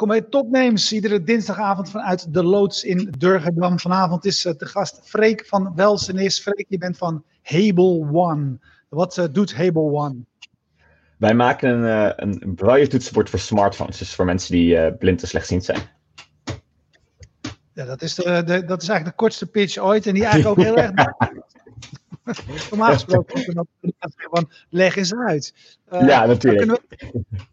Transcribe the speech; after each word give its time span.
Welkom 0.00 0.18
bij 0.20 0.30
Topnames, 0.30 0.92
iedere 0.92 1.22
dinsdagavond 1.22 1.90
vanuit 1.90 2.34
de 2.34 2.44
loods 2.44 2.84
in 2.84 3.14
Durgedam. 3.18 3.78
Vanavond 3.78 4.24
is 4.24 4.46
uh, 4.46 4.52
de 4.56 4.66
gast 4.66 5.00
Freek 5.04 5.46
van 5.46 5.72
Welsenis. 5.74 6.40
Freek, 6.40 6.66
je 6.68 6.78
bent 6.78 6.96
van 6.96 7.24
Hable 7.42 8.08
One. 8.12 8.58
Wat 8.88 9.16
uh, 9.16 9.24
doet 9.32 9.54
Hable 9.54 9.92
One? 9.92 10.16
Wij 11.16 11.34
maken 11.34 11.70
een, 11.70 11.84
uh, 11.84 12.12
een 12.40 12.54
braille 12.54 12.86
toetsenbord 12.86 13.30
voor 13.30 13.38
smartphones, 13.38 13.98
dus 13.98 14.14
voor 14.14 14.24
mensen 14.24 14.52
die 14.52 14.92
blind 14.92 15.22
en 15.22 15.28
slechtziend 15.28 15.64
zijn. 15.64 15.80
Ja, 17.72 17.84
dat 17.84 18.02
is, 18.02 18.14
de, 18.14 18.22
de, 18.22 18.64
dat 18.64 18.82
is 18.82 18.88
eigenlijk 18.88 19.04
de 19.04 19.22
kortste 19.22 19.46
pitch 19.46 19.78
ooit 19.78 20.06
en 20.06 20.14
die 20.14 20.24
eigenlijk 20.24 20.58
ook 20.58 20.64
heel 20.64 20.76
erg... 20.84 20.92
Normaal 22.70 22.92
gesproken 22.92 23.54
dat 23.54 23.66
van 24.30 24.50
leg 24.68 24.96
eens 24.96 25.14
uit. 25.14 25.54
ja, 25.90 26.26
natuurlijk. 26.26 26.64
We, 26.64 27.04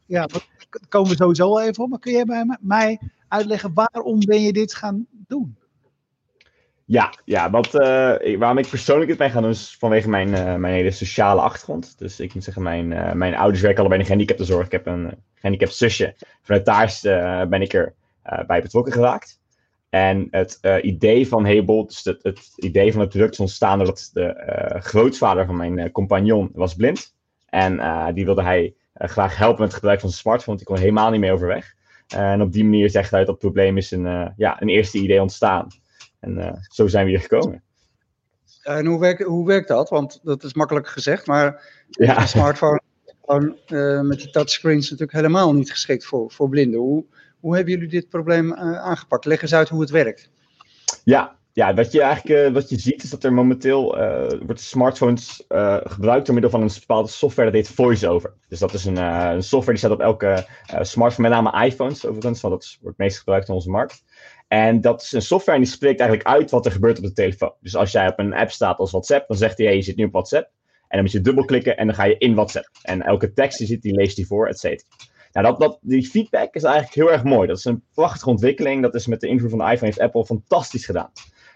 ja, 0.06 0.26
daar 0.26 0.46
komen 0.90 1.10
we 1.10 1.16
sowieso 1.16 1.58
even 1.58 1.84
op. 1.84 1.90
Maar 1.90 2.00
kun 2.00 2.14
je 2.14 2.26
bij 2.26 2.58
mij 2.60 3.00
uitleggen 3.28 3.74
waarom 3.74 4.20
ben 4.20 4.42
je 4.42 4.54
dit 4.54 4.76
gaan 4.76 5.06
doen? 5.10 5.58
Ja, 6.86 7.14
ja 7.26 7.50
wat, 7.50 7.66
uh, 7.76 8.38
waarom 8.38 8.58
ik 8.58 8.70
persoonlijk 8.70 9.10
dit 9.10 9.18
ben 9.18 9.32
gaan 9.32 9.42
doen 9.42 9.52
is 9.52 9.76
vanwege 9.80 10.10
mijn, 10.10 10.28
uh, 10.28 10.56
mijn 10.56 10.74
hele 10.74 10.92
sociale 10.92 11.42
achtergrond. 11.42 11.98
Dus 11.98 12.20
ik 12.20 12.34
moet 12.34 12.44
zeggen, 12.44 12.64
mijn, 12.64 12.92
uh, 12.92 13.12
mijn 13.12 13.36
ouders 13.36 13.62
werken 13.62 13.80
allebei 13.80 14.02
in 14.02 14.08
de 14.08 14.12
gehandicaptenzorg. 14.12 14.66
Ik 14.66 14.72
heb 14.72 14.86
een 14.86 15.24
gehandicapt 15.36 15.76
zusje. 15.76 16.16
Vanuit 16.42 16.66
daar 16.66 17.48
ben 17.50 17.62
ik 17.62 17.74
er 17.74 17.94
bij 18.48 18.62
betrokken 18.62 18.94
geraakt. 18.94 19.40
En 19.90 20.28
het 20.32 20.60
idee 20.82 21.28
van 21.28 21.46
Hebel, 21.46 21.86
dus 21.86 22.04
het, 22.04 22.24
het, 22.24 22.40
idee 22.56 22.92
van 22.92 23.02
het 23.02 23.10
product 23.10 23.34
is 23.34 23.40
ontstaan 23.40 23.78
doordat 23.78 24.10
de 24.14 24.76
grootvader 24.80 25.46
van 25.46 25.56
mijn 25.56 25.92
compagnon 25.92 26.50
was 26.54 26.76
blind. 26.76 27.16
En 27.50 27.82
die 28.14 28.26
wilde 28.26 28.44
hij 28.44 28.76
uh, 29.02 29.08
graag 29.08 29.38
helpen 29.38 29.60
met 29.60 29.68
het 29.68 29.78
gebruik 29.78 30.00
van 30.00 30.10
zijn 30.10 30.22
smartphone. 30.22 30.58
Want 30.58 30.60
die 30.60 30.68
kon 30.68 30.86
helemaal 30.86 31.12
niet 31.12 31.20
mee 31.20 31.32
overweg. 31.32 31.76
Uh, 32.14 32.32
en 32.32 32.42
op 32.42 32.52
die 32.52 32.64
manier 32.64 32.90
zegt 32.90 33.12
hij 33.12 33.20
dat 33.20 33.30
het 33.30 33.40
probleem 33.40 33.78
is 33.78 33.92
een, 33.92 34.06
uh, 34.06 34.28
ja, 34.36 34.62
een 34.62 34.70
eerste 34.70 34.98
idee 34.98 35.22
ontstaan. 35.22 35.68
En 36.20 36.62
zo 36.68 36.88
zijn 36.88 37.06
we 37.06 37.12
hier 37.12 37.20
gekomen. 37.20 37.64
En 38.64 38.86
hoe 38.86 39.00
werkt, 39.00 39.24
hoe 39.24 39.48
werkt 39.48 39.68
dat? 39.68 39.90
Want 39.90 40.20
dat 40.24 40.44
is 40.44 40.54
makkelijk 40.54 40.88
gezegd, 40.88 41.28
maar 41.28 41.64
ja. 41.90 42.22
een 42.22 42.28
smartphone 42.28 42.82
gewoon, 43.26 44.08
met 44.08 44.20
die 44.20 44.30
touchscreens 44.30 44.84
natuurlijk 44.84 45.18
helemaal 45.18 45.54
niet 45.54 45.72
geschikt 45.72 46.06
voor, 46.06 46.32
voor 46.32 46.50
blinden. 46.50 46.80
Hoe, 46.80 47.06
hoe 47.40 47.56
hebben 47.56 47.74
jullie 47.74 47.90
dit 47.90 48.10
probleem 48.10 48.54
aangepakt? 48.54 49.26
Leg 49.26 49.42
eens 49.42 49.54
uit 49.54 49.70
hoe 49.70 49.82
het 49.82 49.90
werkt. 49.90 50.30
Ja, 51.04 51.36
ja, 51.54 51.74
wat 51.74 51.92
je 51.92 52.02
eigenlijk 52.02 52.48
uh, 52.48 52.54
wat 52.54 52.70
je 52.70 52.80
ziet 52.80 53.04
is 53.04 53.10
dat 53.10 53.24
er 53.24 53.34
momenteel 53.34 54.00
uh, 54.00 54.28
wordt 54.46 54.62
smartphones 54.62 55.44
uh, 55.50 55.78
gebruikt 55.84 56.26
door 56.26 56.34
middel 56.34 56.52
van 56.52 56.62
een 56.62 56.72
bepaalde 56.80 57.10
software 57.10 57.52
dat 57.52 57.60
heet 57.60 57.76
VoiceOver. 57.76 58.34
Dus 58.48 58.60
dat 58.60 58.74
is 58.74 58.86
een, 58.86 58.98
een 58.98 59.44
software 59.44 59.78
die 59.78 59.78
staat 59.78 59.92
op 59.92 60.02
elke 60.02 60.48
smartphone, 60.82 61.30
met 61.30 61.42
name 61.42 61.66
iPhones 61.66 62.06
overigens, 62.06 62.42
want 62.42 62.54
dat 62.54 62.78
wordt 62.82 62.98
meest 62.98 63.18
gebruikt 63.18 63.48
in 63.48 63.54
onze 63.54 63.70
markt. 63.70 64.04
En 64.48 64.82
dat 64.82 65.02
is 65.02 65.12
een 65.12 65.22
software 65.22 65.58
en 65.58 65.64
die 65.64 65.74
spreekt 65.74 66.00
eigenlijk 66.00 66.30
uit 66.30 66.52
wat 66.52 66.66
er 66.66 66.72
gebeurt 66.72 66.98
op 66.98 67.04
de 67.04 67.14
telefoon. 67.14 67.54
Dus 67.62 67.76
als 67.76 67.92
jij 67.92 68.08
op 68.08 68.20
een 68.20 68.34
app 68.34 68.52
staat 68.52 68.78
als 68.78 68.92
WhatsApp, 68.92 69.28
dan 69.28 69.38
zegt 69.38 69.58
hij, 69.58 69.68
hey, 69.68 69.76
je 69.76 69.82
zit 69.82 69.96
nu 69.96 70.06
op 70.06 70.12
WhatsApp. 70.12 70.50
En 70.88 70.88
dan 70.88 71.02
moet 71.02 71.12
je 71.12 71.22
dubbelklikken 71.22 71.78
en 71.78 71.86
dan 71.86 71.96
ga 71.96 72.04
je 72.04 72.18
in 72.18 72.36
WhatsApp. 72.36 72.70
En 72.82 73.02
elke 73.02 73.34
tekst 73.34 73.58
die 73.58 73.68
zit, 73.68 73.82
die 73.82 73.94
leest 73.94 74.18
hij 74.18 74.26
voor, 74.26 74.48
et 74.48 74.60
cetera. 74.60 74.90
Nou, 75.38 75.50
dat, 75.50 75.60
dat, 75.60 75.78
die 75.82 76.10
feedback 76.10 76.54
is 76.54 76.64
eigenlijk 76.64 76.96
heel 76.96 77.12
erg 77.12 77.24
mooi. 77.24 77.48
Dat 77.48 77.58
is 77.58 77.66
een 77.66 77.84
prachtige 77.94 78.30
ontwikkeling. 78.30 78.82
Dat 78.82 78.96
is 78.96 79.08
met 79.08 79.22
de 79.22 79.28
invloed 79.28 79.50
van 79.50 79.60
de 79.60 79.66
iPhone 79.66 79.86
heeft 79.86 80.00
Apple 80.00 80.26
fantastisch 80.26 80.86
gedaan. 80.86 81.12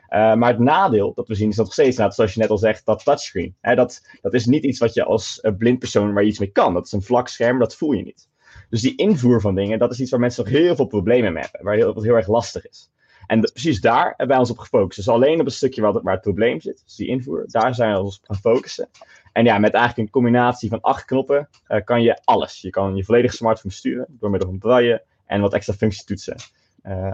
Uh, 0.09 0.33
maar 0.33 0.50
het 0.50 0.59
nadeel 0.59 1.13
dat 1.13 1.28
we 1.28 1.35
zien 1.35 1.50
is 1.50 1.56
nog 1.56 1.73
steeds, 1.73 1.97
nou, 1.97 2.11
zoals 2.11 2.33
je 2.33 2.39
net 2.39 2.50
al 2.50 2.57
zegt, 2.57 2.85
dat 2.85 3.03
touchscreen. 3.03 3.56
Hè, 3.61 3.75
dat, 3.75 4.01
dat 4.22 4.33
is 4.33 4.45
niet 4.45 4.63
iets 4.63 4.79
wat 4.79 4.94
je 4.94 5.03
als 5.03 5.39
uh, 5.41 5.51
blind 5.57 5.79
persoon 5.79 6.13
waar 6.13 6.23
je 6.23 6.29
iets 6.29 6.39
mee 6.39 6.51
kan. 6.51 6.73
Dat 6.73 6.85
is 6.85 6.91
een 6.91 7.01
vlak 7.01 7.28
scherm, 7.28 7.59
dat 7.59 7.75
voel 7.75 7.91
je 7.91 8.03
niet. 8.03 8.29
Dus 8.69 8.81
die 8.81 8.95
invoer 8.95 9.41
van 9.41 9.56
dingen, 9.56 9.79
dat 9.79 9.91
is 9.91 10.00
iets 10.00 10.11
waar 10.11 10.19
mensen 10.19 10.44
nog 10.44 10.53
heel 10.53 10.75
veel 10.75 10.85
problemen 10.88 11.33
mee 11.33 11.44
hebben. 11.44 11.63
Waar 11.63 11.75
heel, 11.75 11.94
wat 11.94 12.03
heel 12.03 12.16
erg 12.16 12.27
lastig 12.27 12.67
is. 12.67 12.91
En 13.27 13.39
precies 13.39 13.81
daar 13.81 14.07
hebben 14.07 14.27
wij 14.27 14.38
ons 14.38 14.51
op 14.51 14.57
gefocust. 14.57 14.97
Dus 14.97 15.09
alleen 15.09 15.39
op 15.39 15.45
het 15.45 15.56
stukje 15.56 15.81
waar 15.81 15.94
het, 15.94 16.03
waar 16.03 16.13
het 16.13 16.22
probleem 16.22 16.61
zit, 16.61 16.81
dus 16.85 16.95
die 16.95 17.07
invoer, 17.07 17.44
daar 17.47 17.75
zijn 17.75 17.94
we 17.94 18.00
ons 18.00 18.17
op 18.17 18.25
gaan 18.25 18.53
focussen. 18.53 18.89
En 19.31 19.46
ja, 19.46 19.58
met 19.58 19.74
eigenlijk 19.74 20.08
een 20.08 20.14
combinatie 20.14 20.69
van 20.69 20.81
acht 20.81 21.06
knoppen 21.06 21.50
uh, 21.68 21.84
kan 21.84 22.02
je 22.02 22.22
alles. 22.24 22.62
Je 22.62 22.69
kan 22.69 22.96
je 22.96 23.06
volledige 23.06 23.36
smartphone 23.36 23.74
sturen 23.74 24.06
door 24.09 24.30
middel 24.30 24.50
van 24.50 24.58
braille 24.58 25.03
en 25.25 25.42
wat 25.42 25.53
extra 25.53 25.74
functietoetsen. 25.74 26.36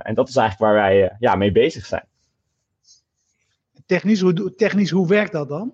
en 0.02 0.14
dat 0.14 0.30
is 0.30 0.36
eigenlijk 0.36 0.72
waar 0.72 0.74
wij 0.74 1.16
ja, 1.20 1.36
mee 1.36 1.52
bezig 1.52 1.86
zijn 1.86 2.08
technisch, 3.88 4.22
hoe, 4.22 4.56
technisch, 4.56 4.90
hoe 4.90 5.08
werkt 5.08 5.32
dat 5.32 5.50
dan? 5.50 5.74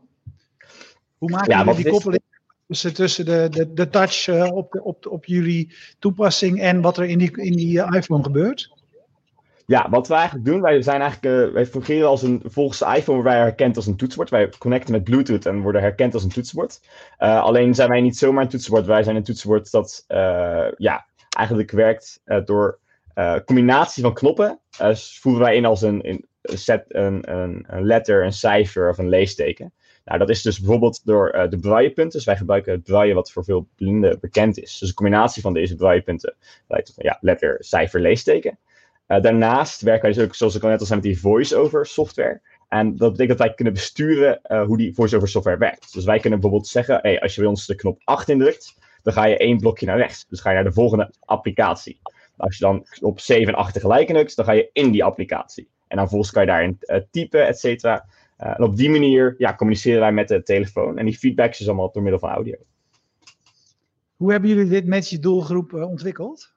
Hoe 1.18 1.30
ja, 1.46 1.64
jullie 1.64 1.84
die 1.84 1.92
koppeling 1.92 2.24
tussen, 2.68 2.94
tussen 2.94 3.26
de, 3.26 3.48
de, 3.52 3.74
de 3.74 3.90
touch 3.90 4.30
op, 4.52 4.80
op, 4.84 5.08
op 5.08 5.26
jullie 5.26 5.74
toepassing 6.00 6.60
en 6.60 6.82
wat 6.82 6.98
er 6.98 7.06
in 7.06 7.18
die, 7.18 7.42
in 7.42 7.56
die 7.56 7.96
iPhone 7.96 8.24
gebeurt? 8.24 8.83
Ja, 9.74 9.90
wat 9.90 10.08
we 10.08 10.14
eigenlijk 10.14 10.46
doen, 10.46 10.62
wij 10.62 10.82
zijn 10.82 11.02
eigenlijk, 11.02 11.48
uh, 11.48 11.54
wij 11.54 11.66
fungeren 11.66 12.08
als 12.08 12.22
een, 12.22 12.42
volgens 12.46 12.80
de 12.80 12.96
iPhone 12.96 13.24
wij 13.24 13.38
herkend 13.38 13.76
als 13.76 13.88
een 13.88 13.96
toetsenbord. 13.96 14.30
Wij 14.30 14.50
connecten 14.58 14.94
met 14.94 15.04
Bluetooth 15.04 15.46
en 15.46 15.62
worden 15.62 15.82
herkend 15.82 16.14
als 16.14 16.24
een 16.24 16.30
toetsenbord. 16.30 16.80
alleen 17.18 17.76
zijn 17.76 17.90
wij 17.90 18.02
niet 18.02 18.18
zomaar 18.18 18.44
een 18.44 18.50
toetsenbord, 18.50 18.86
wij 18.86 19.04
zijn 19.04 19.16
een 19.16 19.24
toetsenbord 19.24 19.72
dat 19.72 20.06
ja, 20.78 21.06
eigenlijk 21.38 21.72
werkt 21.72 22.22
door 22.46 22.80
combinatie 23.46 24.04
van 24.04 24.14
knoppen. 24.14 24.60
voeren 24.96 25.42
wij 25.42 25.56
in 25.56 25.66
als 25.66 25.82
een, 25.82 26.26
set 26.42 26.86
een, 26.88 27.32
een, 27.32 27.66
een, 27.68 27.86
letter, 27.86 28.26
een 28.26 28.34
cijfer 28.34 28.90
of 28.90 28.98
een 28.98 29.10
leesteken. 29.10 29.74
Nou, 30.06 30.20
dat 30.20 30.30
is 30.30 30.42
dus 30.42 30.60
bijvoorbeeld 30.60 31.06
door 31.06 31.48
de 31.50 31.60
braillepunten. 31.60 32.18
Dus 32.18 32.26
wij 32.26 32.38
gebruiken 32.38 32.74
het 32.74 32.84
braille 32.84 33.14
wat 33.14 33.32
voor 33.32 33.44
veel 33.44 33.68
blinden 33.76 34.20
bekend 34.20 34.58
is. 34.58 34.78
Dus 34.80 34.90
een 34.90 34.96
combinatie 34.96 35.42
van 35.42 35.54
deze 35.54 35.76
braillepunten 35.76 36.36
leidt 36.68 36.86
tot 36.86 37.04
ja, 37.04 37.18
letter, 37.22 37.56
cijfer, 37.60 38.02
leesteken. 38.02 38.58
Uh, 39.08 39.22
daarnaast 39.22 39.82
werken 39.82 40.02
wij 40.04 40.14
dus 40.14 40.24
ook, 40.24 40.36
zoals 40.36 40.56
ik 40.56 40.64
al 40.64 40.70
net 40.70 40.80
al 40.80 40.86
zei, 40.86 41.00
met 41.00 41.10
die 41.10 41.20
voice-over 41.20 41.86
software. 41.86 42.42
En 42.68 42.96
dat 42.96 43.12
betekent 43.12 43.38
dat 43.38 43.48
wij 43.48 43.56
kunnen 43.56 43.74
besturen 43.74 44.40
uh, 44.48 44.66
hoe 44.66 44.78
die 44.78 44.94
voice-over 44.94 45.28
software 45.28 45.58
werkt. 45.58 45.94
Dus 45.94 46.06
wij 46.06 46.20
kunnen 46.20 46.40
bijvoorbeeld 46.40 46.72
zeggen, 46.72 47.00
hey, 47.02 47.22
als 47.22 47.36
je 47.36 47.42
bij 47.42 47.50
ons 47.50 47.66
de 47.66 47.76
knop 47.76 48.02
8 48.04 48.30
indrukt, 48.30 48.80
dan 49.04 49.14
ga 49.14 49.26
je 49.26 49.38
één 49.38 49.58
blokje 49.58 49.86
naar 49.86 49.98
rechts. 49.98 50.26
Dus 50.28 50.40
ga 50.40 50.50
je 50.50 50.56
naar 50.56 50.64
de 50.64 50.74
volgende 50.74 51.14
applicatie. 51.20 52.00
Als 52.38 52.58
je 52.58 52.66
dan 52.66 52.86
op 53.02 53.20
7 53.20 53.48
en 53.48 53.60
8 53.60 53.74
tegelijk 53.74 54.08
drukt, 54.08 54.36
dan 54.36 54.46
ga 54.46 54.52
je 54.52 54.70
in 54.74 54.92
die 54.92 55.04
applicatie. 55.04 55.70
En 55.88 55.98
dan 55.98 56.00
vervolgens 56.00 56.32
kan 56.32 56.42
je 56.42 56.48
daarin 56.48 56.78
uh, 56.82 56.98
typen, 57.12 57.48
et 57.48 57.60
cetera. 57.60 58.06
En 58.38 58.64
op 58.64 58.76
die 58.76 58.90
manier 58.90 59.36
ja, 59.38 59.56
communiceren 59.56 60.00
wij 60.00 60.12
met 60.12 60.28
de 60.28 60.44
telefoon. 60.44 60.98
En 60.98 61.06
die 61.06 61.18
feedback 61.18 61.52
is 61.52 61.68
allemaal 61.68 61.92
door 61.92 62.02
middel 62.02 62.20
van 62.20 62.30
audio. 62.30 62.56
Hoe 64.16 64.32
hebben 64.32 64.50
jullie 64.50 64.70
dit 64.70 64.86
met 64.86 65.10
je 65.10 65.20
doelgroep 65.20 65.74
ontwikkeld? 65.74 66.53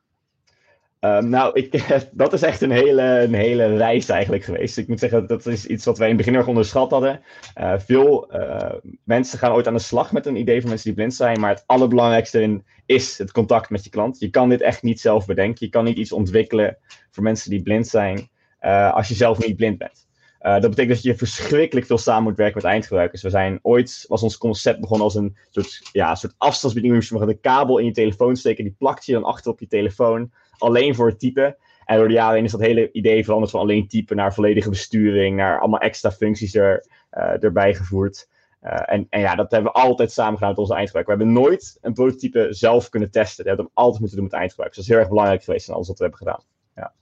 Um, 1.01 1.29
nou, 1.29 1.51
ik, 1.55 1.87
dat 2.12 2.33
is 2.33 2.43
echt 2.43 2.61
een 2.61 2.71
hele, 2.71 3.03
een 3.03 3.34
hele 3.34 3.77
reis 3.77 4.09
eigenlijk 4.09 4.45
geweest. 4.45 4.79
Ik 4.79 4.89
moet 4.89 4.99
zeggen, 4.99 5.27
dat 5.27 5.47
is 5.47 5.67
iets 5.67 5.84
wat 5.84 5.99
wij 5.99 6.09
in 6.09 6.17
het 6.17 6.25
begin 6.25 6.39
erg 6.39 6.49
onderschat 6.49 6.91
hadden. 6.91 7.21
Uh, 7.61 7.75
veel 7.79 8.34
uh, 8.34 8.73
mensen 9.05 9.39
gaan 9.39 9.53
ooit 9.53 9.67
aan 9.67 9.75
de 9.75 9.81
slag 9.81 10.12
met 10.12 10.27
een 10.27 10.37
idee 10.37 10.61
van 10.61 10.69
mensen 10.69 10.87
die 10.87 10.97
blind 10.97 11.15
zijn. 11.15 11.41
Maar 11.41 11.51
het 11.51 11.65
allerbelangrijkste 11.67 12.43
in 12.43 12.65
is 12.87 13.19
het 13.19 13.33
contact 13.33 13.71
met 13.71 13.85
je 13.85 13.91
klant. 13.91 14.19
Je 14.19 14.31
kan 14.31 14.49
dit 14.49 14.61
echt 14.61 14.83
niet 14.83 15.01
zelf 15.01 15.27
bedenken. 15.27 15.67
Je 15.67 15.73
kan 15.73 15.85
niet 15.85 15.99
iets 15.99 16.12
ontwikkelen 16.12 16.77
voor 17.11 17.23
mensen 17.23 17.51
die 17.51 17.62
blind 17.62 17.87
zijn. 17.87 18.29
Uh, 18.61 18.95
als 18.95 19.09
je 19.09 19.15
zelf 19.15 19.47
niet 19.47 19.56
blind 19.56 19.79
bent. 19.79 20.05
Dat 20.39 20.61
betekent 20.61 20.89
dat 20.89 21.03
je 21.03 21.17
verschrikkelijk 21.17 21.87
veel 21.87 21.99
samen 21.99 22.23
moet 22.23 22.37
werken 22.37 22.56
met 22.56 22.65
eindgebruikers. 22.65 23.23
We 23.23 23.31
zijn 23.31 23.59
ooit, 23.62 24.05
was 24.09 24.23
ons 24.23 24.38
concept 24.38 24.81
begonnen 24.81 25.05
als 25.05 25.15
een 25.15 25.37
soort, 25.50 25.88
ja, 25.93 26.15
soort 26.15 26.35
afstandsbediening. 26.38 27.09
Je 27.09 27.15
mag 27.15 27.29
een 27.29 27.41
kabel 27.41 27.79
in 27.79 27.85
je 27.85 27.93
telefoon 27.93 28.37
steken, 28.37 28.65
die 28.65 28.75
plakt 28.79 29.06
je 29.06 29.12
dan 29.12 29.25
achter 29.25 29.50
op 29.50 29.61
je 29.61 29.67
telefoon. 29.67 30.31
Alleen 30.58 30.94
voor 30.94 31.08
het 31.08 31.19
typen. 31.19 31.56
En 31.85 31.97
door 31.97 32.08
de 32.08 32.14
jaren 32.14 32.35
heen 32.35 32.44
is 32.44 32.50
dat 32.50 32.61
hele 32.61 32.93
idee 32.93 33.25
veranderd 33.25 33.50
van 33.50 33.61
alleen 33.61 33.88
typen 33.88 34.17
naar 34.17 34.35
volledige 34.35 34.69
besturing, 34.70 35.37
naar 35.37 35.61
allemaal 35.61 35.81
extra 35.81 36.11
functies 36.11 36.55
er, 36.55 36.87
uh, 37.12 37.44
erbij 37.44 37.75
gevoerd. 37.75 38.29
Uh, 38.62 38.73
en, 38.87 39.06
en, 39.11 39.20
ja, 39.20 39.35
dat 39.35 39.50
hebben 39.50 39.73
we 39.73 39.79
altijd 39.79 40.12
samen 40.12 40.35
gedaan 40.35 40.49
met 40.49 40.58
onze 40.58 40.75
eindgebruiker. 40.75 41.17
We 41.17 41.23
hebben 41.23 41.43
nooit 41.43 41.79
een 41.81 41.93
prototype 41.93 42.47
zelf 42.50 42.88
kunnen 42.88 43.11
testen. 43.11 43.43
We 43.43 43.49
hebben 43.49 43.67
hem 43.67 43.75
altijd 43.75 44.00
moeten 44.00 44.19
doen 44.19 44.26
met 44.26 44.37
eindgebruikers. 44.37 44.79
Dat 44.79 44.87
is 44.87 44.93
heel 44.93 45.00
erg 45.00 45.12
belangrijk 45.14 45.44
geweest 45.44 45.69
in 45.69 45.75
alles 45.75 45.88
wat 45.88 45.99
we 45.99 46.05
hebben 46.05 46.26
gedaan. 46.26 46.43
Ja. 46.75 46.93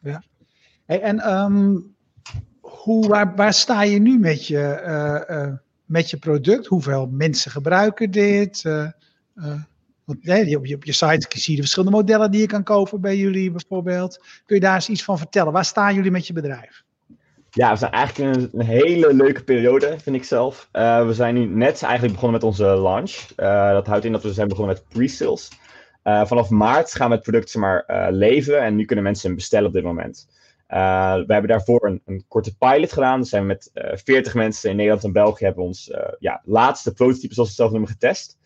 ja. 0.00 0.22
Hey, 0.84 1.00
en 1.00 1.32
um, 1.32 1.94
hoe, 2.60 3.08
waar, 3.08 3.36
waar, 3.36 3.52
sta 3.52 3.82
je 3.82 3.98
nu 3.98 4.18
met 4.18 4.46
je, 4.46 4.82
uh, 5.30 5.52
met 5.84 6.10
je 6.10 6.16
product? 6.16 6.66
Hoeveel 6.66 7.06
mensen 7.06 7.50
gebruiken 7.50 8.10
dit? 8.10 8.62
Op, 10.06 10.16
je, 10.20 10.74
op 10.74 10.84
je 10.84 10.92
site 10.92 11.26
zie 11.28 11.50
je 11.50 11.56
de 11.56 11.62
verschillende 11.62 11.96
modellen 11.96 12.30
die 12.30 12.40
je 12.40 12.46
kan 12.46 12.62
kopen 12.62 13.00
bij 13.00 13.16
jullie 13.16 13.50
bijvoorbeeld. 13.50 14.18
Kun 14.46 14.56
je 14.56 14.62
daar 14.62 14.74
eens 14.74 14.88
iets 14.88 15.04
van 15.04 15.18
vertellen? 15.18 15.52
Waar 15.52 15.64
staan 15.64 15.94
jullie 15.94 16.10
met 16.10 16.26
je 16.26 16.32
bedrijf? 16.32 16.82
Ja, 17.50 17.70
we 17.70 17.76
zijn 17.76 17.90
eigenlijk 17.90 18.36
in 18.36 18.50
een, 18.52 18.66
hele 18.66 19.14
leuke 19.14 19.44
periode, 19.44 19.98
vind 19.98 20.16
ik 20.16 20.24
zelf. 20.24 20.68
we 20.72 21.10
zijn 21.10 21.34
nu 21.34 21.46
net 21.46 21.82
eigenlijk 21.82 22.12
begonnen 22.14 22.40
met 22.40 22.48
onze 22.50 22.64
launch. 22.64 23.12
dat 23.72 23.86
houdt 23.86 24.04
in 24.04 24.12
dat 24.12 24.22
we 24.22 24.32
zijn 24.32 24.48
begonnen 24.48 24.74
met 24.74 24.88
pre-sales. 24.88 25.48
vanaf 26.02 26.50
maart 26.50 26.94
gaan 26.94 27.08
we 27.08 27.14
het 27.14 27.22
product 27.22 27.54
maar, 27.54 27.84
leveren 28.12 28.60
en 28.60 28.76
nu 28.76 28.84
kunnen 28.84 29.04
mensen 29.04 29.26
hem 29.26 29.36
bestellen 29.36 29.66
op 29.66 29.72
dit 29.72 29.82
moment. 29.82 30.26
We 30.66 31.24
hebben 31.32 31.46
daarvoor 31.46 31.86
een, 31.86 32.02
een, 32.06 32.24
korte 32.28 32.56
pilot 32.56 32.92
gedaan. 32.92 33.20
Dus 33.20 33.28
zijn 33.28 33.42
we 33.42 33.48
met 33.48 33.70
uh, 33.74 33.92
eh, 33.92 33.98
40 34.04 34.34
mensen 34.34 34.70
in 34.70 34.76
Nederland 34.76 35.04
en 35.04 35.12
België 35.12 35.44
hebben 35.44 35.64
ons 35.64 35.90
ja, 36.18 36.40
laatste 36.44 36.92
prototype, 36.92 37.34
zoals 37.34 37.48
we 37.48 37.54
het 37.54 37.54
zelf 37.54 37.70
noemen, 37.70 37.88
getest. 37.88 38.38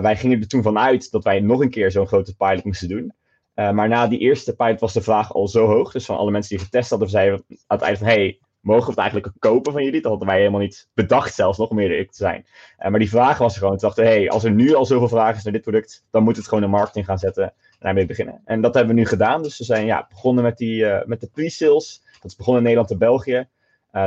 Wij 0.00 0.16
gingen 0.16 0.40
er 0.40 0.48
toen 0.48 0.62
vanuit 0.62 1.10
dat 1.10 1.24
wij 1.24 1.40
nog 1.40 1.60
een 1.60 1.70
keer 1.70 1.90
zo'n 1.90 2.06
grote 2.06 2.36
pilot 2.36 2.64
moesten 2.64 2.88
doen. 2.88 3.12
maar 3.54 3.88
na 3.88 4.06
die 4.06 4.18
eerste 4.18 4.56
pilot 4.56 4.80
was 4.80 4.92
de 4.92 5.02
vraag 5.02 5.34
al 5.34 5.48
zo 5.48 5.66
hoog. 5.66 5.92
Dus 5.92 6.04
van 6.04 6.16
alle 6.16 6.30
mensen 6.30 6.56
die 6.56 6.64
getest 6.64 6.90
hadden, 6.90 7.08
zeiden 7.08 7.44
we 7.48 7.56
aan 7.66 7.76
het 7.78 7.86
eind 7.86 7.98
van... 7.98 8.06
Hey, 8.06 8.38
mogen 8.60 8.84
we 8.84 8.90
het 8.90 8.98
eigenlijk 8.98 9.32
kopen 9.38 9.72
van 9.72 9.84
jullie? 9.84 10.00
Dat 10.00 10.10
hadden 10.10 10.28
wij 10.28 10.38
helemaal 10.38 10.60
niet 10.60 10.88
bedacht 10.94 11.34
zelfs, 11.34 11.58
nog 11.58 11.70
meer 11.70 11.90
eerlijk 11.90 12.10
te 12.10 12.16
zijn. 12.16 12.46
maar 12.78 12.98
die 12.98 13.08
vraag 13.08 13.38
was 13.38 13.52
er 13.52 13.58
gewoon. 13.58 13.76
Toen 13.76 13.88
dachten 13.88 14.04
hey, 14.04 14.30
als 14.30 14.44
er 14.44 14.50
nu 14.50 14.74
al 14.74 14.86
zoveel 14.86 15.08
vragen 15.08 15.36
is 15.36 15.44
naar 15.44 15.52
dit 15.52 15.62
product... 15.62 16.04
dan 16.10 16.22
moet 16.22 16.36
het 16.36 16.48
gewoon 16.48 16.64
in 16.64 16.70
marketing 16.70 17.04
gaan 17.04 17.18
zetten 17.18 17.44
en 17.44 17.52
daarmee 17.78 18.06
beginnen. 18.06 18.40
En 18.44 18.60
dat 18.60 18.74
hebben 18.74 18.94
we 18.94 19.00
nu 19.00 19.06
gedaan. 19.06 19.42
Dus 19.42 19.58
we 19.58 19.64
zijn 19.64 19.86
ja, 19.86 20.06
begonnen 20.08 20.44
met, 20.44 20.58
die, 20.58 20.86
met 21.06 21.20
de 21.20 21.28
pre-sales. 21.32 22.02
Dat 22.12 22.30
is 22.30 22.36
begonnen 22.36 22.62
in 22.62 22.68
Nederland 22.68 22.90
en 22.90 22.98
België. 22.98 23.48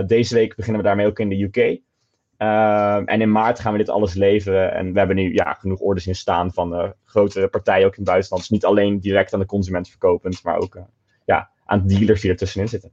deze 0.07 0.34
week 0.34 0.56
beginnen 0.56 0.81
we 0.81 0.88
daarmee 0.88 1.07
ook 1.07 1.19
in 1.19 1.30
de 1.30 1.44
UK. 1.44 1.81
Ehm, 2.40 3.04
en 3.06 3.22
in 3.22 3.32
maart 3.32 3.60
gaan 3.60 3.72
we 3.72 3.78
dit 3.78 3.90
alles 3.90 4.14
leveren. 4.14 4.74
En 4.74 4.94
we 4.94 4.98
hebben 4.98 5.16
nu 5.16 5.34
ja, 5.34 5.54
genoeg 5.54 5.80
orders 5.80 6.08
in 6.08 6.16
staan 6.16 6.54
van 6.54 6.74
uh, 6.74 6.90
grote 7.06 7.48
partijen 7.52 7.86
ook 7.86 7.92
in 7.92 8.02
het 8.02 8.10
buitenland. 8.10 8.42
Dus 8.42 8.52
niet 8.52 8.66
alleen 8.66 9.00
direct 9.00 9.34
aan 9.34 9.40
de 9.40 9.46
consument 9.46 9.90
verkopend, 9.90 10.44
maar 10.44 10.58
ook 10.58 10.76
uh, 10.76 10.82
ja, 11.26 11.50
aan 11.66 11.88
dealers 11.88 12.22
die 12.22 12.30
ertussenin 12.30 12.68
zitten. 12.68 12.92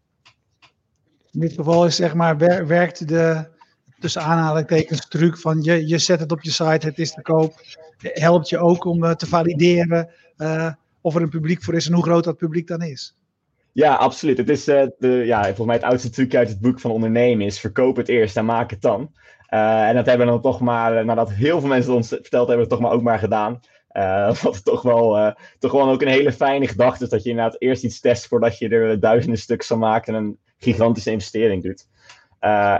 In 1.33 1.41
dit 1.41 1.53
geval 1.53 1.87
is 1.87 1.97
zeg 1.97 2.15
maar, 2.15 2.37
werkt 2.67 3.09
de 3.09 3.49
tussen 3.99 4.23
aanhalingstekens 4.23 5.09
truc 5.09 5.39
van 5.39 5.63
je, 5.63 5.87
je 5.87 5.99
zet 5.99 6.21
het 6.21 6.33
op 6.33 6.43
je 6.43 6.51
site, 6.51 6.87
het 6.87 6.99
is 6.99 7.13
te 7.13 7.23
koop. 7.23 7.55
Helpt 7.99 8.49
je 8.49 8.59
ook 8.59 8.85
om 8.85 9.05
uh, 9.05 9.11
te 9.11 9.27
valideren 9.27 10.11
of 11.01 11.15
er 11.15 11.23
een 11.23 11.29
publiek 11.29 11.63
voor 11.63 11.75
is 11.75 11.87
en 11.87 11.95
hoe 11.95 12.03
groot 12.03 12.25
dat 12.25 12.37
publiek 12.37 12.67
dan 12.67 12.83
is. 12.83 13.17
Ja, 13.73 13.95
absoluut. 13.95 14.39
Het 14.39 14.49
is 14.49 14.65
de, 14.65 15.23
ja, 15.25 15.43
volgens 15.43 15.67
mij 15.67 15.77
het 15.77 15.85
oudste 15.85 16.11
truc 16.11 16.35
uit 16.35 16.49
het 16.49 16.61
boek 16.61 16.81
van 16.81 16.91
ondernemen 16.91 17.47
is 17.47 17.61
verkoop 17.61 17.97
het 17.97 18.09
eerst 18.09 18.37
en 18.37 18.45
maak 18.45 18.71
het 18.71 18.83
dan. 18.83 19.11
Uh, 19.51 19.89
en 19.89 19.95
dat 19.95 20.07
hebben 20.07 20.27
we 20.27 20.33
dan 20.33 20.41
toch 20.41 20.61
maar, 20.61 21.05
nadat 21.05 21.33
heel 21.33 21.61
veel 21.61 21.69
mensen 21.69 21.95
ons 21.95 22.09
verteld 22.09 22.47
hebben, 22.49 22.59
het 22.59 22.69
toch 22.69 22.81
maar 22.81 22.93
ook 22.93 23.03
maar 23.03 23.19
gedaan. 23.19 23.61
Uh, 23.97 24.35
wat 24.43 24.55
het 24.55 24.65
toch 24.65 24.83
wel, 24.83 25.35
toch 25.59 25.73
wel 25.73 25.91
ook 25.91 26.03
een 26.03 26.09
hele 26.09 26.33
fijne 26.33 26.69
gedachte 26.69 27.05
is 27.05 27.11
dat 27.11 27.23
je 27.23 27.31
inderdaad 27.31 27.57
eerst 27.59 27.85
iets 27.85 28.01
test 28.01 28.27
voordat 28.27 28.59
je 28.59 28.69
er 28.69 29.01
duizenden 29.01 29.39
stuks 29.39 29.67
van 29.67 29.79
maakt 29.79 30.09
en 30.09 30.15
een 30.15 30.39
gigantische 30.59 31.11
investering 31.11 31.63
doet. 31.63 31.87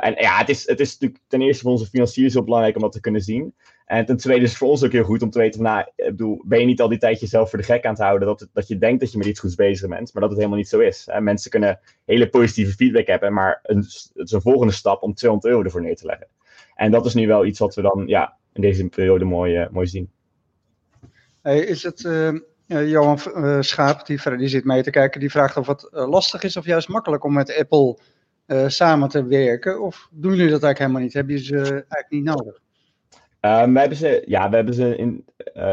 en 0.01 0.15
ja, 0.19 0.39
het 0.39 0.49
is, 0.49 0.67
het 0.67 0.81
is 0.81 0.93
natuurlijk 0.93 1.23
ten 1.29 1.43
eerste 1.43 1.63
voor 1.63 1.73
onze 1.73 1.87
financiers 1.87 2.33
heel 2.33 2.45
belangrijk 2.45 2.77
om 2.77 2.83
dat 2.83 2.93
te 2.93 3.01
kunnen 3.01 3.21
zien. 3.21 3.55
En 3.87 4.07
ten 4.07 4.17
tweede 4.17 4.45
is 4.45 4.49
het 4.49 4.59
voor 4.59 4.69
ons 4.69 4.85
ook 4.85 4.93
heel 4.93 5.05
goed 5.05 5.23
om 5.23 5.31
te 5.31 5.39
weten, 5.39 5.63
van, 5.63 5.73
nou, 5.73 5.87
ik 5.97 6.05
bedoel, 6.05 6.43
ben 6.45 6.61
je 6.61 6.67
niet 6.67 6.81
al 6.81 6.89
die 6.89 6.99
tijd 6.99 7.21
jezelf 7.21 7.51
voor 7.51 7.59
de 7.59 7.65
gek 7.65 7.85
aan 7.85 7.93
het 7.93 8.03
houden, 8.03 8.29
dat, 8.29 8.49
dat 8.53 8.69
je 8.69 8.79
denkt 8.79 9.01
dat 9.01 9.13
je 9.13 9.19
met 9.19 9.27
iets 9.27 9.41
goeds 9.41 9.55
bezig 9.55 9.89
bent, 9.89 10.13
maar 10.13 10.23
dat 10.23 10.31
het 10.31 10.39
helemaal 10.39 10.59
niet 10.59 10.69
zo 10.69 10.79
is. 10.79 11.07
Hè? 11.11 11.21
Mensen 11.21 11.51
kunnen 11.51 11.81
hele 12.05 12.29
positieve 12.29 12.73
feedback 12.73 13.07
hebben, 13.07 13.33
maar 13.33 13.61
een, 13.63 13.77
het 13.79 14.13
is 14.15 14.33
een 14.33 14.41
volgende 14.41 14.73
stap 14.73 15.03
om 15.03 15.15
200 15.15 15.53
euro 15.53 15.65
ervoor 15.65 15.83
neer 15.83 15.97
te 15.97 16.07
leggen. 16.07 16.27
En 16.77 16.91
dat 16.91 17.07
is 17.07 17.15
nu 17.15 17.27
wel 17.27 17.45
iets 17.45 17.59
wat 17.59 17.75
we 17.75 17.83
dan 17.83 18.03
ja, 18.07 18.37
in 18.53 18.61
deze 18.61 18.89
periode 18.89 19.25
mooi, 19.25 19.61
uh, 19.61 19.69
mooi 19.71 19.87
zien. 19.87 20.11
Hey, 21.43 21.59
is 21.59 21.83
het, 21.83 22.01
uh, 22.05 22.31
Johan 22.67 23.19
uh, 23.27 23.61
Schaap, 23.61 24.07
die, 24.07 24.37
die 24.37 24.49
zit 24.49 24.65
mee 24.65 24.83
te 24.83 24.91
kijken, 24.91 25.21
die 25.21 25.31
vraagt 25.31 25.57
of 25.57 25.67
het 25.67 25.89
lastig 25.91 26.43
is 26.43 26.57
of 26.57 26.65
juist 26.65 26.89
makkelijk 26.89 27.25
om 27.25 27.33
met 27.33 27.57
Apple 27.59 27.99
samen 28.67 29.09
te 29.09 29.25
werken? 29.25 29.83
Of 29.83 30.09
doen 30.11 30.35
jullie 30.35 30.51
dat 30.51 30.63
eigenlijk 30.63 30.79
helemaal 30.79 31.03
niet? 31.03 31.13
Heb 31.13 31.29
je 31.29 31.39
ze 31.39 31.57
eigenlijk 31.59 32.07
niet 32.09 32.25
nodig? 32.25 32.61
Um, 33.41 33.73
we 33.73 33.79
hebben 33.79 33.99
ze, 33.99 34.23
ja, 34.27 34.51
we 34.51 34.57
hebben 34.57 34.75
ze 34.75 34.97
in, 34.97 35.25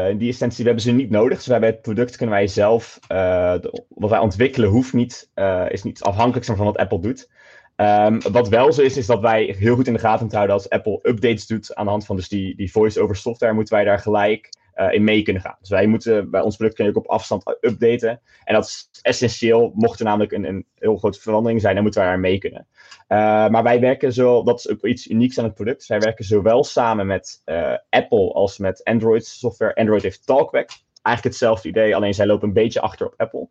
in 0.08 0.18
die 0.18 0.30
essentie 0.30 0.64
we 0.64 0.70
hebben 0.70 0.82
ze 0.82 0.92
niet 0.92 1.10
nodig. 1.10 1.36
Dus 1.36 1.46
wij 1.46 1.60
bij 1.60 1.68
het 1.68 1.82
product 1.82 2.16
kunnen 2.16 2.34
wij 2.34 2.46
zelf, 2.46 2.98
de, 3.08 3.82
wat 3.88 4.10
wij 4.10 4.18
ontwikkelen, 4.18 4.68
hoeft 4.68 4.92
niet, 4.92 5.30
is 5.68 5.82
niet 5.82 6.02
afhankelijk 6.02 6.46
van 6.46 6.56
wat 6.56 6.76
Apple 6.76 7.00
doet. 7.00 7.28
Um, 7.76 8.20
wat 8.32 8.48
wel 8.48 8.72
zo 8.72 8.82
is, 8.82 8.96
is 8.96 9.06
dat 9.06 9.20
wij 9.20 9.54
heel 9.58 9.74
goed 9.74 9.86
in 9.86 9.92
de 9.92 9.98
gaten 9.98 10.32
houden 10.32 10.54
als 10.54 10.68
Apple 10.68 10.98
updates 11.02 11.46
doet 11.46 11.74
aan 11.74 11.84
de 11.84 11.90
hand 11.90 12.06
van 12.06 12.16
dus 12.16 12.28
die, 12.28 12.56
die 12.56 12.72
voice-over 12.72 13.16
software, 13.16 13.52
moeten 13.52 13.74
wij 13.74 13.84
daar 13.84 13.98
gelijk 13.98 14.48
uh, 14.76 14.92
in 14.92 15.04
mee 15.04 15.22
kunnen 15.22 15.42
gaan. 15.42 15.56
Dus 15.60 15.68
wij 15.68 15.86
moeten 15.86 16.30
bij 16.30 16.40
ons 16.40 16.56
product 16.56 16.76
kunnen 16.76 16.96
ook 16.96 17.04
op 17.04 17.10
afstand 17.10 17.56
updaten. 17.60 18.20
En 18.44 18.54
dat 18.54 18.64
is 18.64 18.88
essentieel, 19.02 19.72
mocht 19.74 19.98
er 19.98 20.04
namelijk 20.04 20.32
een, 20.32 20.44
een 20.44 20.66
heel 20.78 20.96
grote 20.96 21.20
verandering 21.20 21.60
zijn, 21.60 21.74
dan 21.74 21.82
moeten 21.82 22.00
wij 22.00 22.10
daar 22.10 22.20
mee 22.20 22.38
kunnen. 22.38 22.66
Uh, 23.08 23.18
maar 23.48 23.62
wij 23.62 23.80
werken 23.80 24.12
zo, 24.12 24.42
dat 24.42 24.58
is 24.58 24.68
ook 24.68 24.84
iets 24.84 25.08
unieks 25.08 25.38
aan 25.38 25.44
het 25.44 25.54
product. 25.54 25.86
Wij 25.86 26.00
werken 26.00 26.24
zowel 26.24 26.64
samen 26.64 27.06
met 27.06 27.42
uh, 27.46 27.74
Apple 27.90 28.32
als 28.32 28.58
met 28.58 28.84
Android 28.84 29.26
software. 29.26 29.74
Android 29.74 30.02
heeft 30.02 30.26
Talkback. 30.26 30.68
Eigenlijk 31.02 31.36
hetzelfde 31.36 31.68
idee, 31.68 31.96
alleen 31.96 32.14
zij 32.14 32.26
lopen 32.26 32.48
een 32.48 32.54
beetje 32.54 32.80
achter 32.80 33.06
op 33.06 33.14
Apple. 33.16 33.48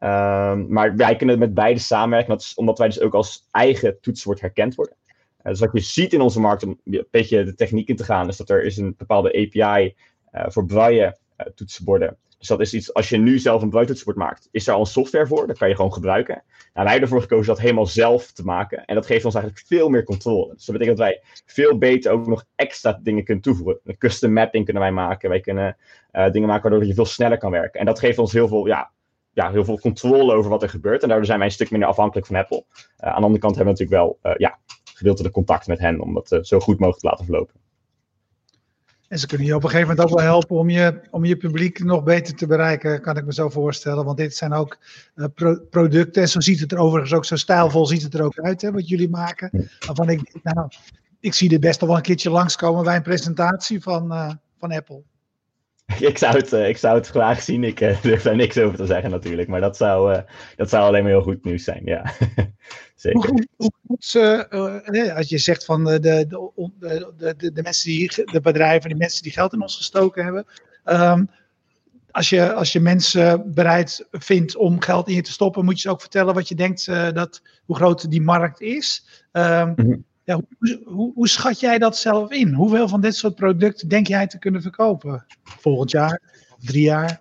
Um, 0.00 0.66
maar 0.68 0.96
wij 0.96 1.16
kunnen 1.16 1.38
met 1.38 1.54
beide 1.54 1.80
samenwerken, 1.80 2.38
omdat 2.54 2.78
wij 2.78 2.86
dus 2.86 3.00
ook 3.00 3.14
als 3.14 3.46
eigen 3.50 4.00
toetsenbord 4.00 4.40
herkend 4.40 4.74
worden. 4.74 4.96
Uh, 5.42 5.44
dus 5.44 5.60
wat 5.60 5.70
je 5.72 5.80
ziet 5.80 6.12
in 6.12 6.20
onze 6.20 6.40
markt, 6.40 6.62
om 6.62 6.80
een 6.84 7.06
beetje 7.10 7.44
de 7.44 7.54
techniek 7.54 7.88
in 7.88 7.96
te 7.96 8.04
gaan, 8.04 8.28
is 8.28 8.36
dat 8.36 8.50
er 8.50 8.64
is 8.64 8.76
een 8.76 8.94
bepaalde 8.96 9.28
API 9.28 9.94
uh, 10.32 10.44
voor 10.48 10.66
braille 10.66 11.18
uh, 11.38 11.46
toetsenborden. 11.54 12.16
Dus 12.38 12.48
dat 12.48 12.60
is 12.60 12.74
iets, 12.74 12.94
als 12.94 13.08
je 13.08 13.16
nu 13.16 13.38
zelf 13.38 13.62
een 13.62 13.68
braille 13.68 13.88
toetsenbord 13.88 14.18
maakt, 14.18 14.48
is 14.50 14.66
er 14.66 14.74
al 14.74 14.86
software 14.86 15.26
voor, 15.26 15.46
dat 15.46 15.58
kan 15.58 15.68
je 15.68 15.74
gewoon 15.74 15.92
gebruiken. 15.92 16.34
Nou, 16.34 16.44
wij 16.72 16.82
hebben 16.90 17.02
ervoor 17.02 17.20
gekozen 17.20 17.46
dat 17.46 17.60
helemaal 17.60 17.86
zelf 17.86 18.32
te 18.32 18.44
maken. 18.44 18.84
En 18.84 18.94
dat 18.94 19.06
geeft 19.06 19.24
ons 19.24 19.34
eigenlijk 19.34 19.66
veel 19.66 19.88
meer 19.88 20.04
controle. 20.04 20.54
Dus 20.54 20.64
dat 20.64 20.76
betekent 20.76 20.98
dat 20.98 21.06
wij 21.06 21.22
veel 21.46 21.78
beter 21.78 22.12
ook 22.12 22.26
nog 22.26 22.44
extra 22.54 23.00
dingen 23.02 23.24
kunnen 23.24 23.42
toevoegen. 23.42 23.80
Een 23.84 23.98
custom 23.98 24.32
mapping 24.32 24.64
kunnen 24.64 24.82
wij 24.82 24.92
maken. 24.92 25.28
Wij 25.28 25.40
kunnen 25.40 25.76
dingen 26.10 26.48
maken 26.48 26.70
waardoor 26.70 26.88
je 26.88 26.94
veel 26.94 27.04
sneller 27.04 27.38
kan 27.38 27.50
werken. 27.50 27.80
En 27.80 27.86
dat 27.86 27.98
geeft 27.98 28.18
ons 28.18 28.32
heel 28.32 28.48
veel 28.48 28.66
ja, 28.66 28.90
ja, 29.38 29.50
heel 29.50 29.64
veel 29.64 29.78
controle 29.78 30.34
over 30.34 30.50
wat 30.50 30.62
er 30.62 30.68
gebeurt. 30.68 31.02
En 31.02 31.08
daardoor 31.08 31.26
zijn 31.26 31.38
wij 31.38 31.46
een 31.46 31.52
stuk 31.52 31.70
minder 31.70 31.88
afhankelijk 31.88 32.26
van 32.26 32.36
Apple. 32.36 32.64
Uh, 32.74 32.82
aan 32.98 33.20
de 33.20 33.26
andere 33.26 33.38
kant 33.38 33.56
hebben 33.56 33.74
we 33.74 33.80
natuurlijk 33.80 34.20
wel 34.22 34.32
uh, 34.32 34.38
ja, 34.38 34.58
gedeeltelijk 34.94 35.34
contact 35.34 35.66
met 35.66 35.78
hen 35.78 36.00
om 36.00 36.14
dat 36.14 36.32
uh, 36.32 36.42
zo 36.42 36.60
goed 36.60 36.78
mogelijk 36.78 37.00
te 37.00 37.06
laten 37.06 37.24
verlopen. 37.24 37.54
En 39.08 39.18
ze 39.18 39.26
kunnen 39.26 39.46
je 39.46 39.54
op 39.54 39.62
een 39.62 39.70
gegeven 39.70 39.88
moment 39.88 40.08
ook 40.08 40.18
wel 40.18 40.26
helpen 40.26 40.56
om 40.56 40.70
je, 40.70 41.00
om 41.10 41.24
je 41.24 41.36
publiek 41.36 41.84
nog 41.84 42.02
beter 42.02 42.34
te 42.34 42.46
bereiken, 42.46 43.00
kan 43.00 43.16
ik 43.16 43.24
me 43.24 43.32
zo 43.32 43.48
voorstellen. 43.48 44.04
Want 44.04 44.16
dit 44.16 44.36
zijn 44.36 44.52
ook 44.52 44.78
pro 45.34 45.58
producten. 45.70 46.22
En 46.22 46.28
zo 46.28 46.40
ziet 46.40 46.60
het 46.60 46.72
er 46.72 46.78
overigens 46.78 47.12
ook 47.14 47.24
zo 47.24 47.36
stijlvol 47.36 47.86
ziet 47.86 48.02
het 48.02 48.14
er 48.14 48.22
ook 48.22 48.38
uit, 48.38 48.62
hè, 48.62 48.72
wat 48.72 48.88
jullie 48.88 49.10
maken. 49.10 49.68
Waarvan 49.86 50.08
ik, 50.08 50.34
nou, 50.42 50.68
ik 51.20 51.34
zie 51.34 51.48
dit 51.48 51.60
best 51.60 51.80
wel 51.80 51.96
een 51.96 52.02
keertje 52.02 52.30
langskomen 52.30 52.84
bij 52.84 52.96
een 52.96 53.02
presentatie 53.02 53.82
van, 53.82 54.38
van 54.58 54.72
Apple. 54.72 55.02
ik, 56.10 56.18
zou 56.18 56.36
het, 56.36 56.52
uh, 56.52 56.68
ik 56.68 56.76
zou 56.76 56.96
het 56.96 57.06
graag 57.06 57.42
zien. 57.42 57.64
Ik 57.64 57.80
uh, 57.80 58.00
durf 58.02 58.22
daar 58.22 58.36
niks 58.36 58.58
over 58.58 58.76
te 58.78 58.86
zeggen 58.86 59.10
natuurlijk. 59.10 59.48
Maar 59.48 59.60
dat 59.60 59.76
zou, 59.76 60.14
uh, 60.14 60.20
dat 60.56 60.68
zou 60.68 60.84
alleen 60.84 61.02
maar 61.02 61.12
heel 61.12 61.22
goed 61.22 61.44
nieuws 61.44 61.64
zijn. 61.64 61.82
Ja, 61.84 62.12
zeker. 62.94 63.30
Hoe, 63.30 63.46
hoe, 63.56 63.72
hoe, 64.50 65.14
als 65.14 65.28
je 65.28 65.38
zegt 65.38 65.64
van 65.64 65.84
de, 65.84 66.00
de, 66.00 66.26
de, 66.26 67.12
de, 67.36 67.52
de, 67.52 67.62
mensen 67.62 67.90
die, 67.90 68.24
de 68.24 68.40
bedrijven, 68.40 68.88
die 68.88 68.98
mensen 68.98 69.22
die 69.22 69.32
geld 69.32 69.52
in 69.52 69.62
ons 69.62 69.76
gestoken 69.76 70.24
hebben. 70.24 70.46
Um, 70.84 71.30
als, 72.10 72.28
je, 72.28 72.52
als 72.52 72.72
je 72.72 72.80
mensen 72.80 73.54
bereid 73.54 74.06
vindt 74.10 74.56
om 74.56 74.80
geld 74.80 75.08
in 75.08 75.14
je 75.14 75.22
te 75.22 75.32
stoppen, 75.32 75.64
moet 75.64 75.74
je 75.74 75.80
ze 75.80 75.90
ook 75.90 76.00
vertellen 76.00 76.34
wat 76.34 76.48
je 76.48 76.54
denkt 76.54 76.86
dat, 77.14 77.42
hoe 77.64 77.76
groot 77.76 78.10
die 78.10 78.22
markt 78.22 78.60
is. 78.60 79.06
Um, 79.32 79.68
mm 79.68 79.74
-hmm. 79.76 80.04
Ja, 80.28 80.40
hoe, 80.84 81.12
hoe, 81.14 81.28
schat 81.28 81.60
jij 81.60 81.78
dat 81.78 81.96
zelf 81.96 82.30
in? 82.30 82.52
Hoeveel 82.52 82.88
van 82.88 83.00
dit 83.00 83.14
soort 83.14 83.34
producten 83.34 83.88
denk 83.88 84.06
jij 84.06 84.26
te 84.26 84.38
kunnen 84.38 84.62
verkopen? 84.62 85.26
Volgend 85.42 85.90
jaar? 85.90 86.20
Drie 86.58 86.82
jaar? 86.82 87.20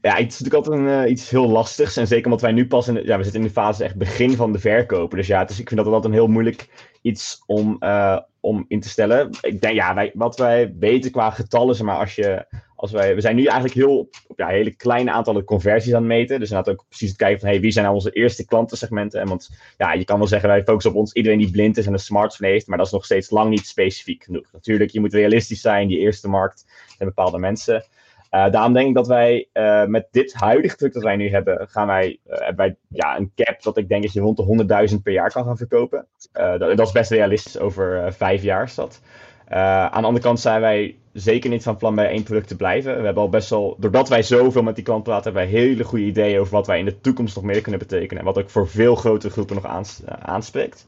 Ja, 0.00 0.14
het 0.14 0.32
is 0.32 0.38
natuurlijk 0.40 0.54
altijd 0.54 0.78
een, 0.78 1.04
uh, 1.04 1.10
iets 1.10 1.30
heel 1.30 1.48
lastigs. 1.48 1.96
En 1.96 2.06
zeker 2.06 2.24
omdat 2.24 2.40
wij 2.40 2.52
nu 2.52 2.66
pas 2.66 2.88
in 2.88 2.94
de, 2.94 3.04
ja, 3.04 3.16
we 3.16 3.22
zitten 3.22 3.40
in 3.40 3.46
de 3.46 3.52
fase 3.52 3.84
echt 3.84 3.96
begin 3.96 4.36
van 4.36 4.52
de 4.52 4.58
verkopen. 4.58 5.16
Dus 5.16 5.26
ja, 5.26 5.44
dus 5.44 5.60
ik 5.60 5.68
vind 5.68 5.80
dat 5.80 5.92
altijd 5.92 6.04
een 6.04 6.18
heel 6.18 6.28
moeilijk 6.28 6.68
iets 7.02 7.42
om, 7.46 7.76
uh, 7.80 8.18
om 8.40 8.64
in 8.68 8.80
te 8.80 8.88
stellen. 8.88 9.30
Ik 9.40 9.60
denk, 9.60 9.74
ja, 9.74 9.94
wij, 9.94 10.10
wat 10.14 10.38
wij 10.38 10.74
weten 10.78 11.10
qua 11.10 11.30
getallen, 11.30 11.74
zeg 11.74 11.86
maar, 11.86 11.98
als 11.98 12.14
je, 12.14 12.46
als 12.80 12.92
wij, 12.92 13.14
we 13.14 13.20
zijn 13.20 13.36
nu 13.36 13.44
eigenlijk 13.44 13.74
heel 13.74 13.98
op 14.26 14.38
ja, 14.38 14.48
hele 14.48 14.70
kleine 14.70 15.10
aantallen 15.10 15.44
conversies 15.44 15.94
aan 15.94 15.98
het 15.98 16.08
meten. 16.08 16.40
Dus 16.40 16.50
inderdaad 16.50 16.74
ook 16.74 16.84
precies 16.88 17.08
het 17.08 17.18
kijken 17.18 17.40
van 17.40 17.48
hey, 17.48 17.60
wie 17.60 17.70
zijn 17.70 17.84
nou 17.84 17.96
onze 17.96 18.10
eerste 18.10 18.46
klantensegmenten. 18.46 19.20
En 19.20 19.28
want 19.28 19.50
ja, 19.76 19.92
je 19.92 20.04
kan 20.04 20.18
wel 20.18 20.26
zeggen 20.26 20.48
wij 20.48 20.64
focussen 20.64 20.90
op 20.90 20.96
ons 20.96 21.12
iedereen 21.12 21.38
die 21.38 21.50
blind 21.50 21.76
is 21.76 21.86
en 21.86 21.92
een 21.92 21.98
smartphone 21.98 22.50
heeft, 22.50 22.66
maar 22.66 22.78
dat 22.78 22.86
is 22.86 22.92
nog 22.92 23.04
steeds 23.04 23.30
lang 23.30 23.50
niet 23.50 23.66
specifiek 23.66 24.24
genoeg. 24.24 24.52
Natuurlijk, 24.52 24.90
je 24.90 25.00
moet 25.00 25.14
realistisch 25.14 25.60
zijn, 25.60 25.88
die 25.88 25.98
eerste 25.98 26.28
markt 26.28 26.64
zijn 26.96 27.08
bepaalde 27.08 27.38
mensen. 27.38 27.84
Uh, 28.30 28.50
daarom 28.50 28.72
denk 28.72 28.88
ik 28.88 28.94
dat 28.94 29.06
wij 29.06 29.48
uh, 29.52 29.84
met 29.84 30.08
dit 30.10 30.32
huidige 30.34 30.76
product 30.76 30.94
dat 30.94 31.04
wij 31.04 31.16
nu 31.16 31.30
hebben, 31.30 31.68
gaan 31.68 31.86
wij, 31.86 32.18
uh, 32.28 32.38
hebben 32.38 32.76
ja, 32.88 33.16
een 33.16 33.32
cap 33.34 33.62
dat 33.62 33.76
ik 33.76 33.88
denk 33.88 34.02
dat 34.02 34.12
je 34.12 34.20
rond 34.20 34.36
de 34.36 34.88
100.000 34.94 35.02
per 35.02 35.12
jaar 35.12 35.30
kan 35.30 35.44
gaan 35.44 35.56
verkopen. 35.56 36.06
Dat, 36.32 36.58
dat, 36.58 36.86
is 36.86 36.92
best 36.92 37.10
realistisch 37.10 37.58
over 37.58 38.12
vijf 38.12 38.42
jaar 38.42 38.62
is 38.62 38.74
dat. 38.74 39.02
aan 39.48 40.00
de 40.00 40.06
andere 40.06 40.24
kant 40.24 40.40
zijn 40.40 40.60
wij 40.60 40.96
zeker 41.12 41.50
niet 41.50 41.62
van 41.62 41.76
plan 41.76 41.94
bij 41.94 42.08
één 42.08 42.22
product 42.22 42.48
te 42.48 42.56
blijven. 42.56 42.98
We 42.98 43.04
hebben 43.04 43.22
al 43.22 43.28
best 43.28 43.50
wel, 43.50 43.76
doordat 43.78 44.08
wij 44.08 44.22
zoveel 44.22 44.62
met 44.62 44.74
die 44.74 44.84
klant 44.84 45.02
praten, 45.02 45.32
hebben 45.32 45.42
wij 45.42 45.60
hele 45.60 45.84
goede 45.84 46.04
ideeën 46.04 46.40
over 46.40 46.52
wat 46.52 46.66
wij 46.66 46.78
in 46.78 46.84
de 46.84 47.00
toekomst 47.00 47.34
nog 47.34 47.44
meer 47.44 47.60
kunnen 47.60 47.80
betekenen. 47.80 48.18
En 48.18 48.24
wat 48.24 48.38
ook 48.38 48.50
voor 48.50 48.68
veel 48.68 48.94
grotere 48.94 49.32
groepen 49.32 49.54
nog 49.54 49.66
aans, 49.66 50.00
aanspreekt. 50.06 50.84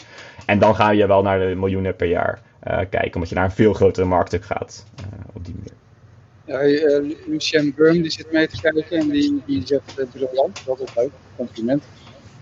En 0.46 0.58
dan 0.58 0.74
ga 0.74 0.90
je 0.90 1.06
wel 1.06 1.22
naar 1.22 1.38
de 1.38 1.54
miljoenen 1.54 1.96
per 1.96 2.08
jaar 2.08 2.42
kijken, 2.90 3.14
omdat 3.14 3.28
je 3.28 3.34
naar 3.34 3.44
een 3.44 3.50
veel 3.50 3.72
grotere 3.72 4.06
markt 4.06 4.34
ook 4.34 4.44
gaat 4.44 4.86
op 5.32 5.44
die 5.44 5.54
manier. 5.54 7.16
Lucien 7.26 7.72
Burm 7.76 8.02
die 8.02 8.10
zit 8.10 8.32
mee 8.32 8.46
te 8.46 8.60
kijken 8.60 8.98
en 8.98 9.08
die, 9.08 9.42
die 9.46 9.66
zegt 9.66 10.10
briljant, 10.12 10.62
dat 10.66 10.80
is 10.80 10.94
leuk, 10.94 11.10
compliment. 11.36 11.82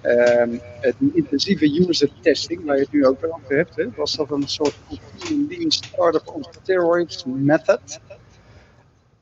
Uh, 0.05 0.59
die 0.99 1.11
intensieve 1.15 1.89
user 1.89 2.11
testing, 2.21 2.65
waar 2.65 2.77
je 2.77 2.83
het 2.83 2.93
nu 2.93 3.07
ook 3.07 3.19
over 3.25 3.57
hebt, 3.57 3.77
hè, 3.77 3.87
was 3.97 4.17
dat 4.17 4.31
een 4.31 4.49
soort 4.49 4.77
lean 5.29 5.71
startup 5.71 6.29
on 6.35 6.45
steroids 6.63 7.25
method? 7.27 8.01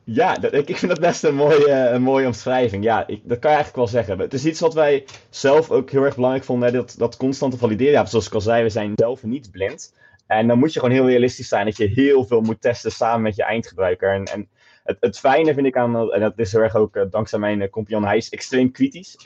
Ja, 0.05 0.35
dat, 0.35 0.53
ik, 0.53 0.69
ik 0.69 0.77
vind 0.77 0.91
dat 0.91 1.01
best 1.01 1.25
een 1.25 1.35
mooie, 1.35 1.71
een 1.71 2.03
mooie 2.03 2.27
omschrijving. 2.27 2.85
Ja, 2.85 3.07
ik, 3.07 3.21
dat 3.25 3.39
kan 3.39 3.51
je 3.51 3.57
eigenlijk 3.57 3.77
wel 3.77 3.87
zeggen. 3.87 4.19
Het 4.19 4.35
is 4.35 4.45
iets 4.45 4.61
wat 4.61 4.75
wij 4.75 5.05
zelf 5.31 5.71
ook 5.71 5.91
heel 5.91 6.05
erg 6.05 6.15
belangrijk 6.15 6.45
vonden, 6.45 6.73
dat, 6.73 6.95
dat 6.99 7.17
constante 7.17 7.57
valideren. 7.57 7.93
Ja, 7.93 8.07
zoals 8.07 8.27
ik 8.27 8.35
al 8.35 8.41
zei, 8.41 8.63
we 8.63 8.69
zijn 8.69 8.93
zelf 8.95 9.23
niet 9.23 9.51
blind. 9.51 9.93
En 10.27 10.47
dan 10.47 10.59
moet 10.59 10.73
je 10.73 10.81
gewoon 10.81 10.95
heel 10.95 11.09
realistisch 11.09 11.49
zijn 11.49 11.65
dat 11.65 11.77
je 11.77 11.87
heel 11.87 12.25
veel 12.25 12.41
moet 12.41 12.61
testen 12.61 12.93
samen 12.93 13.23
met 13.23 13.37
je 13.37 13.43
eindgebruiker. 13.43 14.13
En, 14.13 14.25
en 14.25 14.49
het, 14.89 14.97
het 15.01 15.19
fijne 15.19 15.55
vind 15.55 15.67
ik 15.67 15.77
aan, 15.77 16.13
en 16.13 16.21
dat 16.21 16.33
is 16.37 16.53
heel 16.53 16.61
erg 16.61 16.75
ook 16.75 16.97
uh, 16.97 17.03
dankzij 17.11 17.39
mijn 17.39 17.61
uh, 17.61 17.69
compagnon, 17.69 18.05
hij 18.05 18.17
is 18.17 18.29
extreem 18.29 18.71
kritisch. 18.71 19.17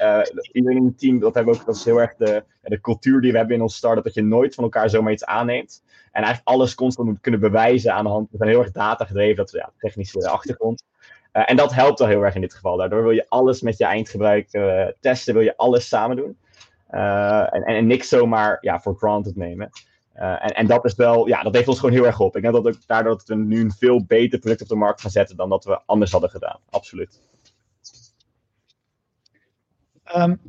Iedereen 0.52 0.76
in 0.76 0.84
het 0.84 0.98
team, 0.98 1.18
dat, 1.18 1.34
hebben 1.34 1.54
we 1.54 1.60
ook, 1.60 1.66
dat 1.66 1.76
is 1.76 1.84
heel 1.84 2.00
erg 2.00 2.14
de, 2.16 2.44
de 2.62 2.80
cultuur 2.80 3.20
die 3.20 3.32
we 3.32 3.38
hebben 3.38 3.56
in 3.56 3.62
ons 3.62 3.76
start 3.76 4.04
dat 4.04 4.14
je 4.14 4.22
nooit 4.22 4.54
van 4.54 4.64
elkaar 4.64 4.90
zomaar 4.90 5.12
iets 5.12 5.24
aanneemt. 5.24 5.82
En 5.86 6.22
eigenlijk 6.22 6.48
alles 6.48 6.74
constant 6.74 7.08
moet 7.08 7.20
kunnen 7.20 7.40
bewijzen 7.40 7.94
aan 7.94 8.04
de 8.04 8.10
hand. 8.10 8.30
We 8.30 8.36
zijn 8.36 8.48
heel 8.48 8.60
erg 8.60 8.70
data 8.70 9.04
gedreven, 9.04 9.36
dat 9.36 9.46
is 9.46 9.60
ja, 9.60 9.72
technische 9.78 10.28
achtergrond. 10.28 10.84
en 11.32 11.56
dat 11.56 11.74
helpt 11.74 11.98
wel 11.98 12.08
heel 12.08 12.22
erg 12.22 12.34
in 12.34 12.40
dit 12.40 12.54
geval. 12.54 12.76
Daardoor 12.76 13.02
wil 13.02 13.10
je 13.10 13.26
alles 13.28 13.60
met 13.60 13.78
je 13.78 13.84
eindgebruiker 13.84 14.94
testen, 15.00 15.34
wil 15.34 15.42
je 15.42 15.56
alles 15.56 15.88
samen 15.88 16.16
doen. 16.16 16.36
En, 16.88 17.48
en, 17.50 17.62
en, 17.62 17.86
niks 17.86 18.08
zomaar 18.08 18.58
ja, 18.60 18.80
voor 18.80 18.94
granted 18.96 19.36
nemen. 19.36 19.70
Uh, 20.16 20.58
en, 20.58 20.66
dat 20.66 20.84
is 20.84 20.94
wel, 20.94 21.26
ja, 21.26 21.42
dat 21.42 21.54
heeft 21.54 21.68
ons 21.68 21.78
gewoon 21.78 21.94
heel 21.94 22.06
erg 22.06 22.14
geholpen. 22.14 22.42
Ik 22.42 22.50
denk 22.50 22.64
dat 22.64 22.74
ook 22.74 22.86
daardoor 22.86 23.12
dat 23.12 23.28
we 23.28 23.34
nu 23.34 23.60
een 23.60 23.72
veel 23.72 24.04
beter 24.04 24.38
product 24.38 24.62
op 24.62 24.68
de 24.68 24.74
markt 24.74 25.00
gaan 25.00 25.10
zetten 25.10 25.36
dan 25.36 25.48
dat 25.48 25.64
we 25.64 25.80
anders 25.86 26.12
hadden 26.12 26.30
gedaan. 26.30 26.58
Absoluut. 26.70 27.20
Um, 30.16 30.40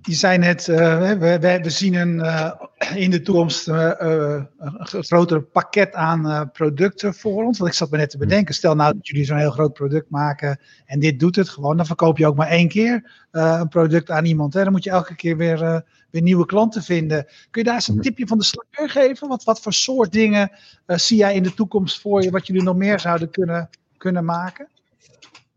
je 0.00 0.14
zei 0.14 0.38
net, 0.38 0.68
uh, 0.68 0.98
we, 0.98 1.38
we, 1.38 1.58
we, 1.62 1.70
zien 1.70 1.94
een, 1.94 2.14
uh, 2.14 2.52
in 2.94 3.10
de 3.10 3.22
toekomst 3.22 3.68
uh, 3.68 3.90
een 3.98 4.76
groter 5.04 5.42
pakket 5.42 5.94
aan 5.94 6.50
producten 6.52 7.14
voor 7.14 7.44
ons. 7.44 7.58
Want 7.58 7.70
ik 7.70 7.76
zat 7.76 7.90
me 7.90 7.96
net 7.96 8.10
te 8.10 8.18
bedenken, 8.18 8.54
stel 8.54 8.74
nou 8.74 8.94
dat 8.94 9.06
jullie 9.06 9.24
zo'n 9.24 9.36
heel 9.36 9.50
groot 9.50 9.72
product 9.72 10.10
maken 10.10 10.60
en 10.86 11.00
dit 11.00 11.20
doet 11.20 11.36
het 11.36 11.48
gewoon, 11.48 11.76
dan 11.76 11.86
verkoop 11.86 12.18
je 12.18 12.26
ook 12.26 12.36
maar 12.36 12.48
één 12.48 12.68
keer 12.68 13.10
een 13.30 13.68
product 13.68 14.10
aan 14.10 14.24
iemand. 14.24 14.54
Hè? 14.54 14.62
Dan 14.62 14.72
moet 14.72 14.84
je 14.84 14.90
elke 14.90 15.14
keer 15.14 15.36
weer, 15.36 15.84
weer 16.10 16.22
nieuwe 16.22 16.46
klanten 16.46 16.82
vinden. 16.82 17.24
Kun 17.24 17.62
je 17.62 17.64
daar 17.64 17.74
eens 17.74 17.88
een 17.88 18.00
tipje 18.00 18.26
van 18.26 18.38
de 18.38 18.44
sluier 18.44 18.90
geven? 18.90 19.28
Wat, 19.28 19.44
wat 19.44 19.60
voor 19.60 19.72
soort 19.72 20.12
dingen 20.12 20.50
zie 20.86 21.16
jij 21.16 21.34
in 21.34 21.42
de 21.42 21.54
toekomst 21.54 22.00
voor 22.00 22.22
je, 22.22 22.30
wat 22.30 22.46
jullie 22.46 22.62
nog 22.62 22.76
meer 22.76 23.00
zouden 23.00 23.30
kunnen, 23.30 23.68
kunnen 23.96 24.24
maken? 24.24 24.68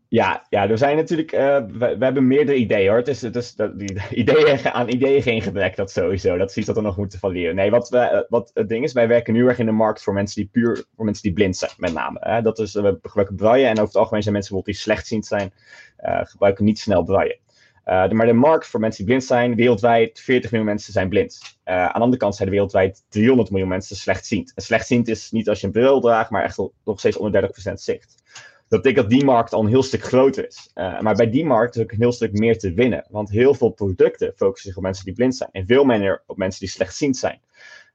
Ja, 0.08 0.46
ja, 0.48 0.68
er 0.68 0.78
zijn 0.78 0.96
natuurlijk, 0.96 1.32
uh, 1.32 1.58
we, 1.78 1.96
hebben 1.98 2.26
meerdere 2.26 2.58
ideeën 2.58 2.88
hoor. 2.88 2.96
Het 2.96 3.08
is, 3.08 3.22
het 3.22 3.36
is 3.36 3.54
dat, 3.54 3.78
die, 3.78 4.02
ideeën, 4.22 4.64
aan 4.72 4.88
ideeën 4.88 5.22
geen 5.22 5.42
gebrek, 5.42 5.76
dat 5.76 5.90
sowieso. 5.90 6.36
Dat 6.36 6.50
is 6.50 6.56
iets 6.56 6.66
dat 6.66 6.76
we 6.76 6.82
nog 6.82 6.96
moeten 6.96 7.18
valideren. 7.18 7.54
Nee, 7.54 7.70
wat, 7.70 7.88
we, 7.88 7.98
eh, 7.98 8.20
wat 8.28 8.50
het 8.54 8.68
ding 8.68 8.84
is, 8.84 8.92
wij 8.92 9.08
werken 9.08 9.32
nu 9.32 9.48
erg 9.48 9.58
in 9.58 9.66
de 9.66 9.72
markt 9.72 10.02
voor 10.02 10.14
mensen 10.14 10.40
die 10.40 10.50
puur, 10.52 10.84
voor 10.96 11.04
mensen 11.04 11.22
die 11.22 11.32
blind 11.32 11.56
zijn, 11.56 11.70
met 11.76 11.92
name. 11.92 12.18
Hè? 12.20 12.42
Dat 12.42 12.58
is, 12.58 12.72
we 12.72 12.98
gebruiken 13.02 13.36
braille 13.36 13.66
en 13.66 13.72
over 13.72 13.86
het 13.86 13.96
algemeen 13.96 14.22
zijn 14.22 14.34
mensen 14.34 14.62
die 14.62 14.74
slechtziend 14.74 15.26
zijn, 15.26 15.52
uh, 16.04 16.20
gebruiken 16.22 16.64
niet 16.64 16.78
snel 16.78 17.02
braille. 17.02 17.38
Maar 17.84 18.26
de 18.26 18.32
markt 18.32 18.66
voor 18.66 18.80
mensen 18.80 19.04
die 19.04 19.14
blind 19.14 19.28
zijn, 19.28 19.54
wereldwijd 19.54 20.20
40 20.20 20.50
miljoen 20.50 20.68
mensen 20.68 20.92
zijn 20.92 21.08
blind. 21.08 21.58
Aan 21.64 21.86
de 21.86 21.92
andere 21.92 22.16
kant 22.16 22.34
zijn 22.34 22.48
er 22.48 22.54
wereldwijd 22.54 23.04
300 23.08 23.50
miljoen 23.50 23.68
mensen 23.68 23.96
slechtziend. 23.96 24.52
En 24.54 24.62
slechtziend 24.62 25.08
is 25.08 25.30
niet 25.30 25.48
als 25.48 25.60
je 25.60 25.66
een 25.66 25.72
bril 25.72 26.00
draagt, 26.00 26.30
maar 26.30 26.44
echt 26.44 26.56
nog 26.84 26.98
steeds 26.98 27.16
onder 27.16 27.50
30% 27.70 27.72
zicht. 27.72 28.22
Dat 28.68 28.82
betekent 28.82 29.10
dat 29.10 29.18
die 29.18 29.24
markt 29.24 29.52
al 29.52 29.60
een 29.60 29.68
heel 29.68 29.82
stuk 29.82 30.02
groter 30.02 30.46
is. 30.46 30.70
Uh, 30.74 31.00
maar 31.00 31.14
bij 31.14 31.30
die 31.30 31.44
markt 31.44 31.76
is 31.76 31.82
ook 31.82 31.92
een 31.92 32.00
heel 32.00 32.12
stuk 32.12 32.32
meer 32.32 32.58
te 32.58 32.72
winnen. 32.72 33.06
Want 33.10 33.30
heel 33.30 33.54
veel 33.54 33.70
producten 33.70 34.32
focussen 34.36 34.68
zich 34.68 34.76
op 34.76 34.82
mensen 34.82 35.04
die 35.04 35.14
blind 35.14 35.36
zijn. 35.36 35.48
En 35.52 35.66
veel 35.66 35.84
minder 35.84 36.22
op 36.26 36.36
mensen 36.36 36.60
die 36.60 36.68
slechtziend 36.68 37.16
zijn. 37.16 37.40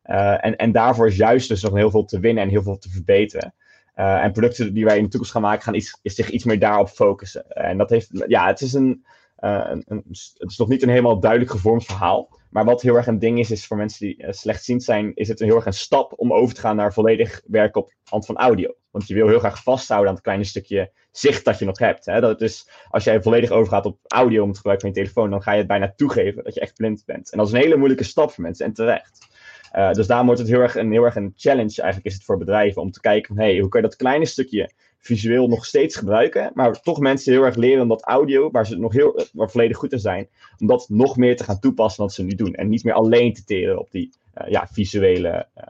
Uh, 0.06 0.46
en, 0.46 0.56
en 0.56 0.72
daarvoor 0.72 1.08
is 1.08 1.16
juist 1.16 1.48
dus 1.48 1.62
nog 1.62 1.74
heel 1.74 1.92
veel 1.92 2.06
te 2.06 2.20
winnen 2.20 2.44
en 2.44 2.50
heel 2.50 2.63
veel 2.63 2.78
te 2.78 2.90
verbeteren. 2.90 3.54
Uh, 3.96 4.24
en 4.24 4.32
producten 4.32 4.74
die 4.74 4.86
wij 4.86 4.98
in 4.98 5.04
de 5.04 5.10
toekomst 5.10 5.34
gaan 5.34 5.42
maken, 5.42 5.63
gaan 5.63 5.75
iets, 5.75 6.00
is 6.01 6.16
zich 6.16 6.30
iets 6.30 6.44
meer 6.44 6.60
daarop 6.60 6.90
focussen. 6.90 7.50
En 7.50 7.78
dat 7.78 7.90
heeft, 7.90 8.10
ja, 8.28 8.48
het 8.48 8.62
is, 8.62 8.74
een, 8.74 9.06
een, 9.40 9.84
het 9.86 10.50
is 10.50 10.58
nog 10.58 10.68
niet 10.68 10.84
een 10.84 10.90
helemaal 10.90 11.20
duidelijk 11.20 11.51
gevormd 11.51 11.86
verhaal. 11.86 12.40
Maar 12.51 12.65
wat 12.65 12.81
heel 12.81 12.96
erg 12.96 13.08
een 13.08 13.20
ding 13.20 13.39
is, 13.39 13.51
is 13.51 13.65
voor 13.65 13.77
mensen 13.77 14.05
die 14.05 14.24
uh, 14.24 14.31
slechtziend 14.31 14.84
zijn, 14.84 15.12
is 15.15 15.27
het 15.27 15.39
een 15.39 15.48
heel 15.48 15.55
erg 15.55 15.65
een 15.65 15.74
stap 15.74 16.13
om 16.15 16.34
over 16.34 16.55
te 16.55 16.62
gaan 16.62 16.75
naar 16.75 16.93
volledig 16.93 17.41
werken 17.46 17.81
op 17.81 17.93
hand 18.03 18.25
van 18.25 18.38
audio. 18.38 18.75
Want 18.91 19.08
je 19.08 19.13
wil 19.13 19.27
heel 19.27 19.39
graag 19.39 19.63
vasthouden 19.63 20.10
aan 20.10 20.15
het 20.15 20.24
kleine 20.24 20.43
stukje 20.43 20.91
zicht 21.12 21.46
dat 21.46 21.60
je 21.60 21.65
nog 21.65 21.79
hebt. 21.79 22.05
Hè? 22.05 22.22
Dat 22.22 22.41
is, 22.41 22.70
als 22.89 23.03
jij 23.03 23.22
volledig 23.22 23.50
overgaat 23.50 23.86
op 23.86 23.98
audio 24.08 24.41
om 24.41 24.48
het 24.48 24.58
gebruik 24.58 24.79
van 24.79 24.89
je 24.89 24.96
telefoon, 24.96 25.29
dan 25.29 25.41
ga 25.41 25.51
je 25.51 25.58
het 25.58 25.67
bijna 25.67 25.93
toegeven 25.96 26.43
dat 26.43 26.53
je 26.53 26.60
echt 26.60 26.75
blind 26.75 27.03
bent. 27.05 27.31
En 27.31 27.38
dat 27.38 27.48
is 27.48 27.53
een 27.53 27.60
hele 27.60 27.77
moeilijke 27.77 28.03
stap 28.03 28.31
voor 28.31 28.43
mensen 28.43 28.65
en 28.65 28.74
terecht. 28.74 29.29
Uh, 29.75 29.91
dus 29.91 30.08
daarom 30.08 30.25
wordt 30.25 30.41
het 30.41 30.50
heel 30.50 30.60
erg, 30.60 30.75
een, 30.75 30.91
heel 30.91 31.03
erg 31.03 31.15
een 31.15 31.34
challenge 31.36 31.81
eigenlijk 31.81 32.05
is 32.05 32.13
het 32.13 32.24
voor 32.24 32.38
bedrijven 32.38 32.81
om 32.81 32.91
te 32.91 33.00
kijken 33.00 33.38
hey, 33.38 33.60
hoe 33.60 33.70
kan 33.70 33.81
je 33.81 33.88
dat 33.88 33.96
kleine 33.96 34.25
stukje 34.25 34.72
visueel 35.01 35.48
nog 35.48 35.65
steeds 35.65 35.96
gebruiken, 35.96 36.51
maar 36.53 36.81
toch 36.81 37.00
mensen 37.00 37.34
heel 37.34 37.43
erg 37.43 37.55
leren 37.55 37.81
om 37.81 37.88
dat 37.88 38.03
audio, 38.03 38.51
waar 38.51 38.65
ze 38.65 38.77
nog 38.77 38.93
heel 38.93 39.25
waar 39.34 39.51
volledig 39.51 39.77
goed 39.77 39.91
in 39.91 40.00
zijn, 40.00 40.29
om 40.58 40.67
dat 40.67 40.89
nog 40.89 41.17
meer 41.17 41.38
te 41.38 41.43
gaan 41.43 41.60
toepassen 41.60 42.03
dan 42.03 42.10
ze 42.10 42.24
nu 42.24 42.36
doen. 42.36 42.53
En 42.53 42.70
niet 42.70 42.84
meer 42.84 42.93
alleen 42.93 43.34
te 43.34 43.43
teren 43.43 43.79
op 43.79 43.91
die 43.91 44.13
uh, 44.41 44.48
ja, 44.48 44.67
visuele 44.72 45.48
uh, 45.58 45.63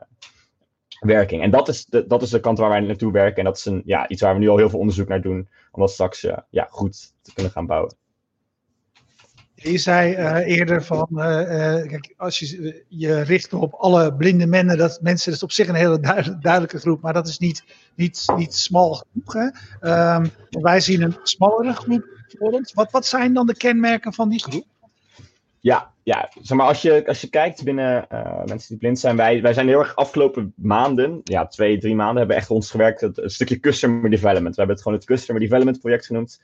werking. 0.99 1.41
En 1.41 1.51
dat 1.51 1.67
is, 1.67 1.85
de, 1.85 2.07
dat 2.07 2.21
is 2.21 2.29
de 2.29 2.39
kant 2.39 2.57
waar 2.57 2.69
wij 2.69 2.79
naartoe 2.79 3.11
werken. 3.11 3.37
En 3.37 3.43
dat 3.43 3.57
is 3.57 3.65
een, 3.65 3.81
ja, 3.85 4.09
iets 4.09 4.21
waar 4.21 4.33
we 4.33 4.39
nu 4.39 4.49
al 4.49 4.57
heel 4.57 4.69
veel 4.69 4.79
onderzoek 4.79 5.07
naar 5.07 5.21
doen, 5.21 5.49
om 5.71 5.81
dat 5.81 5.91
straks 5.91 6.23
uh, 6.23 6.37
ja, 6.49 6.67
goed 6.69 7.13
te 7.21 7.33
kunnen 7.33 7.51
gaan 7.51 7.65
bouwen. 7.65 7.95
Je 9.63 9.77
zei 9.77 10.15
uh, 10.15 10.57
eerder 10.57 10.83
van, 10.83 11.07
uh, 11.11 11.23
uh, 11.23 11.87
kijk, 11.87 12.13
als 12.17 12.39
je 12.39 12.83
je 12.87 13.21
richt 13.21 13.53
op 13.53 13.73
alle 13.73 14.13
blinde 14.13 14.47
mensen, 14.47 14.77
dat 14.77 14.99
mensen 15.01 15.25
dat 15.25 15.35
is 15.35 15.43
op 15.43 15.51
zich 15.51 15.67
een 15.67 15.75
hele 15.75 15.99
duidelijke 16.39 16.79
groep, 16.79 17.01
maar 17.01 17.13
dat 17.13 17.27
is 17.27 17.37
niet, 17.37 17.63
niet, 17.95 18.25
niet 18.35 18.55
smal 18.55 18.93
genoeg. 18.93 19.51
Um, 19.81 20.31
wij 20.49 20.79
zien 20.79 21.01
een 21.01 21.15
smallere 21.23 21.73
groep 21.73 22.05
voor 22.39 22.51
ons. 22.51 22.73
Wat, 22.73 22.91
wat 22.91 23.05
zijn 23.05 23.33
dan 23.33 23.45
de 23.45 23.55
kenmerken 23.57 24.13
van 24.13 24.29
die 24.29 24.43
groep? 24.43 24.65
Ja, 25.59 25.91
ja, 26.03 26.31
zeg 26.41 26.57
maar, 26.57 26.67
als 26.67 26.81
je, 26.81 27.07
als 27.07 27.21
je 27.21 27.29
kijkt 27.29 27.63
binnen 27.63 28.05
mensen 28.45 28.67
die 28.67 28.77
blind 28.77 28.99
zijn, 28.99 29.15
wij, 29.15 29.41
wij 29.41 29.53
zijn 29.53 29.67
heel 29.67 29.79
erg 29.79 29.95
afgelopen 29.95 30.53
maanden, 30.55 31.21
ja, 31.23 31.47
twee, 31.47 31.77
drie 31.77 31.95
maanden, 31.95 32.17
hebben 32.17 32.35
echt 32.35 32.49
ons 32.49 32.71
gewerkt, 32.71 33.01
het, 33.01 33.15
het 33.15 33.31
stukje 33.31 33.59
customer 33.59 34.09
development. 34.09 34.55
We 34.55 34.61
hebben 34.61 34.75
het 34.75 34.83
gewoon 34.83 34.97
het 34.97 35.07
customer 35.07 35.41
development 35.41 35.79
project 35.79 36.05
genoemd. 36.05 36.41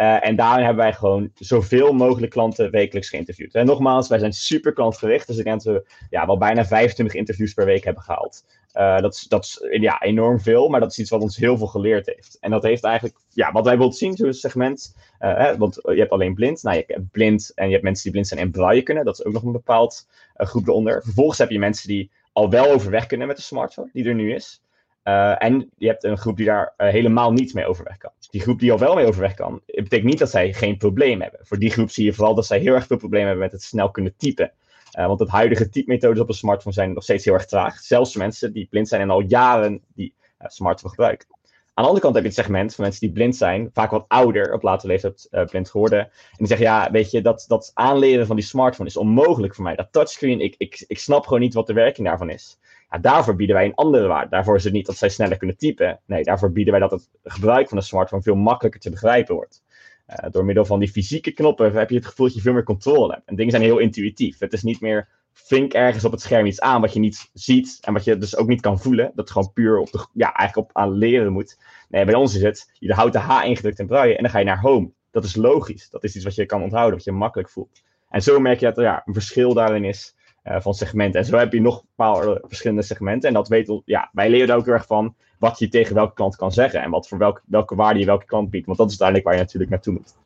Uh, 0.00 0.26
en 0.26 0.36
daarin 0.36 0.64
hebben 0.64 0.84
wij 0.84 0.92
gewoon 0.92 1.30
zoveel 1.34 1.92
mogelijk 1.92 2.32
klanten 2.32 2.70
wekelijks 2.70 3.08
geïnterviewd. 3.08 3.54
En 3.54 3.66
nogmaals, 3.66 4.08
wij 4.08 4.18
zijn 4.18 4.32
super 4.32 4.72
klantgericht. 4.72 5.26
Dus 5.26 5.36
ik 5.36 5.44
denk 5.44 5.62
dat 5.62 5.74
we 5.74 5.86
ja, 6.10 6.26
wel 6.26 6.38
bijna 6.38 6.64
25 6.64 7.16
interviews 7.16 7.54
per 7.54 7.64
week 7.64 7.84
hebben 7.84 8.02
gehaald. 8.02 8.44
Uh, 8.74 8.98
dat 8.98 9.14
is, 9.14 9.22
dat 9.22 9.44
is 9.44 9.80
ja, 9.80 10.00
enorm 10.02 10.40
veel, 10.40 10.68
maar 10.68 10.80
dat 10.80 10.90
is 10.90 10.98
iets 10.98 11.10
wat 11.10 11.22
ons 11.22 11.36
heel 11.36 11.58
veel 11.58 11.66
geleerd 11.66 12.06
heeft. 12.06 12.36
En 12.40 12.50
dat 12.50 12.62
heeft 12.62 12.84
eigenlijk, 12.84 13.18
ja, 13.32 13.52
wat 13.52 13.64
wij 13.64 13.78
willen 13.78 13.92
zien, 13.92 14.16
zo'n 14.16 14.32
segment. 14.32 14.94
Uh, 15.20 15.36
hè, 15.36 15.56
want 15.56 15.78
je 15.82 15.98
hebt 15.98 16.10
alleen 16.10 16.34
blind. 16.34 16.62
Nou, 16.62 16.76
je 16.76 16.84
hebt 16.86 17.10
blind 17.10 17.52
en 17.54 17.66
je 17.66 17.72
hebt 17.72 17.84
mensen 17.84 18.02
die 18.02 18.12
blind 18.12 18.28
zijn 18.28 18.40
en 18.40 18.50
braille 18.50 18.82
kunnen. 18.82 19.04
Dat 19.04 19.18
is 19.18 19.24
ook 19.24 19.32
nog 19.32 19.42
een 19.42 19.52
bepaald 19.52 20.06
groep 20.34 20.68
eronder. 20.68 21.02
Vervolgens 21.02 21.38
heb 21.38 21.50
je 21.50 21.58
mensen 21.58 21.88
die 21.88 22.10
al 22.32 22.50
wel 22.50 22.70
overweg 22.70 23.06
kunnen 23.06 23.26
met 23.26 23.36
de 23.36 23.42
smartphone, 23.42 23.90
die 23.92 24.04
er 24.04 24.14
nu 24.14 24.34
is. 24.34 24.62
Uh, 25.08 25.42
en 25.42 25.70
je 25.76 25.86
hebt 25.86 26.04
een 26.04 26.18
groep 26.18 26.36
die 26.36 26.46
daar 26.46 26.74
uh, 26.78 26.88
helemaal 26.88 27.32
niet 27.32 27.54
mee 27.54 27.66
overweg 27.66 27.96
kan. 27.96 28.10
Die 28.30 28.40
groep 28.40 28.58
die 28.58 28.72
al 28.72 28.78
wel 28.78 28.94
mee 28.94 29.06
overweg 29.06 29.34
kan, 29.34 29.62
betekent 29.66 30.04
niet 30.04 30.18
dat 30.18 30.30
zij 30.30 30.52
geen 30.52 30.76
probleem 30.76 31.20
hebben. 31.20 31.40
Voor 31.42 31.58
die 31.58 31.70
groep 31.70 31.90
zie 31.90 32.04
je 32.04 32.12
vooral 32.12 32.34
dat 32.34 32.46
zij 32.46 32.58
heel 32.58 32.74
erg 32.74 32.86
veel 32.86 32.96
problemen 32.96 33.26
hebben 33.26 33.44
met 33.44 33.52
het 33.52 33.62
snel 33.62 33.90
kunnen 33.90 34.16
typen. 34.16 34.52
Uh, 34.98 35.06
want 35.06 35.20
het 35.20 35.28
huidige 35.28 35.68
typmethodes 35.68 36.20
op 36.20 36.28
een 36.28 36.34
smartphone 36.34 36.74
zijn 36.74 36.92
nog 36.92 37.02
steeds 37.02 37.24
heel 37.24 37.34
erg 37.34 37.46
traag. 37.46 37.78
Zelfs 37.78 38.16
mensen 38.16 38.52
die 38.52 38.66
blind 38.70 38.88
zijn 38.88 39.00
en 39.00 39.10
al 39.10 39.20
jaren 39.20 39.80
die 39.94 40.14
smartphone 40.38 40.90
gebruiken. 40.90 41.28
Aan 41.74 41.84
de 41.84 41.90
andere 41.90 42.00
kant 42.00 42.14
heb 42.14 42.22
je 42.22 42.30
het 42.30 42.38
segment 42.38 42.74
van 42.74 42.84
mensen 42.84 43.00
die 43.00 43.12
blind 43.12 43.36
zijn, 43.36 43.70
vaak 43.72 43.90
wat 43.90 44.04
ouder, 44.08 44.52
op 44.52 44.62
latere 44.62 44.88
leeftijd 44.88 45.28
blind 45.50 45.70
geworden. 45.70 45.98
En 46.00 46.10
die 46.36 46.46
zeggen, 46.46 46.66
ja, 46.66 46.90
weet 46.90 47.10
je, 47.10 47.22
dat, 47.22 47.44
dat 47.48 47.70
aanleren 47.74 48.26
van 48.26 48.36
die 48.36 48.44
smartphone 48.44 48.88
is 48.88 48.96
onmogelijk 48.96 49.54
voor 49.54 49.64
mij. 49.64 49.74
Dat 49.74 49.92
touchscreen, 49.92 50.40
ik, 50.40 50.54
ik, 50.58 50.84
ik 50.86 50.98
snap 50.98 51.24
gewoon 51.24 51.40
niet 51.40 51.54
wat 51.54 51.66
de 51.66 51.72
werking 51.72 52.06
daarvan 52.06 52.30
is. 52.30 52.58
Daarvoor 53.00 53.36
bieden 53.36 53.56
wij 53.56 53.64
een 53.64 53.74
andere 53.74 54.06
waarde. 54.06 54.30
Daarvoor 54.30 54.56
is 54.56 54.64
het 54.64 54.72
niet 54.72 54.86
dat 54.86 54.96
zij 54.96 55.08
sneller 55.08 55.36
kunnen 55.36 55.56
typen. 55.56 56.00
Nee, 56.06 56.22
daarvoor 56.22 56.52
bieden 56.52 56.72
wij 56.72 56.80
dat 56.80 56.90
het 56.90 57.08
gebruik 57.24 57.68
van 57.68 57.78
de 57.78 57.84
smartphone 57.84 58.22
veel 58.22 58.34
makkelijker 58.34 58.80
te 58.80 58.90
begrijpen 58.90 59.34
wordt. 59.34 59.62
Uh, 60.08 60.30
door 60.30 60.44
middel 60.44 60.64
van 60.64 60.78
die 60.78 60.88
fysieke 60.88 61.32
knoppen 61.32 61.72
heb 61.72 61.90
je 61.90 61.96
het 61.96 62.06
gevoel 62.06 62.26
dat 62.26 62.34
je 62.34 62.40
veel 62.40 62.52
meer 62.52 62.62
controle 62.62 63.12
hebt. 63.12 63.28
En 63.28 63.36
dingen 63.36 63.50
zijn 63.50 63.62
heel 63.62 63.78
intuïtief. 63.78 64.38
Het 64.38 64.52
is 64.52 64.62
niet 64.62 64.80
meer 64.80 65.08
vink 65.32 65.72
ergens 65.72 66.04
op 66.04 66.12
het 66.12 66.20
scherm 66.20 66.46
iets 66.46 66.60
aan 66.60 66.80
wat 66.80 66.92
je 66.92 67.00
niet 67.00 67.30
ziet 67.32 67.78
en 67.80 67.92
wat 67.92 68.04
je 68.04 68.18
dus 68.18 68.36
ook 68.36 68.48
niet 68.48 68.60
kan 68.60 68.80
voelen. 68.80 69.12
Dat 69.14 69.30
gewoon 69.30 69.52
puur 69.52 69.78
op 69.78 69.90
de, 69.90 70.06
ja, 70.12 70.32
eigenlijk 70.32 70.68
op 70.70 70.76
aan 70.76 70.92
leren 70.92 71.32
moet. 71.32 71.58
Nee, 71.88 72.04
bij 72.04 72.14
ons 72.14 72.34
is 72.34 72.42
het, 72.42 72.70
je 72.72 72.92
houdt 72.92 73.12
de 73.12 73.18
H 73.18 73.44
ingedrukt 73.44 73.78
en 73.78 73.86
braille 73.86 74.16
en 74.16 74.22
dan 74.22 74.32
ga 74.32 74.38
je 74.38 74.44
naar 74.44 74.60
home. 74.60 74.90
Dat 75.10 75.24
is 75.24 75.36
logisch. 75.36 75.90
Dat 75.90 76.04
is 76.04 76.14
iets 76.14 76.24
wat 76.24 76.34
je 76.34 76.46
kan 76.46 76.62
onthouden, 76.62 76.94
wat 76.94 77.04
je 77.04 77.12
makkelijk 77.12 77.50
voelt. 77.50 77.82
En 78.08 78.22
zo 78.22 78.40
merk 78.40 78.60
je 78.60 78.66
dat 78.66 78.76
er 78.76 78.82
ja, 78.84 79.02
een 79.04 79.12
verschil 79.12 79.54
daarin 79.54 79.84
is 79.84 80.14
van 80.56 80.74
segmenten. 80.74 81.20
En 81.20 81.26
zo 81.26 81.36
heb 81.36 81.52
je 81.52 81.60
nog 81.60 81.80
een 81.80 81.88
paar 81.94 82.38
verschillende 82.42 82.82
segmenten. 82.82 83.28
En 83.28 83.34
dat 83.34 83.48
weet, 83.48 83.80
ja, 83.84 84.10
wij 84.12 84.30
leren 84.30 84.56
ook 84.56 84.64
heel 84.64 84.74
erg 84.74 84.86
van 84.86 85.14
wat 85.38 85.58
je 85.58 85.68
tegen 85.68 85.94
welke 85.94 86.14
klant 86.14 86.36
kan 86.36 86.52
zeggen. 86.52 86.82
En 86.82 86.90
wat 86.90 87.08
voor 87.08 87.18
welke, 87.18 87.40
welke 87.46 87.74
waarde 87.74 87.98
je 87.98 88.06
welke 88.06 88.24
klant 88.24 88.50
biedt. 88.50 88.66
Want 88.66 88.78
dat 88.78 88.90
is 88.90 89.00
uiteindelijk 89.00 89.28
waar 89.28 89.38
je 89.38 89.42
natuurlijk 89.42 89.70
naartoe 89.70 89.92
moet. 89.92 90.16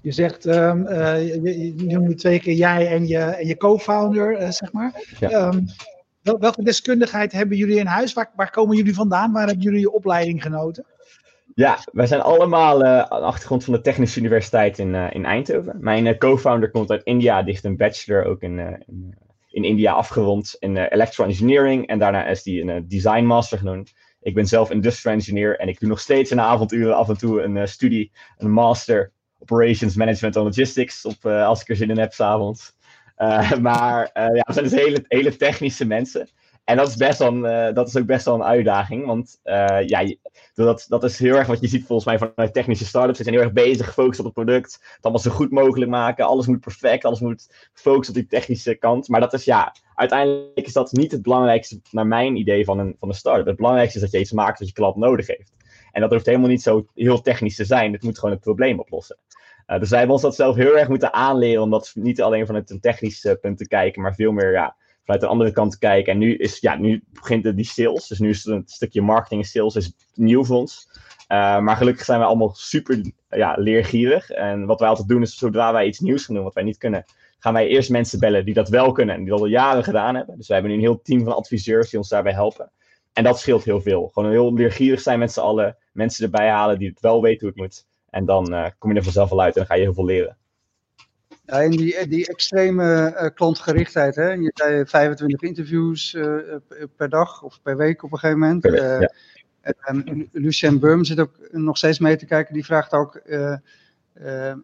Je 0.00 0.12
zegt, 0.12 0.44
um, 0.44 0.86
uh, 0.86 1.26
je, 1.26 1.74
je 1.76 1.84
noemde 1.84 2.14
twee 2.14 2.40
keer 2.40 2.54
jij 2.54 2.88
en 2.88 3.06
je, 3.06 3.18
en 3.18 3.46
je 3.46 3.56
co-founder, 3.56 4.40
uh, 4.40 4.50
zeg 4.50 4.72
maar. 4.72 5.04
Ja. 5.18 5.46
Um, 5.46 5.66
wel, 6.22 6.38
welke 6.38 6.62
deskundigheid 6.62 7.32
hebben 7.32 7.56
jullie 7.56 7.78
in 7.78 7.86
huis? 7.86 8.12
Waar, 8.12 8.30
waar, 8.36 8.50
komen 8.50 8.76
jullie 8.76 8.94
vandaan? 8.94 9.32
Waar 9.32 9.46
hebben 9.46 9.64
jullie 9.64 9.80
je 9.80 9.92
opleiding 9.92 10.42
genoten? 10.42 10.84
Ja, 11.56 11.78
wij 11.92 12.06
zijn 12.06 12.20
allemaal 12.20 12.82
uh, 12.82 12.98
aan 12.98 13.20
de 13.20 13.26
achtergrond 13.26 13.64
van 13.64 13.72
de 13.72 13.80
Technische 13.80 14.18
Universiteit 14.18 14.78
in, 14.78 14.94
uh, 14.94 15.06
in 15.10 15.24
Eindhoven. 15.24 15.76
Mijn 15.80 16.06
uh, 16.06 16.18
co-founder 16.18 16.70
komt 16.70 16.90
uit 16.90 17.02
India, 17.02 17.42
die 17.42 17.52
heeft 17.52 17.64
een 17.64 17.76
bachelor 17.76 18.24
ook 18.24 18.42
in, 18.42 18.58
in, 18.86 19.18
in, 19.50 19.64
India 19.64 19.92
afgerond 19.92 20.56
in 20.58 20.76
Electro 20.76 21.24
Engineering. 21.24 21.86
En 21.86 21.98
daarna 21.98 22.26
is 22.26 22.44
hij 22.44 22.60
een 22.60 22.88
Design 22.88 23.24
Master 23.24 23.58
genoemd. 23.58 23.92
Ik 24.20 24.34
ben 24.34 24.46
zelf 24.46 24.70
Industrial 24.70 25.14
Engineer 25.14 25.58
en 25.58 25.68
ik 25.68 25.80
doe 25.80 25.88
nog 25.88 26.00
steeds 26.00 26.30
in 26.30 26.36
de 26.36 26.42
avonduren 26.42 26.96
af 26.96 27.08
en 27.08 27.18
toe 27.18 27.42
een 27.42 27.68
studie, 27.68 28.12
een 28.38 28.50
Master 28.50 29.12
Operations 29.38 29.94
Management 29.94 30.36
en 30.36 30.42
Logistics, 30.42 31.04
op, 31.04 31.26
als 31.26 31.60
ik 31.60 31.68
er 31.68 31.76
zin 31.76 31.90
in 31.90 31.98
heb 31.98 32.12
s'avonds. 32.12 32.74
maar 33.60 34.10
ja, 34.14 34.44
we 34.46 34.52
zijn 34.52 34.64
dus 34.64 34.74
hele, 34.74 35.04
hele 35.08 35.36
technische 35.36 35.86
mensen. 35.86 36.28
En 36.66 36.76
dat 36.76 36.88
is, 36.88 36.96
best 36.96 37.18
wel 37.18 37.44
een, 37.44 37.74
dat 37.74 37.88
is 37.88 37.96
ook 37.96 38.06
best 38.06 38.24
wel 38.24 38.34
een 38.34 38.44
uitdaging, 38.44 39.06
want 39.06 39.40
ja, 39.86 40.14
dat, 40.54 40.86
dat 40.88 41.04
is 41.04 41.18
heel 41.18 41.34
erg 41.34 41.46
wat 41.46 41.60
je 41.60 41.68
ziet 41.68 41.86
volgens 41.86 42.08
mij 42.08 42.18
vanuit 42.18 42.54
technische 42.54 42.84
startups. 42.84 43.16
Ze 43.16 43.22
zijn 43.22 43.34
heel 43.34 43.44
erg 43.44 43.52
bezig, 43.52 43.86
gefocust 43.86 44.18
op 44.18 44.24
het 44.24 44.34
product. 44.34 44.72
Het 44.72 44.98
allemaal 45.02 45.22
zo 45.22 45.30
goed 45.30 45.50
mogelijk 45.50 45.90
maken. 45.90 46.26
Alles 46.26 46.46
moet 46.46 46.60
perfect, 46.60 47.04
alles 47.04 47.20
moet 47.20 47.68
gefocust 47.72 48.08
op 48.08 48.14
die 48.14 48.26
technische 48.26 48.74
kant. 48.74 49.08
Maar 49.08 49.20
dat 49.20 49.32
is 49.32 49.44
ja, 49.44 49.74
uiteindelijk 49.94 50.66
is 50.66 50.72
dat 50.72 50.92
niet 50.92 51.12
het 51.12 51.22
belangrijkste, 51.22 51.80
naar 51.90 52.06
mijn 52.06 52.36
idee, 52.36 52.64
van 52.64 52.78
een, 52.78 52.96
van 52.98 53.08
een 53.08 53.14
start-up. 53.14 53.46
Het 53.46 53.56
belangrijkste 53.56 53.96
is 53.96 54.04
dat 54.04 54.12
je 54.12 54.18
iets 54.18 54.32
maakt 54.32 54.58
wat 54.58 54.68
je 54.68 54.74
klant 54.74 54.96
nodig 54.96 55.26
heeft. 55.26 55.52
En 55.92 56.00
dat 56.00 56.10
hoeft 56.10 56.26
helemaal 56.26 56.48
niet 56.48 56.62
zo 56.62 56.86
heel 56.94 57.20
technisch 57.20 57.56
te 57.56 57.64
zijn. 57.64 57.92
Het 57.92 58.02
moet 58.02 58.18
gewoon 58.18 58.34
het 58.34 58.44
probleem 58.44 58.80
oplossen. 58.80 59.18
Uh, 59.66 59.78
dus 59.78 59.88
wij 59.88 59.98
hebben 59.98 60.16
ons 60.16 60.24
dat 60.24 60.34
zelf 60.34 60.56
heel 60.56 60.78
erg 60.78 60.88
moeten 60.88 61.12
aanleren, 61.12 61.62
om 61.62 61.70
dat 61.70 61.92
niet 61.94 62.22
alleen 62.22 62.46
vanuit 62.46 62.70
een 62.70 62.80
technisch 62.80 63.24
uh, 63.24 63.32
punt 63.40 63.58
te 63.58 63.68
kijken, 63.68 64.02
maar 64.02 64.14
veel 64.14 64.32
meer 64.32 64.52
ja, 64.52 64.76
vanuit 65.06 65.22
de 65.22 65.30
andere 65.30 65.52
kant 65.52 65.78
kijken. 65.78 66.12
En 66.12 66.18
nu, 66.18 66.36
is, 66.36 66.58
ja, 66.58 66.76
nu 66.76 67.02
begint 67.12 67.56
die 67.56 67.64
sales. 67.64 68.06
Dus 68.06 68.18
nu 68.18 68.28
is 68.28 68.44
het 68.44 68.54
een 68.54 68.62
stukje 68.66 69.02
marketing 69.02 69.42
en 69.42 69.48
sales 69.48 69.76
is 69.76 69.92
nieuw 70.14 70.44
voor 70.44 70.56
ons. 70.56 70.88
Uh, 71.32 71.58
maar 71.58 71.76
gelukkig 71.76 72.04
zijn 72.04 72.20
we 72.20 72.26
allemaal 72.26 72.54
super 72.54 73.12
ja, 73.30 73.54
leergierig. 73.58 74.30
En 74.30 74.66
wat 74.66 74.80
wij 74.80 74.88
altijd 74.88 75.08
doen 75.08 75.22
is, 75.22 75.36
zodra 75.36 75.72
wij 75.72 75.86
iets 75.86 76.00
nieuws 76.00 76.24
gaan 76.24 76.34
doen 76.34 76.44
wat 76.44 76.54
wij 76.54 76.64
niet 76.64 76.78
kunnen, 76.78 77.04
gaan 77.38 77.52
wij 77.52 77.68
eerst 77.68 77.90
mensen 77.90 78.18
bellen 78.18 78.44
die 78.44 78.54
dat 78.54 78.68
wel 78.68 78.92
kunnen 78.92 79.14
en 79.14 79.20
die 79.20 79.30
dat 79.30 79.40
al 79.40 79.46
jaren 79.46 79.84
gedaan 79.84 80.14
hebben. 80.14 80.36
Dus 80.36 80.48
wij 80.48 80.56
hebben 80.56 80.76
nu 80.76 80.82
een 80.82 80.88
heel 80.92 81.02
team 81.02 81.24
van 81.24 81.36
adviseurs 81.36 81.90
die 81.90 81.98
ons 81.98 82.08
daarbij 82.08 82.32
helpen. 82.32 82.70
En 83.12 83.24
dat 83.24 83.38
scheelt 83.38 83.64
heel 83.64 83.80
veel. 83.80 84.10
Gewoon 84.12 84.30
heel 84.30 84.54
leergierig 84.54 85.00
zijn 85.00 85.18
met 85.18 85.32
z'n 85.32 85.40
allen. 85.40 85.76
Mensen 85.92 86.24
erbij 86.24 86.48
halen 86.48 86.78
die 86.78 86.88
het 86.88 87.00
wel 87.00 87.22
weten 87.22 87.40
hoe 87.40 87.48
het 87.48 87.56
moet. 87.56 87.86
En 88.10 88.24
dan 88.24 88.54
uh, 88.54 88.66
kom 88.78 88.90
je 88.90 88.96
er 88.96 89.04
vanzelf 89.04 89.30
wel 89.30 89.40
uit 89.40 89.52
en 89.54 89.58
dan 89.58 89.66
ga 89.66 89.74
je 89.74 89.82
heel 89.82 89.94
veel 89.94 90.04
leren. 90.04 90.36
Ja, 91.46 91.62
en 91.62 91.70
die, 91.70 92.08
die 92.08 92.28
extreme 92.28 93.14
uh, 93.20 93.28
klantgerichtheid, 93.34 94.14
hè? 94.14 94.30
je 94.30 94.50
zei 94.54 94.86
25 94.86 95.40
interviews 95.40 96.14
uh, 96.14 96.36
per 96.96 97.08
dag 97.08 97.42
of 97.42 97.58
per 97.62 97.76
week 97.76 98.02
op 98.02 98.12
een 98.12 98.18
gegeven 98.18 98.40
moment. 98.40 98.60
Per 98.60 98.70
week, 98.70 99.10
ja. 99.62 99.74
um, 99.88 100.28
Lucien 100.32 100.78
Burm 100.78 101.04
zit 101.04 101.20
ook 101.20 101.38
nog 101.50 101.76
steeds 101.76 101.98
mee 101.98 102.16
te 102.16 102.26
kijken, 102.26 102.54
die 102.54 102.64
vraagt 102.64 102.92
ook, 102.92 103.20
uh, 103.26 103.56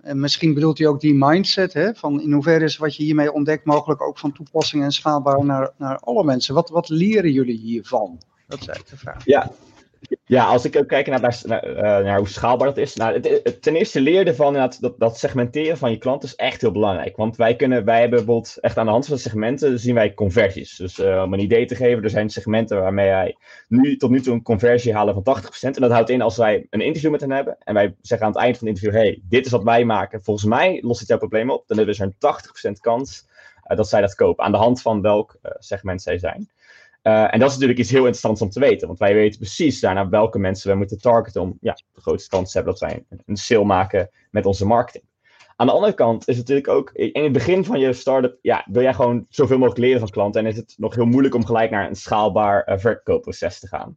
en 0.03 0.21
misschien 0.21 0.55
bedoelt 0.55 0.79
hij 0.79 0.87
ook 0.87 1.01
die 1.01 1.15
mindset, 1.15 1.73
hè? 1.73 1.95
van 1.95 2.21
in 2.21 2.33
hoeverre 2.33 2.65
is 2.65 2.77
wat 2.77 2.97
je 2.97 3.03
hiermee 3.03 3.33
ontdekt 3.33 3.65
mogelijk 3.65 4.03
ook 4.03 4.19
van 4.19 4.33
toepassing 4.33 4.83
en 4.83 4.93
schaalbaar 4.93 5.45
naar, 5.45 5.71
naar 5.77 5.97
alle 5.97 6.25
mensen. 6.25 6.55
Wat, 6.55 6.71
wat 6.71 6.89
leren 6.89 7.33
jullie 7.33 7.59
hiervan? 7.59 8.21
Dat 8.47 8.61
is 8.61 8.67
eigenlijk 8.67 8.89
de 8.89 8.97
vraag. 8.97 9.25
Ja, 9.25 9.51
ja, 10.25 10.45
als 10.45 10.65
ik 10.65 10.77
ook 10.77 10.89
kijk 10.89 11.07
naar, 11.07 11.43
naar, 11.47 11.69
uh, 11.69 11.77
naar 11.83 12.19
hoe 12.19 12.29
schaalbaar 12.29 12.67
dat 12.67 12.77
is. 12.77 12.95
Nou, 12.95 13.21
het, 13.21 13.63
ten 13.63 13.77
eerste 13.77 14.01
leerde 14.01 14.35
van 14.35 14.55
dat, 14.55 14.95
dat, 14.99 15.19
segmenteren 15.19 15.77
van 15.79 15.91
je 15.91 15.99
klant 15.99 16.23
is 16.23 16.35
echt 16.35 16.61
heel 16.61 16.73
belangrijk. 16.73 17.17
Want 17.17 17.37
wij, 17.37 17.57
kunnen, 17.57 17.85
wij 17.85 18.01
hebben 18.01 18.19
bijvoorbeeld 18.19 18.59
echt 18.61 18.79
aan 18.79 18.85
de 18.85 18.91
hand 18.91 19.07
van 19.07 19.15
de 19.15 19.21
segmenten 19.21 19.79
zien 19.79 19.95
wij 19.95 20.15
conversies. 20.15 20.77
Dus 20.77 20.99
uh, 20.99 21.23
om 21.23 21.33
een 21.33 21.41
idee 21.41 21.67
te 21.67 21.75
geven, 21.75 22.03
er 22.03 22.11
zijn 22.11 22.31
segmenten 22.31 22.81
waarmee 22.81 23.09
wij 23.09 23.37
nu, 23.69 23.97
tot 23.97 24.11
nu 24.11 24.21
toe 24.21 24.35
een 24.35 24.43
conversie 24.43 24.95
halen 24.95 25.23
van 25.23 25.43
80%. 25.43 25.45
En 25.61 25.73
dat 25.73 25.91
houdt 25.91 26.11
in 26.11 26.23
als 26.23 26.37
wij 26.37 26.67
een 26.71 26.81
interview 26.81 27.11
met 27.11 27.21
hen 27.21 27.31
hebben. 27.31 27.57
En 27.59 27.75
wij 27.75 27.95
zeggen 28.01 28.27
aan 28.27 28.33
het 28.33 28.43
eind 28.43 28.59
van 28.59 28.69
het 28.69 28.77
interview, 28.77 29.01
hey, 29.01 29.21
dit 29.29 29.47
is 29.47 29.53
wat 29.53 29.65
wij 29.65 29.85
maken. 29.85 30.23
Volgens 30.23 30.47
mij 30.47 30.81
lost 30.83 31.01
het 31.01 31.09
jouw 31.09 31.19
probleem 31.19 31.51
op. 31.51 31.65
Dan 31.67 31.77
hebben 31.77 31.97
we 31.97 32.05
een 32.05 32.77
80% 32.77 32.81
kans 32.81 33.27
uh, 33.71 33.77
dat 33.77 33.89
zij 33.89 34.01
dat 34.01 34.15
kopen. 34.15 34.45
Aan 34.45 34.53
de 34.53 34.59
hand 34.59 34.83
van 34.83 35.01
welk 35.01 35.39
segment 35.59 36.03
zij 36.03 36.19
zijn. 36.19 36.51
Uh, 37.03 37.35
en 37.35 37.39
dat 37.39 37.49
is 37.49 37.55
natuurlijk 37.55 37.79
iets 37.79 37.91
heel 37.91 37.99
interessants 37.99 38.43
om 38.43 38.51
te 38.51 38.61
weten, 38.61 38.87
want 38.87 38.99
wij 38.99 39.15
weten 39.15 39.39
precies 39.39 39.81
daarna 39.81 40.09
welke 40.09 40.39
mensen 40.39 40.71
we 40.71 40.77
moeten 40.77 41.01
targeten 41.01 41.41
om 41.41 41.59
ja, 41.61 41.73
de 41.93 42.01
grootste 42.01 42.29
kans 42.29 42.51
te 42.51 42.57
hebben 42.57 42.75
dat 42.79 42.91
wij 42.91 43.05
een, 43.27 43.37
sale 43.37 43.65
maken 43.65 44.11
met 44.31 44.47
onze 44.47 44.67
marketing. 44.67 45.05
Aan 45.57 45.67
de 45.67 45.73
andere 45.73 45.93
kant 45.93 46.29
is 46.29 46.37
het 46.37 46.49
natuurlijk 46.49 46.69
ook, 46.77 46.91
in 46.91 47.23
het 47.23 47.33
begin 47.33 47.65
van 47.65 47.79
je 47.79 47.93
start-up, 47.93 48.39
ja, 48.43 48.67
wil 48.71 48.83
jij 48.83 48.95
gewoon 48.95 49.27
zoveel 49.29 49.59
mogelijk 49.59 49.81
leren 49.81 50.01
van 50.01 50.09
klanten 50.09 50.41
en 50.41 50.51
is 50.51 50.57
het 50.57 50.75
nog 50.77 50.95
heel 50.95 51.05
moeilijk 51.05 51.35
om 51.35 51.47
gelijk 51.47 51.71
naar 51.71 51.89
een 51.89 51.95
schaalbaar 51.95 52.69
uh, 52.69 52.79
verkoopproces 52.79 53.59
te 53.59 53.69
gaan. 53.69 53.97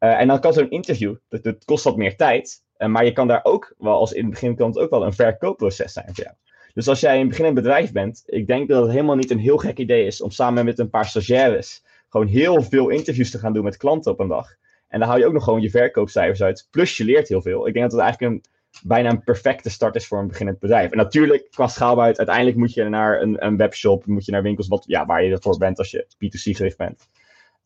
Uh, 0.00 0.20
en 0.20 0.28
dan 0.28 0.40
kan 0.40 0.52
zo'n 0.52 0.70
interview, 0.70 1.14
dat, 1.28 1.42
dat, 1.42 1.64
kost 1.64 1.84
wat 1.84 1.96
meer 1.96 2.16
tijd, 2.16 2.62
maar 2.76 3.04
je 3.04 3.12
kan 3.12 3.28
daar 3.28 3.40
ook 3.42 3.74
wel 3.78 3.98
als 3.98 4.12
in 4.12 4.22
het 4.22 4.30
begin 4.30 4.56
kan 4.56 4.68
het 4.68 4.78
ook 4.78 4.90
wel 4.90 5.04
een 5.04 5.12
verkoopproces 5.12 5.92
zijn 5.92 6.06
voor 6.12 6.24
jou. 6.24 6.36
Dus 6.74 6.88
als 6.88 7.00
jij 7.00 7.14
in 7.14 7.20
het 7.20 7.28
begin 7.28 7.44
een 7.44 7.54
bedrijf 7.54 7.92
bent, 7.92 8.22
ik 8.26 8.46
denk 8.46 8.68
dat 8.68 8.82
het 8.82 8.90
helemaal 8.90 9.16
niet 9.16 9.30
een 9.30 9.38
heel 9.38 9.56
gek 9.56 9.78
idee 9.78 10.06
is 10.06 10.22
om 10.22 10.30
samen 10.30 10.64
met 10.64 10.78
een 10.78 10.90
paar 10.90 11.06
stagiaires 11.06 11.82
gewoon 12.14 12.32
heel 12.32 12.62
veel 12.62 12.88
interviews 12.88 13.30
te 13.30 13.38
gaan 13.38 13.52
doen 13.52 13.64
met 13.64 13.76
klanten 13.76 14.12
op 14.12 14.20
een 14.20 14.28
dag. 14.28 14.48
En 14.88 14.98
dan 14.98 15.08
hou 15.08 15.20
je 15.20 15.26
ook 15.26 15.32
nog 15.32 15.44
gewoon 15.44 15.60
je 15.60 15.70
verkoopcijfers 15.70 16.42
uit. 16.42 16.68
Plus 16.70 16.96
je 16.96 17.04
leert 17.04 17.28
heel 17.28 17.42
veel. 17.42 17.66
Ik 17.66 17.72
denk 17.72 17.90
dat 17.90 17.92
het 17.92 18.00
eigenlijk 18.00 18.32
een, 18.32 18.44
bijna 18.82 19.10
een 19.10 19.24
perfecte 19.24 19.70
start 19.70 19.94
is 19.94 20.06
voor 20.06 20.18
een 20.18 20.26
beginnend 20.26 20.58
bedrijf. 20.58 20.90
En 20.90 20.96
natuurlijk, 20.96 21.46
qua 21.50 21.66
schaalbaarheid, 21.66 22.18
uiteindelijk 22.18 22.56
moet 22.56 22.74
je 22.74 22.84
naar 22.84 23.20
een, 23.20 23.44
een 23.46 23.56
webshop, 23.56 24.06
moet 24.06 24.24
je 24.24 24.32
naar 24.32 24.42
winkels 24.42 24.68
wat, 24.68 24.84
ja, 24.86 25.06
waar 25.06 25.24
je 25.24 25.32
ervoor 25.32 25.58
bent 25.58 25.78
als 25.78 25.90
je 25.90 26.06
B2C 26.14 26.56
gericht 26.56 26.76
bent. 26.76 27.08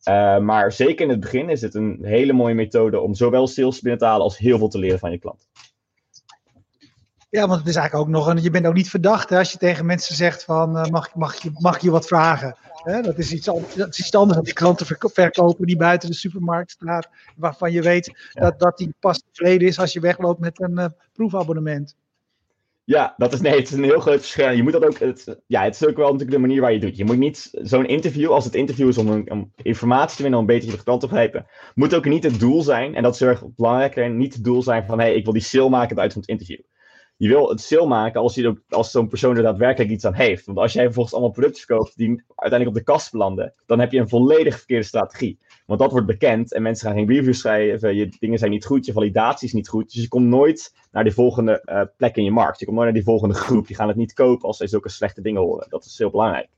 Uh, 0.07 0.39
maar 0.39 0.71
zeker 0.71 1.05
in 1.05 1.09
het 1.09 1.19
begin 1.19 1.49
is 1.49 1.61
het 1.61 1.75
een 1.75 1.99
hele 2.01 2.33
mooie 2.33 2.53
methode 2.53 2.99
om 2.99 3.15
zowel 3.15 3.47
sales 3.47 3.81
binnen 3.81 3.99
te 3.99 4.05
halen 4.05 4.23
als 4.23 4.37
heel 4.37 4.57
veel 4.57 4.69
te 4.69 4.79
leren 4.79 4.99
van 4.99 5.11
je 5.11 5.19
klant. 5.19 5.47
Ja, 7.31 7.47
want 7.47 7.59
het 7.59 7.67
is 7.67 7.75
eigenlijk 7.75 8.07
ook 8.07 8.13
nog 8.13 8.27
een. 8.27 8.41
Je 8.41 8.49
bent 8.49 8.65
ook 8.65 8.73
niet 8.73 8.89
verdacht 8.89 9.29
hè, 9.29 9.37
als 9.37 9.51
je 9.51 9.57
tegen 9.57 9.85
mensen 9.85 10.15
zegt 10.15 10.43
van 10.43 10.77
uh, 10.77 10.85
mag, 10.85 11.15
mag, 11.15 11.41
je, 11.41 11.51
mag 11.53 11.79
je 11.79 11.91
wat 11.91 12.07
vragen. 12.07 12.55
Hè? 12.83 13.01
Dat, 13.01 13.17
is 13.17 13.33
iets, 13.33 13.45
dat 13.75 13.89
is 13.89 13.99
iets 13.99 14.15
anders 14.15 14.35
dan 14.35 14.43
die 14.43 14.53
klanten 14.53 14.85
verkopen 14.85 15.65
die 15.65 15.77
buiten 15.77 16.09
de 16.09 16.15
supermarkt 16.15 16.71
staat. 16.71 17.09
Waarvan 17.35 17.71
je 17.71 17.81
weet 17.81 18.29
dat, 18.33 18.59
dat 18.59 18.77
die 18.77 18.93
pas 18.99 19.23
tevreden 19.31 19.67
is 19.67 19.79
als 19.79 19.93
je 19.93 19.99
wegloopt 19.99 20.39
met 20.39 20.61
een 20.61 20.79
uh, 20.79 20.85
proefabonnement. 21.13 21.95
Ja, 22.83 23.13
dat 23.17 23.33
is, 23.33 23.41
nee, 23.41 23.55
het 23.55 23.67
is 23.67 23.73
een 23.73 23.83
heel 23.83 23.99
groot 23.99 24.19
verschil. 24.19 24.49
Je 24.49 24.63
moet 24.63 24.71
dat 24.71 24.85
ook, 24.85 24.99
het, 24.99 25.37
ja, 25.47 25.63
het 25.63 25.73
is 25.73 25.87
ook 25.87 25.97
wel 25.97 26.05
natuurlijk 26.05 26.31
de 26.31 26.39
manier 26.39 26.61
waar 26.61 26.73
je 26.73 26.79
doet. 26.79 26.97
Je 26.97 27.05
moet 27.05 27.17
niet 27.17 27.49
zo'n 27.51 27.85
interview, 27.85 28.31
als 28.31 28.45
het 28.45 28.55
interview 28.55 28.87
is 28.87 28.97
om, 28.97 29.07
een, 29.07 29.31
om 29.31 29.53
informatie 29.55 30.15
te 30.15 30.21
winnen, 30.21 30.39
om 30.39 30.45
beter 30.45 30.71
je 30.71 30.83
klant 30.83 31.01
te 31.01 31.07
begrijpen, 31.07 31.45
moet 31.75 31.95
ook 31.95 32.05
niet 32.05 32.23
het 32.23 32.39
doel 32.39 32.61
zijn, 32.61 32.95
en 32.95 33.03
dat 33.03 33.13
is 33.13 33.19
heel 33.19 33.29
erg 33.29 33.43
belangrijk, 33.55 34.13
niet 34.13 34.33
het 34.33 34.43
doel 34.43 34.63
zijn 34.63 34.85
van, 34.85 34.99
hé, 34.99 35.05
hey, 35.05 35.15
ik 35.15 35.23
wil 35.23 35.33
die 35.33 35.41
sale 35.41 35.69
maken 35.69 35.99
uit 35.99 36.13
van 36.13 36.21
het 36.21 36.29
interview 36.29 36.59
je 37.19 37.27
wil 37.27 37.49
het 37.49 37.61
sale 37.61 37.87
maken 37.87 38.21
als, 38.21 38.41
als 38.69 38.91
zo'n 38.91 39.07
persoon 39.07 39.37
er 39.37 39.43
daadwerkelijk 39.43 39.91
iets 39.91 40.05
aan 40.05 40.13
heeft. 40.13 40.45
Want 40.45 40.57
als 40.57 40.73
jij 40.73 40.83
vervolgens 40.83 41.13
allemaal 41.13 41.33
producten 41.33 41.63
verkoopt 41.65 41.97
die 41.97 42.23
uiteindelijk 42.35 42.69
op 42.69 42.85
de 42.85 42.91
kast 42.91 43.11
belanden, 43.11 43.53
dan 43.65 43.79
heb 43.79 43.91
je 43.91 43.99
een 43.99 44.09
volledig 44.09 44.57
verkeerde 44.57 44.85
strategie. 44.85 45.39
Want 45.65 45.79
dat 45.79 45.91
wordt 45.91 46.07
bekend 46.07 46.53
en 46.53 46.61
mensen 46.61 46.87
gaan 46.87 46.97
geen 46.97 47.07
reviews 47.07 47.39
schrijven, 47.39 47.95
je 47.95 48.15
dingen 48.19 48.39
zijn 48.39 48.51
niet 48.51 48.65
goed, 48.65 48.85
je 48.85 48.93
validatie 48.93 49.47
is 49.47 49.53
niet 49.53 49.67
goed. 49.67 49.93
Dus 49.93 50.01
je 50.01 50.07
komt 50.07 50.25
nooit 50.25 50.73
naar 50.91 51.03
die 51.03 51.13
volgende 51.13 51.61
uh, 51.65 51.81
plek 51.97 52.15
in 52.15 52.23
je 52.23 52.31
markt. 52.31 52.59
Je 52.59 52.65
komt 52.65 52.77
nooit 52.77 52.89
naar 52.89 52.99
die 52.99 53.09
volgende 53.09 53.35
groep. 53.35 53.67
Die 53.67 53.75
gaan 53.75 53.87
het 53.87 53.97
niet 53.97 54.13
kopen 54.13 54.47
als 54.47 54.57
zij 54.57 54.67
zulke 54.67 54.89
slechte 54.89 55.21
dingen 55.21 55.41
horen. 55.41 55.69
Dat 55.69 55.85
is 55.85 55.97
heel 55.97 56.09
belangrijk. 56.11 56.49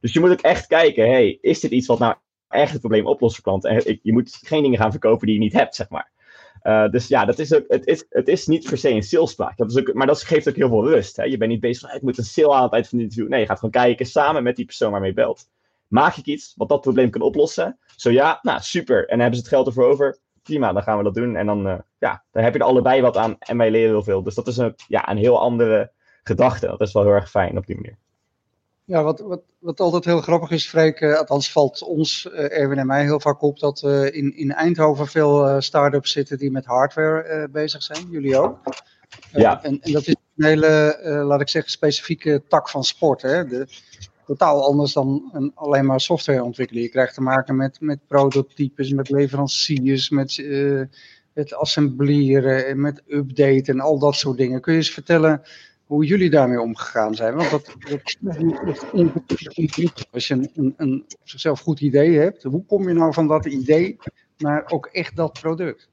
Dus 0.00 0.12
je 0.12 0.20
moet 0.20 0.30
ook 0.30 0.40
echt 0.40 0.66
kijken, 0.66 1.10
hey, 1.10 1.38
is 1.40 1.60
dit 1.60 1.70
iets 1.70 1.86
wat 1.86 1.98
nou 1.98 2.14
echt 2.48 2.72
het 2.72 2.80
probleem 2.80 3.06
oplost 3.06 3.34
voor 3.34 3.44
klanten? 3.44 3.70
En 3.70 3.98
je 4.02 4.12
moet 4.12 4.38
geen 4.42 4.62
dingen 4.62 4.78
gaan 4.78 4.90
verkopen 4.90 5.26
die 5.26 5.34
je 5.34 5.42
niet 5.42 5.52
hebt, 5.52 5.74
zeg 5.74 5.88
maar. 5.88 6.10
Uh, 6.62 6.88
dus 6.88 7.08
ja, 7.08 7.24
dat 7.24 7.38
is 7.38 7.54
ook, 7.54 7.64
het, 7.68 7.86
is, 7.86 8.06
het 8.08 8.28
is 8.28 8.46
niet 8.46 8.68
per 8.68 8.78
se 8.78 8.90
een 8.90 9.02
salespraak. 9.02 9.56
Dat 9.56 9.70
is 9.70 9.78
ook, 9.78 9.92
maar 9.94 10.06
dat 10.06 10.22
geeft 10.22 10.48
ook 10.48 10.56
heel 10.56 10.68
veel 10.68 10.88
rust. 10.88 11.16
Hè? 11.16 11.24
Je 11.24 11.36
bent 11.36 11.50
niet 11.50 11.60
bezig 11.60 11.88
van, 11.88 11.96
ik 11.96 12.02
moet 12.02 12.18
een 12.18 12.24
sale 12.24 12.54
aan 12.54 12.84
van 12.84 13.00
interview. 13.00 13.28
Nee, 13.28 13.40
je 13.40 13.46
gaat 13.46 13.58
gewoon 13.58 13.70
kijken 13.70 14.06
samen 14.06 14.42
met 14.42 14.56
die 14.56 14.64
persoon 14.64 14.90
waarmee 14.90 15.08
je 15.08 15.14
belt. 15.14 15.48
Maak 15.88 16.16
ik 16.16 16.26
iets 16.26 16.54
wat 16.56 16.68
dat 16.68 16.80
probleem 16.80 17.10
kan 17.10 17.20
oplossen? 17.20 17.78
Zo 17.96 18.10
ja, 18.10 18.38
nou 18.42 18.60
super. 18.60 19.08
En 19.08 19.20
hebben 19.20 19.36
ze 19.36 19.44
het 19.44 19.52
geld 19.52 19.66
ervoor 19.66 19.84
over? 19.84 20.18
Prima, 20.42 20.72
dan 20.72 20.82
gaan 20.82 20.98
we 20.98 21.04
dat 21.04 21.14
doen. 21.14 21.36
En 21.36 21.46
dan, 21.46 21.66
uh, 21.66 21.78
ja, 21.98 22.24
dan 22.30 22.42
heb 22.42 22.52
je 22.52 22.58
er 22.58 22.64
allebei 22.64 23.00
wat 23.00 23.16
aan 23.16 23.36
en 23.38 23.56
wij 23.56 23.70
leren 23.70 23.90
heel 23.90 24.02
veel. 24.02 24.22
Dus 24.22 24.34
dat 24.34 24.46
is 24.46 24.56
een, 24.56 24.74
ja, 24.88 25.10
een 25.10 25.16
heel 25.16 25.40
andere 25.40 25.92
gedachte. 26.22 26.66
Dat 26.66 26.80
is 26.80 26.92
wel 26.92 27.02
heel 27.02 27.12
erg 27.12 27.30
fijn 27.30 27.56
op 27.56 27.66
die 27.66 27.76
manier. 27.76 27.98
Ja, 28.84 29.02
wat, 29.02 29.20
wat, 29.20 29.42
wat 29.58 29.80
altijd 29.80 30.04
heel 30.04 30.20
grappig 30.20 30.50
is, 30.50 30.68
Freek, 30.68 31.00
uh, 31.00 31.18
althans 31.18 31.52
valt 31.52 31.82
ons, 31.82 32.28
uh, 32.32 32.58
Erwin 32.58 32.78
en 32.78 32.86
mij, 32.86 33.02
heel 33.02 33.20
vaak 33.20 33.42
op 33.42 33.58
dat 33.58 33.82
uh, 33.82 34.04
in, 34.04 34.36
in 34.36 34.52
Eindhoven 34.52 35.06
veel 35.06 35.60
start-ups 35.60 36.12
zitten 36.12 36.38
die 36.38 36.50
met 36.50 36.64
hardware 36.64 37.48
bezig 37.48 37.82
zijn. 37.82 38.06
Jullie 38.10 38.38
ook. 38.38 38.58
ja. 39.32 39.62
En, 39.62 39.80
en, 39.80 39.92
dat 39.92 40.06
is 40.06 40.16
een 40.36 40.44
hele, 40.44 40.98
laat 41.26 41.40
ik 41.40 41.48
zeggen, 41.48 41.70
specifieke 41.70 42.42
tak 42.48 42.68
van 42.68 42.84
sport. 42.84 43.22
Hè? 43.22 43.46
De, 43.46 43.66
totaal 44.26 44.64
anders 44.64 44.92
dan 44.92 45.30
een, 45.32 45.52
alleen 45.54 45.86
maar 45.86 46.00
software 46.00 46.44
ontwikkelen. 46.44 46.82
Je 46.82 46.88
krijgt 46.88 47.14
te 47.14 47.20
maken 47.20 47.56
met, 47.56 47.80
met 47.80 48.06
prototypes, 48.06 48.92
met 48.92 49.10
leveranciers, 49.10 50.10
met 50.10 50.44
het 51.34 51.54
assembleren, 51.54 52.80
met 52.80 53.02
updaten 53.08 53.74
en 53.74 53.80
al 53.80 53.98
dat 53.98 54.14
soort 54.14 54.36
dingen. 54.36 54.60
Kun 54.60 54.72
je 54.72 54.78
eens 54.78 54.90
vertellen 54.90 55.42
hoe 55.86 56.04
jullie 56.04 56.30
daarmee 56.30 56.60
omgegaan 56.60 57.14
zijn. 57.14 57.34
Want 57.34 57.50
dat, 57.50 57.76
dat, 57.78 58.00
als 60.10 60.28
je 60.28 60.48
een, 60.54 60.74
een, 60.76 61.56
goed 61.56 61.80
idee 61.80 62.18
hebt, 62.18 62.42
hoe 62.42 62.64
kom 62.66 62.88
je 62.88 62.94
nou 62.94 63.12
van 63.12 63.28
dat 63.28 63.46
idee 63.46 63.96
naar 64.36 64.64
ook 64.66 64.86
echt 64.86 65.16
dat 65.16 65.40
product? 65.40 65.88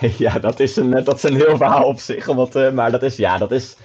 ja, 0.18 0.38
dat 0.38 0.60
is, 0.60 0.76
een, 0.76 0.90
dat 0.90 1.16
is 1.16 1.22
een 1.22 1.36
heel 1.36 1.56
verhaal 1.56 1.84
op 1.84 1.98
zich. 1.98 2.28
Omdat, 2.28 2.72
maar 2.74 2.90
dat 2.90 3.02
is, 3.02 3.16
ja, 3.16 3.38
dat 3.38 3.52
is 3.52 3.76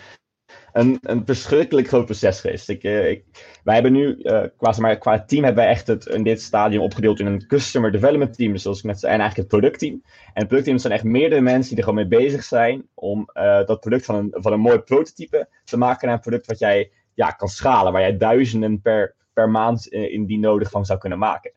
een, 0.74 0.98
een 1.02 1.26
verschrikkelijk 1.26 1.88
groot 1.88 2.06
proces 2.06 2.40
geweest. 2.40 2.70
Ik, 2.70 2.84
ik, 2.84 3.24
wij 3.64 3.74
hebben 3.74 3.92
nu, 3.92 4.18
uh, 4.18 4.44
qua, 4.58 4.74
maar, 4.78 4.98
qua 4.98 5.24
team 5.24 5.44
hebben 5.44 5.64
wij 5.64 5.74
echt 5.74 5.88
het, 5.88 6.06
in 6.06 6.24
dit 6.24 6.42
stadium 6.42 6.82
opgedeeld 6.82 7.20
in 7.20 7.26
een 7.26 7.48
customer 7.48 7.92
development 7.92 8.38
team. 8.38 8.58
Zoals 8.58 8.78
ik 8.78 8.84
net 8.84 9.00
zei, 9.00 9.14
en 9.14 9.20
eigenlijk 9.20 9.52
het 9.52 9.60
productteam. 9.60 10.02
En 10.26 10.32
het 10.34 10.48
productteam 10.48 10.78
zijn 10.78 10.94
echt 10.94 11.04
meerdere 11.04 11.42
mensen 11.42 11.70
die 11.70 11.78
er 11.78 11.90
gewoon 11.90 12.08
mee 12.08 12.20
bezig 12.20 12.44
zijn 12.44 12.88
om 12.94 13.30
uh, 13.34 13.66
dat 13.66 13.80
product 13.80 14.06
van 14.06 14.16
een, 14.16 14.30
van 14.32 14.54
een 14.54 14.60
mooi 14.60 14.80
prototype 14.80 15.48
te 15.64 15.78
maken 15.78 16.08
naar 16.08 16.16
een 16.16 16.22
product 16.22 16.46
wat 16.46 16.60
jij 16.60 16.92
ja, 17.14 17.32
kan 17.32 17.48
schalen. 17.48 17.92
Waar 17.92 18.02
jij 18.02 18.18
duizenden 18.18 18.82
per, 18.82 19.16
per 19.34 19.50
maand 19.50 19.88
in 19.88 20.26
die 20.26 20.40
nodig 20.40 20.70
van 20.70 20.86
zou 20.86 21.00
kunnen 21.00 21.20
maken. 21.20 21.52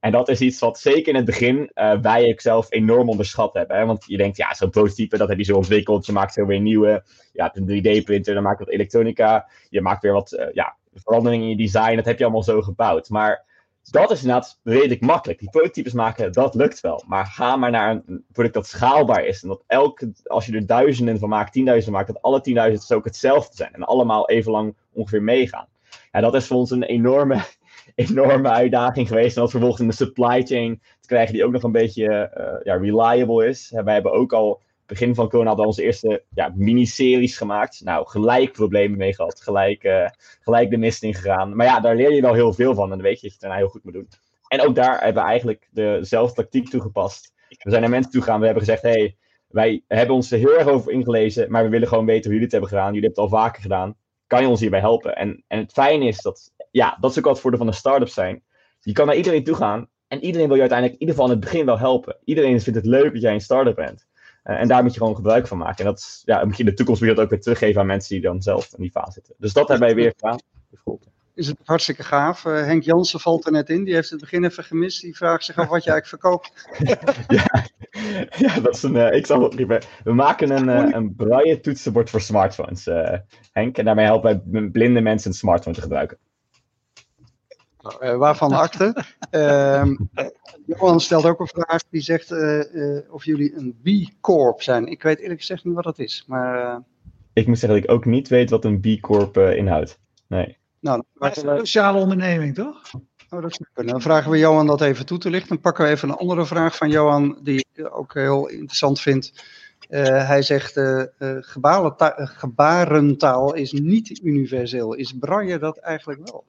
En 0.00 0.12
dat 0.12 0.28
is 0.28 0.40
iets 0.40 0.58
wat 0.58 0.78
zeker 0.78 1.08
in 1.08 1.14
het 1.14 1.24
begin 1.24 1.70
uh, 1.74 2.00
wij 2.00 2.30
ook 2.30 2.40
zelf 2.40 2.66
enorm 2.70 3.08
onderschat 3.08 3.54
hebben. 3.54 3.76
Hè? 3.76 3.86
Want 3.86 4.04
je 4.06 4.16
denkt, 4.16 4.36
ja, 4.36 4.54
zo'n 4.54 4.70
prototype, 4.70 5.18
dat 5.18 5.28
heb 5.28 5.38
je 5.38 5.44
zo 5.44 5.56
ontwikkeld. 5.56 6.06
Je 6.06 6.12
maakt 6.12 6.32
zo 6.32 6.46
weer 6.46 6.60
nieuwe. 6.60 7.04
Ja, 7.32 7.50
een 7.54 7.64
3D-printer, 7.64 8.34
dan 8.34 8.42
maak 8.42 8.58
je 8.58 8.64
wat 8.64 8.74
elektronica. 8.74 9.48
Je 9.68 9.80
maakt 9.80 10.02
weer 10.02 10.12
wat 10.12 10.32
uh, 10.32 10.46
ja, 10.52 10.76
veranderingen 10.94 11.44
in 11.44 11.50
je 11.50 11.56
design. 11.56 11.96
Dat 11.96 12.04
heb 12.04 12.18
je 12.18 12.24
allemaal 12.24 12.42
zo 12.42 12.62
gebouwd. 12.62 13.08
Maar 13.08 13.44
dat 13.90 14.10
is 14.10 14.20
inderdaad 14.20 14.60
redelijk 14.62 15.00
makkelijk. 15.00 15.38
Die 15.38 15.50
prototypes 15.50 15.92
maken, 15.92 16.32
dat 16.32 16.54
lukt 16.54 16.80
wel. 16.80 17.04
Maar 17.06 17.26
ga 17.26 17.56
maar 17.56 17.70
naar 17.70 17.90
een 18.06 18.24
product 18.32 18.54
dat 18.54 18.66
schaalbaar 18.66 19.24
is. 19.24 19.42
En 19.42 19.48
dat 19.48 19.64
elke, 19.66 20.12
als 20.24 20.46
je 20.46 20.52
er 20.52 20.66
duizenden 20.66 21.18
van 21.18 21.28
maakt, 21.28 21.52
tienduizenden 21.52 21.98
maakt, 21.98 22.12
dat 22.12 22.22
alle 22.22 22.40
tienduizenden 22.40 22.96
ook 22.96 23.04
hetzelfde 23.04 23.56
zijn. 23.56 23.72
En 23.72 23.82
allemaal 23.82 24.28
even 24.28 24.52
lang 24.52 24.76
ongeveer 24.92 25.22
meegaan. 25.22 25.68
Ja, 26.12 26.20
dat 26.20 26.34
is 26.34 26.46
voor 26.46 26.56
ons 26.56 26.70
een 26.70 26.82
enorme 26.82 27.44
enorme 27.94 28.48
uitdaging 28.48 29.08
geweest. 29.08 29.36
En 29.36 29.42
dat 29.42 29.50
vervolgens 29.50 29.80
in 29.80 29.88
de 29.88 29.94
supply 29.94 30.42
chain 30.42 30.80
te 31.00 31.08
krijgen 31.08 31.34
die 31.34 31.44
ook 31.44 31.52
nog 31.52 31.62
een 31.62 31.72
beetje 31.72 32.32
uh, 32.38 32.64
ja, 32.64 32.74
reliable 32.76 33.46
is. 33.46 33.70
wij 33.84 33.94
hebben 33.94 34.12
ook 34.12 34.32
al 34.32 34.62
begin 34.90 35.14
van 35.14 35.28
corona 35.28 35.48
hadden 35.48 35.66
onze 35.66 35.82
eerste 35.82 36.22
ja, 36.34 36.52
miniseries 36.54 37.36
gemaakt. 37.36 37.80
Nou, 37.84 38.08
gelijk 38.08 38.52
problemen 38.52 38.98
mee 38.98 39.14
gehad. 39.14 39.40
Gelijk, 39.42 39.84
uh, 39.84 40.08
gelijk 40.40 40.70
de 40.70 40.76
mist 40.76 41.02
in 41.02 41.14
gegaan. 41.14 41.56
Maar 41.56 41.66
ja, 41.66 41.80
daar 41.80 41.96
leer 41.96 42.12
je 42.12 42.20
wel 42.20 42.34
heel 42.34 42.52
veel 42.52 42.74
van. 42.74 42.84
En 42.84 42.90
dan 42.90 43.02
weet 43.02 43.20
je 43.20 43.22
dat 43.22 43.30
je 43.30 43.30
het 43.30 43.40
daarna 43.40 43.56
heel 43.56 43.68
goed 43.68 43.84
moet 43.84 43.92
doen. 43.92 44.08
En 44.48 44.60
ook 44.60 44.74
daar 44.74 45.04
hebben 45.04 45.22
we 45.22 45.28
eigenlijk 45.28 45.68
dezelfde 45.72 46.42
tactiek 46.42 46.68
toegepast. 46.68 47.32
We 47.48 47.70
zijn 47.70 47.80
naar 47.80 47.90
mensen 47.90 48.12
toe 48.12 48.22
gegaan. 48.22 48.38
We 48.38 48.44
hebben 48.46 48.64
gezegd, 48.64 48.82
hey, 48.82 49.16
wij 49.48 49.82
hebben 49.88 50.14
ons 50.14 50.30
er 50.30 50.38
heel 50.38 50.58
erg 50.58 50.68
over 50.68 50.92
ingelezen. 50.92 51.50
Maar 51.50 51.64
we 51.64 51.68
willen 51.68 51.88
gewoon 51.88 52.06
weten 52.06 52.22
hoe 52.22 52.32
jullie 52.32 52.44
het 52.44 52.52
hebben 52.52 52.70
gedaan. 52.70 52.94
Jullie 52.94 53.06
hebben 53.06 53.24
het 53.24 53.32
al 53.32 53.38
vaker 53.38 53.62
gedaan. 53.62 53.96
Kan 54.30 54.42
je 54.42 54.48
ons 54.48 54.60
hierbij 54.60 54.80
helpen? 54.80 55.16
En, 55.16 55.44
en 55.46 55.58
het 55.58 55.72
fijne 55.72 56.06
is 56.06 56.22
dat 56.22 56.52
ja, 56.70 56.96
dat 57.00 57.10
is 57.10 57.18
ook 57.18 57.24
wat 57.24 57.32
het 57.32 57.42
voordeel 57.42 57.60
van 57.60 57.68
een 57.68 57.74
start-up 57.74 58.08
zijn. 58.08 58.42
Je 58.80 58.92
kan 58.92 59.06
naar 59.06 59.16
iedereen 59.16 59.44
toe 59.44 59.54
gaan 59.54 59.88
en 60.08 60.24
iedereen 60.24 60.46
wil 60.46 60.56
je 60.56 60.60
uiteindelijk 60.60 61.00
in 61.00 61.06
ieder 61.06 61.16
geval 61.20 61.32
in 61.32 61.40
het 61.40 61.50
begin 61.50 61.66
wel 61.66 61.78
helpen. 61.78 62.16
Iedereen 62.24 62.60
vindt 62.60 62.78
het 62.78 62.88
leuk 62.88 63.12
dat 63.12 63.22
jij 63.22 63.32
een 63.32 63.40
start-up 63.40 63.74
bent. 63.74 64.06
Uh, 64.44 64.60
en 64.60 64.68
daar 64.68 64.82
moet 64.82 64.92
je 64.92 64.98
gewoon 64.98 65.14
gebruik 65.14 65.46
van 65.46 65.58
maken. 65.58 65.84
En 65.84 65.84
dat 65.84 66.22
ja, 66.24 66.44
moet 66.44 66.56
je 66.56 66.62
in 66.62 66.68
de 66.68 66.74
toekomst 66.74 67.00
weer 67.00 67.14
dat 67.14 67.24
ook 67.24 67.30
weer 67.30 67.40
teruggeven 67.40 67.80
aan 67.80 67.86
mensen 67.86 68.14
die 68.14 68.24
dan 68.24 68.42
zelf 68.42 68.72
in 68.76 68.82
die 68.82 68.90
fase 68.90 69.12
zitten. 69.12 69.34
Dus 69.38 69.52
dat 69.52 69.78
wij 69.78 69.94
weer 69.94 70.12
gedaan. 70.16 70.38
Is 71.40 71.46
het 71.46 71.58
hartstikke 71.64 72.02
gaaf. 72.02 72.44
Uh, 72.44 72.64
Henk 72.64 72.82
Jansen 72.82 73.20
valt 73.20 73.46
er 73.46 73.52
net 73.52 73.70
in. 73.70 73.84
Die 73.84 73.94
heeft 73.94 74.10
het 74.10 74.20
begin 74.20 74.44
even 74.44 74.64
gemist. 74.64 75.00
Die 75.00 75.16
vraagt 75.16 75.44
zich 75.44 75.56
af 75.56 75.68
wat 75.68 75.84
je 75.84 75.90
eigenlijk 75.90 76.22
verkoopt. 76.22 76.52
ja, 77.36 77.66
ja, 78.36 78.60
dat 78.60 78.74
is 78.74 78.82
een. 78.82 78.94
Uh, 78.94 79.12
ik 79.12 79.26
zal 79.26 79.42
het 79.42 79.56
niet 79.56 79.68
meer. 79.68 79.84
We 80.04 80.12
maken 80.12 80.50
een, 80.50 80.68
uh, 80.68 80.94
een 80.94 81.14
braille 81.14 81.60
toetsenbord 81.60 82.10
voor 82.10 82.20
smartphones, 82.20 82.84
Henk. 83.52 83.78
En 83.78 83.84
daarmee 83.84 84.04
helpen 84.04 84.42
wij 84.50 84.68
blinde 84.68 85.00
mensen 85.00 85.30
een 85.30 85.36
smartphone 85.36 85.76
te 85.76 85.82
gebruiken. 85.82 86.18
Uh, 88.00 88.16
waarvan 88.16 88.52
akte. 88.52 89.04
Uh, 89.30 89.86
Johan 90.66 91.00
stelt 91.00 91.24
ook 91.24 91.40
een 91.40 91.46
vraag 91.46 91.82
die 91.90 92.00
zegt 92.00 92.32
of 93.10 93.24
jullie 93.24 93.54
een 93.56 93.80
B-Corp 93.82 94.62
zijn. 94.62 94.86
Ik 94.86 95.02
weet 95.02 95.18
eerlijk 95.18 95.40
gezegd 95.40 95.64
niet 95.64 95.74
wat 95.74 95.84
dat 95.84 95.98
is. 95.98 96.24
Maar, 96.26 96.82
Ik 97.32 97.46
moet 97.46 97.58
zeggen 97.58 97.80
dat 97.80 97.88
ik 97.88 97.96
ook 97.96 98.04
niet 98.04 98.28
weet 98.28 98.50
wat 98.50 98.64
een 98.64 98.80
B-Corp 98.80 99.36
inhoudt. 99.36 100.00
Nee. 100.26 100.59
Nou, 100.80 101.02
dat 101.14 101.36
is 101.36 101.42
een 101.42 101.58
sociale 101.58 101.98
onderneming, 101.98 102.54
toch? 102.54 102.82
Oh, 103.30 103.42
dat 103.42 103.60
Dan 103.74 104.02
vragen 104.02 104.30
we 104.30 104.38
Johan 104.38 104.66
dat 104.66 104.80
even 104.80 105.06
toe 105.06 105.18
te 105.18 105.30
lichten. 105.30 105.48
Dan 105.48 105.60
pakken 105.60 105.84
we 105.84 105.90
even 105.90 106.08
een 106.08 106.14
andere 106.14 106.46
vraag 106.46 106.76
van 106.76 106.90
Johan, 106.90 107.38
die 107.42 107.66
ik 107.72 107.94
ook 107.94 108.14
heel 108.14 108.48
interessant 108.48 109.00
vind. 109.00 109.32
hij 109.88 110.42
zegt, 110.42 110.80
gebarentaal 112.14 113.54
is 113.54 113.72
niet 113.72 114.20
universeel. 114.22 114.94
Is 114.94 115.12
braille 115.18 115.58
dat 115.58 115.78
eigenlijk 115.78 116.30
wel? 116.30 116.44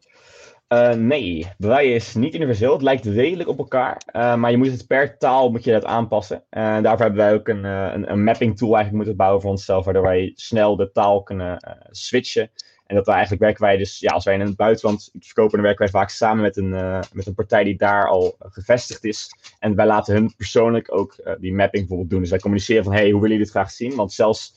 Uh, 0.74 0.94
nee, 0.94 1.48
braille 1.58 1.94
is 1.94 2.16
niet 2.16 2.36
universeel. 2.36 2.74
Het 2.74 2.82
lijkt 2.82 3.06
redelijk 3.06 3.50
op 3.50 3.58
elkaar. 3.58 4.02
Uh, 4.16 4.36
maar 4.36 4.52
je 4.52 4.58
moet 4.58 4.72
het 4.72 4.88
per 4.88 5.18
taal 5.18 5.52
moet 5.52 5.64
je 5.64 5.72
dat 5.72 5.86
aanpassen. 5.86 6.44
En 6.50 6.78
uh, 6.78 6.84
daarvoor 6.84 7.06
hebben 7.06 7.26
wij 7.26 7.34
ook 7.34 7.48
een, 7.48 7.64
een, 7.64 8.12
een, 8.12 8.24
mapping 8.24 8.58
tool 8.58 8.76
eigenlijk 8.76 8.96
moeten 8.96 9.16
bouwen 9.16 9.42
voor 9.42 9.52
onszelf. 9.52 9.86
Waardoor 9.86 10.04
wij 10.04 10.32
snel 10.36 10.76
de 10.76 10.92
taal 10.92 11.24
kunnen 11.24 11.80
switchen. 11.90 12.52
En 12.92 12.98
dat 12.98 13.06
we 13.06 13.12
eigenlijk 13.12 13.42
werken 13.42 13.64
wij 13.64 13.78
dus, 13.78 14.00
ja, 14.00 14.12
als 14.12 14.26
wij 14.26 14.34
in 14.34 14.40
het 14.40 14.56
buitenland 14.56 15.10
iets 15.14 15.26
verkopen, 15.26 15.52
dan 15.52 15.62
werken 15.62 15.84
wij 15.84 16.02
vaak 16.02 16.10
samen 16.10 16.42
met 16.44 16.58
een, 16.58 16.70
met 17.14 17.28
een 17.28 17.34
partij 17.34 17.64
die 17.64 17.78
daar 17.78 18.08
al 18.08 18.36
gevestigd 18.40 19.04
is. 19.04 19.30
En 19.60 19.76
wij 19.76 19.86
laten 19.86 20.14
hun 20.14 20.34
persoonlijk 20.38 20.94
ook 20.94 21.16
die 21.40 21.54
mapping 21.54 21.82
bijvoorbeeld 21.82 22.10
doen. 22.10 22.20
Dus 22.20 22.30
wij 22.30 22.40
communiceren 22.40 22.84
van, 22.84 22.94
hey, 22.94 23.04
hoe 23.04 23.22
willen 23.22 23.30
jullie 23.30 23.44
dit 23.44 23.50
graag 23.50 23.72
zien? 23.72 23.96
Want 23.96 24.14
zelfs 24.14 24.56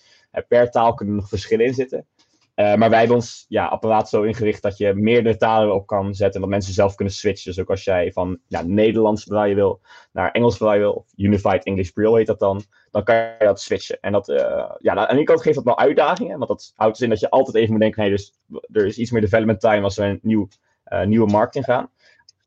per 0.48 0.70
taal 0.70 0.94
kunnen 0.94 1.14
er 1.14 1.20
nog 1.20 1.30
verschillen 1.30 1.66
in 1.66 1.74
zitten. 1.74 2.06
Uh, 2.56 2.74
maar 2.74 2.90
wij 2.90 2.98
hebben 2.98 3.16
ons 3.16 3.44
ja, 3.48 3.66
apparaat 3.66 4.08
zo 4.08 4.22
ingericht 4.22 4.62
dat 4.62 4.76
je 4.76 4.94
meerdere 4.94 5.36
talen 5.36 5.74
op 5.74 5.86
kan 5.86 6.14
zetten. 6.14 6.34
En 6.34 6.40
dat 6.40 6.50
mensen 6.50 6.74
zelf 6.74 6.94
kunnen 6.94 7.14
switchen. 7.14 7.50
Dus 7.52 7.60
ook 7.60 7.70
als 7.70 7.84
jij 7.84 8.12
van 8.12 8.38
ja, 8.46 8.62
Nederlands 8.62 9.24
braille 9.24 9.54
wil 9.54 9.80
naar 10.12 10.30
Engels 10.30 10.56
braille 10.56 10.80
wil, 10.80 10.92
of 10.92 11.06
Unified 11.16 11.64
English 11.64 11.90
Braille 11.90 12.16
heet 12.16 12.26
dat 12.26 12.38
dan, 12.38 12.62
dan 12.90 13.04
kan 13.04 13.16
je 13.16 13.34
dat 13.38 13.60
switchen. 13.60 13.98
En 14.00 14.12
dat, 14.12 14.28
uh, 14.28 14.36
ja, 14.78 14.94
aan 14.94 15.06
de 15.06 15.12
ene 15.12 15.24
kant 15.24 15.42
geeft 15.42 15.54
dat 15.54 15.64
wel 15.64 15.78
uitdagingen, 15.78 16.38
want 16.38 16.48
dat 16.48 16.72
houdt 16.74 16.94
dus 16.94 17.02
in 17.02 17.08
dat 17.10 17.20
je 17.20 17.30
altijd 17.30 17.56
even 17.56 17.70
moet 17.70 17.80
denken, 17.80 18.02
nee, 18.02 18.10
dus 18.10 18.32
er 18.72 18.86
is 18.86 18.98
iets 18.98 19.10
meer 19.10 19.20
development 19.20 19.60
time 19.60 19.82
als 19.82 19.96
we 19.96 20.04
een 20.04 20.18
nieuw, 20.22 20.48
uh, 20.88 21.04
nieuwe 21.04 21.30
markt 21.30 21.54
ingaan 21.54 21.90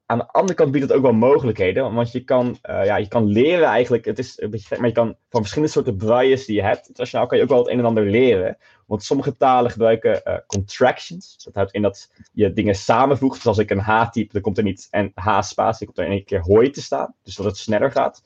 aan 0.10 0.18
de 0.18 0.28
andere 0.28 0.54
kant 0.54 0.72
biedt 0.72 0.84
het 0.88 0.94
ook 0.94 1.02
wel 1.02 1.14
mogelijkheden. 1.14 1.94
Want 1.94 2.12
je 2.12 2.24
kan, 2.24 2.58
uh, 2.70 2.86
ja, 2.86 2.96
je 2.96 3.08
kan 3.08 3.26
leren 3.26 3.68
eigenlijk. 3.68 4.06
Het 4.06 4.20
is 4.20 4.42
een 4.42 4.50
beetje 4.50 4.78
maar 4.78 4.88
je 4.88 4.94
kan 4.94 5.16
van 5.30 5.42
verschillende 5.42 5.74
soorten 5.74 5.98
brailles 5.98 6.46
die 6.46 6.56
je 6.56 6.62
hebt. 6.62 6.88
Internationaal 6.88 7.28
kan 7.28 7.38
je 7.38 7.44
ook 7.44 7.50
wel 7.50 7.58
het 7.58 7.68
een 7.68 7.80
en 7.80 7.86
ander 7.86 8.06
leren. 8.06 8.58
Want 8.86 9.04
sommige 9.04 9.38
talen 9.38 9.72
gebruiken 9.72 10.22
uh, 10.24 10.38
contractions. 10.48 11.44
Dat 11.44 11.54
houdt 11.54 11.74
in 11.74 11.82
dat 11.82 12.12
je 12.34 12.54
dingen 12.54 12.76
samenvoegt. 12.76 13.36
Dus 13.36 13.46
als 13.46 13.58
ik 13.58 13.70
een 13.70 13.80
H 13.80 14.10
type, 14.10 14.34
dan 14.34 14.42
komt 14.42 14.58
er 14.58 14.64
niet 14.64 14.88
een 14.92 15.12
H-spatie, 15.16 15.86
dan 15.86 15.96
komt 15.96 15.98
er 15.98 16.06
in 16.06 16.12
één 16.12 16.26
keer 16.26 16.42
hoi 16.42 16.70
te 16.70 16.82
staan. 16.82 17.14
Dus 17.24 17.36
dat 17.36 17.46
het 17.46 17.58
sneller 17.58 17.92
gaat. 17.92 18.24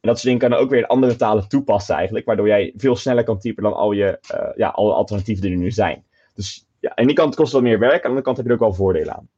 En 0.00 0.10
dat 0.10 0.18
soort 0.18 0.22
dingen 0.22 0.50
kan 0.50 0.60
ook 0.60 0.70
weer 0.70 0.78
in 0.78 0.86
andere 0.86 1.16
talen 1.16 1.48
toepassen 1.48 1.94
eigenlijk. 1.94 2.26
Waardoor 2.26 2.46
jij 2.46 2.72
veel 2.76 2.96
sneller 2.96 3.24
kan 3.24 3.38
typen 3.38 3.62
dan 3.62 3.74
al 3.74 3.92
je 3.92 4.18
uh, 4.34 4.56
ja, 4.56 4.68
alle 4.68 4.92
alternatieven 4.92 5.42
die 5.42 5.52
er 5.52 5.58
nu 5.58 5.70
zijn. 5.70 6.04
Dus 6.34 6.66
ja, 6.80 6.92
aan 6.94 7.06
die 7.06 7.16
kant 7.16 7.34
kost 7.34 7.52
het 7.52 7.62
wat 7.62 7.70
meer 7.70 7.78
werk. 7.78 7.94
Aan 7.94 8.00
de 8.00 8.06
andere 8.06 8.24
kant 8.24 8.36
heb 8.36 8.46
je 8.46 8.52
er 8.52 8.58
ook 8.58 8.64
wel 8.64 8.74
voordelen 8.74 9.14
aan. 9.14 9.28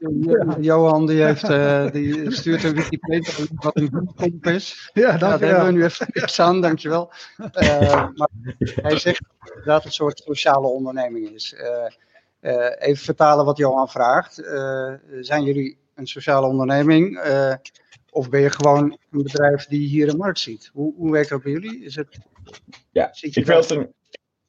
Johan 0.60 1.06
die, 1.06 1.22
heeft, 1.22 1.50
uh, 1.50 1.90
die 1.90 2.30
stuurt 2.30 2.64
een 2.64 2.74
Wikipedia 2.74 3.32
wat 3.54 3.76
een 3.76 4.12
komp 4.16 4.46
is. 4.46 4.90
Ja, 4.92 5.16
dat 5.16 5.40
ja, 5.40 5.46
hebben 5.46 5.66
we 5.66 5.72
nu 5.72 5.84
even 5.84 6.28
staan, 6.28 6.60
dankjewel. 6.60 7.12
Uh, 7.38 8.08
maar 8.14 8.28
hij 8.60 8.98
zegt 8.98 9.22
dat 9.64 9.76
het 9.76 9.84
een 9.84 9.92
soort 9.92 10.18
sociale 10.18 10.66
onderneming 10.66 11.28
is. 11.28 11.54
Uh, 12.40 12.70
even 12.78 13.04
vertalen 13.04 13.44
wat 13.44 13.56
Johan 13.56 13.88
vraagt. 13.88 14.34
zijn 15.20 15.42
jullie 15.42 15.78
een 15.94 16.06
sociale 16.06 16.46
onderneming? 16.46 17.20
of 18.10 18.28
ben 18.28 18.40
je 18.40 18.50
gewoon 18.50 18.98
een 19.10 19.22
bedrijf 19.22 19.66
die 19.66 19.88
hier 19.88 20.08
een 20.08 20.16
markt 20.16 20.38
ziet? 20.38 20.70
Hoe, 20.72 20.94
hoe 20.96 21.12
werkt 21.12 21.28
dat 21.28 21.42
bij 21.42 21.52
jullie? 21.52 21.84
Is 21.84 21.96
het, 21.96 22.18
ja, 22.90 23.08
ik 23.20 23.32
vind, 23.32 23.46
dat 23.46 23.70
een, 23.70 23.92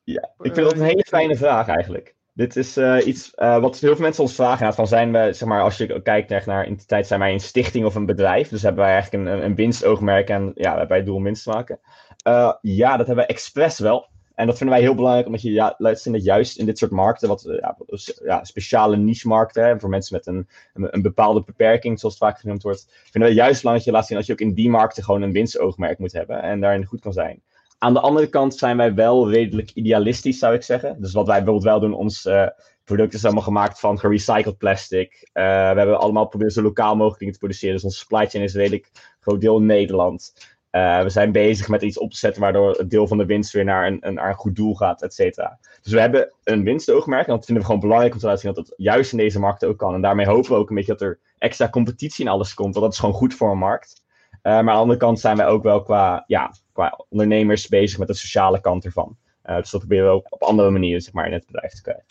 ja, 0.03 0.29
ik 0.39 0.53
vind 0.53 0.67
dat 0.67 0.73
een 0.73 0.81
hele 0.81 1.05
fijne 1.07 1.35
vraag 1.35 1.67
eigenlijk. 1.67 2.15
Dit 2.33 2.55
is 2.55 2.77
uh, 2.77 3.05
iets 3.05 3.31
uh, 3.35 3.59
wat 3.59 3.79
heel 3.79 3.93
veel 3.93 4.03
mensen 4.03 4.23
ons 4.23 4.35
vragen. 4.35 4.73
van 4.73 4.87
zijn 4.87 5.11
we, 5.11 5.33
zeg 5.33 5.47
maar, 5.47 5.61
als 5.61 5.77
je 5.77 6.01
kijkt 6.01 6.31
echt 6.31 6.45
naar 6.45 6.65
identiteit, 6.65 7.07
zijn 7.07 7.19
wij 7.19 7.33
een 7.33 7.39
stichting 7.39 7.85
of 7.85 7.95
een 7.95 8.05
bedrijf? 8.05 8.49
Dus 8.49 8.61
hebben 8.61 8.83
wij 8.83 8.93
eigenlijk 8.93 9.25
een, 9.25 9.43
een 9.43 9.55
winstoogmerk 9.55 10.29
en 10.29 10.51
ja, 10.55 10.69
hebben 10.69 10.87
wij 10.87 10.97
het 10.97 11.05
doel 11.05 11.15
om 11.15 11.23
winst 11.23 11.43
te 11.43 11.49
maken? 11.49 11.79
Uh, 12.27 12.53
ja, 12.61 12.97
dat 12.97 13.07
hebben 13.07 13.25
we 13.25 13.33
expres 13.33 13.79
wel. 13.79 14.09
En 14.35 14.47
dat 14.47 14.57
vinden 14.57 14.75
wij 14.75 14.85
heel 14.85 14.95
belangrijk, 14.95 15.25
omdat 15.25 15.41
je 15.41 15.51
ja, 15.51 15.75
zien 15.77 16.13
dat 16.13 16.23
juist 16.23 16.57
in 16.57 16.65
dit 16.65 16.77
soort 16.77 16.91
markten, 16.91 17.27
wat 17.27 17.43
ja, 17.61 17.77
ja, 18.23 18.43
speciale 18.43 18.97
niche-markten, 18.97 19.79
voor 19.79 19.89
mensen 19.89 20.15
met 20.15 20.27
een, 20.27 20.47
een, 20.73 20.95
een, 20.95 21.01
bepaalde 21.01 21.43
beperking, 21.43 21.99
zoals 21.99 22.19
het 22.19 22.23
vaak 22.23 22.39
genoemd 22.39 22.63
wordt, 22.63 22.87
vinden 23.11 23.21
wij 23.21 23.39
juist 23.39 23.61
belangrijk 23.61 23.75
dat 23.75 23.85
je 23.85 23.91
laat 23.91 24.05
zien 24.07 24.17
dat 24.17 24.25
je 24.25 24.33
ook 24.33 24.39
in 24.49 24.53
die 24.53 24.69
markten 24.69 25.03
gewoon 25.03 25.21
een 25.21 25.31
winstoogmerk 25.31 25.99
moet 25.99 26.11
hebben 26.11 26.41
en 26.41 26.59
daarin 26.59 26.85
goed 26.85 26.99
kan 26.99 27.13
zijn. 27.13 27.41
Aan 27.83 27.93
de 27.93 27.99
andere 27.99 28.27
kant 28.27 28.55
zijn 28.55 28.77
wij 28.77 28.93
wel 28.93 29.31
redelijk 29.31 29.71
idealistisch, 29.71 30.39
zou 30.39 30.53
ik 30.53 30.63
zeggen. 30.63 31.01
Dus 31.01 31.13
wat 31.13 31.27
wij 31.27 31.35
bijvoorbeeld 31.35 31.65
wel 31.65 31.79
doen, 31.79 31.93
ons 31.93 32.25
uh, 32.25 32.47
product 32.83 33.13
is 33.13 33.25
allemaal 33.25 33.43
gemaakt 33.43 33.79
van 33.79 33.99
gerecycled 33.99 34.57
plastic. 34.57 35.13
Uh, 35.13 35.43
we 35.43 35.77
hebben 35.77 35.99
allemaal 35.99 36.27
proberen 36.27 36.53
zo 36.53 36.61
lokaal 36.61 36.95
mogelijk 36.95 37.31
te 37.31 37.37
produceren. 37.37 37.75
Dus 37.75 37.83
onze 37.83 37.97
supply 37.97 38.27
chain 38.27 38.43
is 38.43 38.53
redelijk 38.53 38.91
groot 39.19 39.41
deel 39.41 39.61
Nederland. 39.61 40.33
Uh, 40.71 41.01
we 41.01 41.09
zijn 41.09 41.31
bezig 41.31 41.67
met 41.67 41.81
iets 41.81 41.97
op 41.97 42.11
te 42.11 42.17
zetten 42.17 42.41
waardoor 42.41 42.71
het 42.71 42.89
deel 42.89 43.07
van 43.07 43.17
de 43.17 43.25
winst 43.25 43.51
weer 43.51 43.63
naar 43.63 43.87
een, 43.87 43.97
een, 44.01 44.33
goed 44.33 44.55
doel 44.55 44.75
gaat, 44.75 45.01
et 45.01 45.13
cetera. 45.13 45.59
Dus 45.81 45.93
we 45.93 45.99
hebben 45.99 46.33
een 46.43 46.63
winstoogmerk 46.63 47.27
en 47.27 47.33
dat 47.33 47.45
vinden 47.45 47.63
we 47.63 47.69
gewoon 47.69 47.81
belangrijk 47.81 48.13
om 48.13 48.19
te 48.19 48.25
laten 48.25 48.41
zien 48.41 48.53
dat 48.53 48.65
het 48.65 48.73
juist 48.77 49.11
in 49.11 49.17
deze 49.17 49.39
markt 49.39 49.65
ook 49.65 49.77
kan. 49.77 49.93
En 49.93 50.01
daarmee 50.01 50.25
hopen 50.25 50.51
we 50.51 50.57
ook 50.57 50.69
een 50.69 50.75
beetje 50.75 50.91
dat 50.91 51.01
er 51.01 51.19
extra 51.37 51.69
competitie 51.69 52.25
in 52.25 52.31
alles 52.31 52.53
komt, 52.53 52.73
want 52.73 52.85
dat 52.85 52.93
is 52.93 52.99
gewoon 52.99 53.15
goed 53.15 53.33
voor 53.33 53.51
een 53.51 53.57
markt. 53.57 54.03
maar 54.41 54.53
aan 54.53 54.65
de 54.65 54.71
andere 54.71 54.99
kant 54.99 55.19
zijn 55.19 55.37
wij 55.37 55.47
ook 55.47 55.63
wel 55.63 55.81
qua, 55.81 56.23
ja, 56.27 56.51
qua 56.81 57.05
ondernemers 57.09 57.67
bezig 57.67 57.99
met 57.99 58.07
de 58.07 58.13
sociale 58.13 58.61
kant 58.61 58.85
ervan. 58.85 59.17
dus 59.43 59.69
dat 59.69 59.79
proberen 59.79 60.05
we 60.05 60.11
ook 60.11 60.27
op 60.29 60.43
andere 60.43 60.69
manieren 60.69 61.01
zeg 61.01 61.13
maar, 61.13 61.25
in 61.25 61.33
het 61.33 61.45
bedrijf 61.45 61.73
te 61.73 61.81
krijgen. 61.81 62.05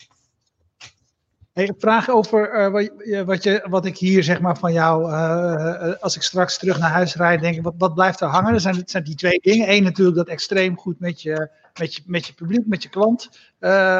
Een 1.53 1.75
vraag 1.77 2.09
over 2.09 2.73
uh, 3.07 3.25
wat, 3.25 3.43
je, 3.43 3.65
wat 3.69 3.85
ik 3.85 3.97
hier 3.97 4.23
zeg 4.23 4.41
maar 4.41 4.57
van 4.57 4.73
jou, 4.73 5.11
uh, 5.11 5.93
als 5.99 6.15
ik 6.15 6.21
straks 6.21 6.57
terug 6.57 6.79
naar 6.79 6.89
huis 6.89 7.15
rijd, 7.15 7.41
denk 7.41 7.55
ik, 7.55 7.63
wat, 7.63 7.73
wat 7.77 7.93
blijft 7.93 8.21
er 8.21 8.27
hangen? 8.27 8.53
Er 8.53 8.59
zijn, 8.59 8.75
het 8.75 8.91
zijn 8.91 9.03
die 9.03 9.15
twee 9.15 9.39
dingen. 9.41 9.71
Eén 9.71 9.83
natuurlijk 9.83 10.17
dat 10.17 10.27
extreem 10.27 10.77
goed 10.77 10.99
met 10.99 11.21
je, 11.21 11.49
met 11.79 11.95
je, 11.95 12.01
met 12.05 12.25
je 12.27 12.33
publiek, 12.33 12.67
met 12.67 12.83
je 12.83 12.89
klant 12.89 13.29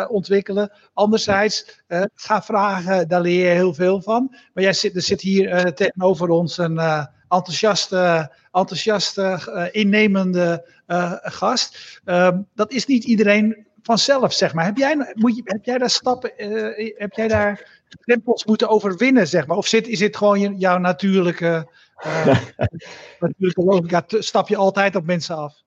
ontwikkelen. 0.09 0.71
Anderzijds, 0.93 1.83
ga 2.13 2.41
vragen, 2.41 3.07
daar 3.07 3.21
leer 3.21 3.47
je 3.47 3.53
heel 3.53 3.73
veel 3.73 4.01
van. 4.01 4.35
Maar 4.53 4.63
jij 4.63 4.73
zit, 4.73 4.95
er 4.95 5.01
zit 5.01 5.21
hier 5.21 5.73
tegenover 5.73 6.29
ons 6.29 6.57
een 6.57 6.79
enthousiaste, 7.31 8.31
enthousiaste 8.51 9.69
innemende 9.71 10.65
gast. 11.21 11.99
Ehm, 12.05 12.41
dat 12.53 12.71
is 12.71 12.85
niet 12.85 13.03
iedereen 13.03 13.65
vanzelf, 13.83 14.33
zeg 14.33 14.53
maar. 14.53 14.65
Heb 14.65 14.77
jij, 14.77 15.13
moet 15.13 15.35
je, 15.35 15.41
heb 15.45 15.65
jij 15.65 15.77
daar 15.77 15.89
stappen, 15.89 16.31
uh, 16.37 16.93
heb 16.97 17.13
jij 17.13 17.27
daar 17.27 17.81
drempels 17.99 18.45
moeten 18.45 18.69
overwinnen, 18.69 19.27
zeg 19.27 19.47
maar? 19.47 19.57
Of 19.57 19.67
zit, 19.67 19.87
is 19.87 19.99
het 19.99 20.17
gewoon 20.17 20.57
jouw 20.57 20.77
natuurlijke, 20.77 21.67
natuurlijke 23.19 23.63
logica? 23.63 24.03
Stap 24.07 24.47
je 24.47 24.55
altijd 24.55 24.95
op 24.95 25.05
mensen 25.05 25.35
af? 25.35 25.63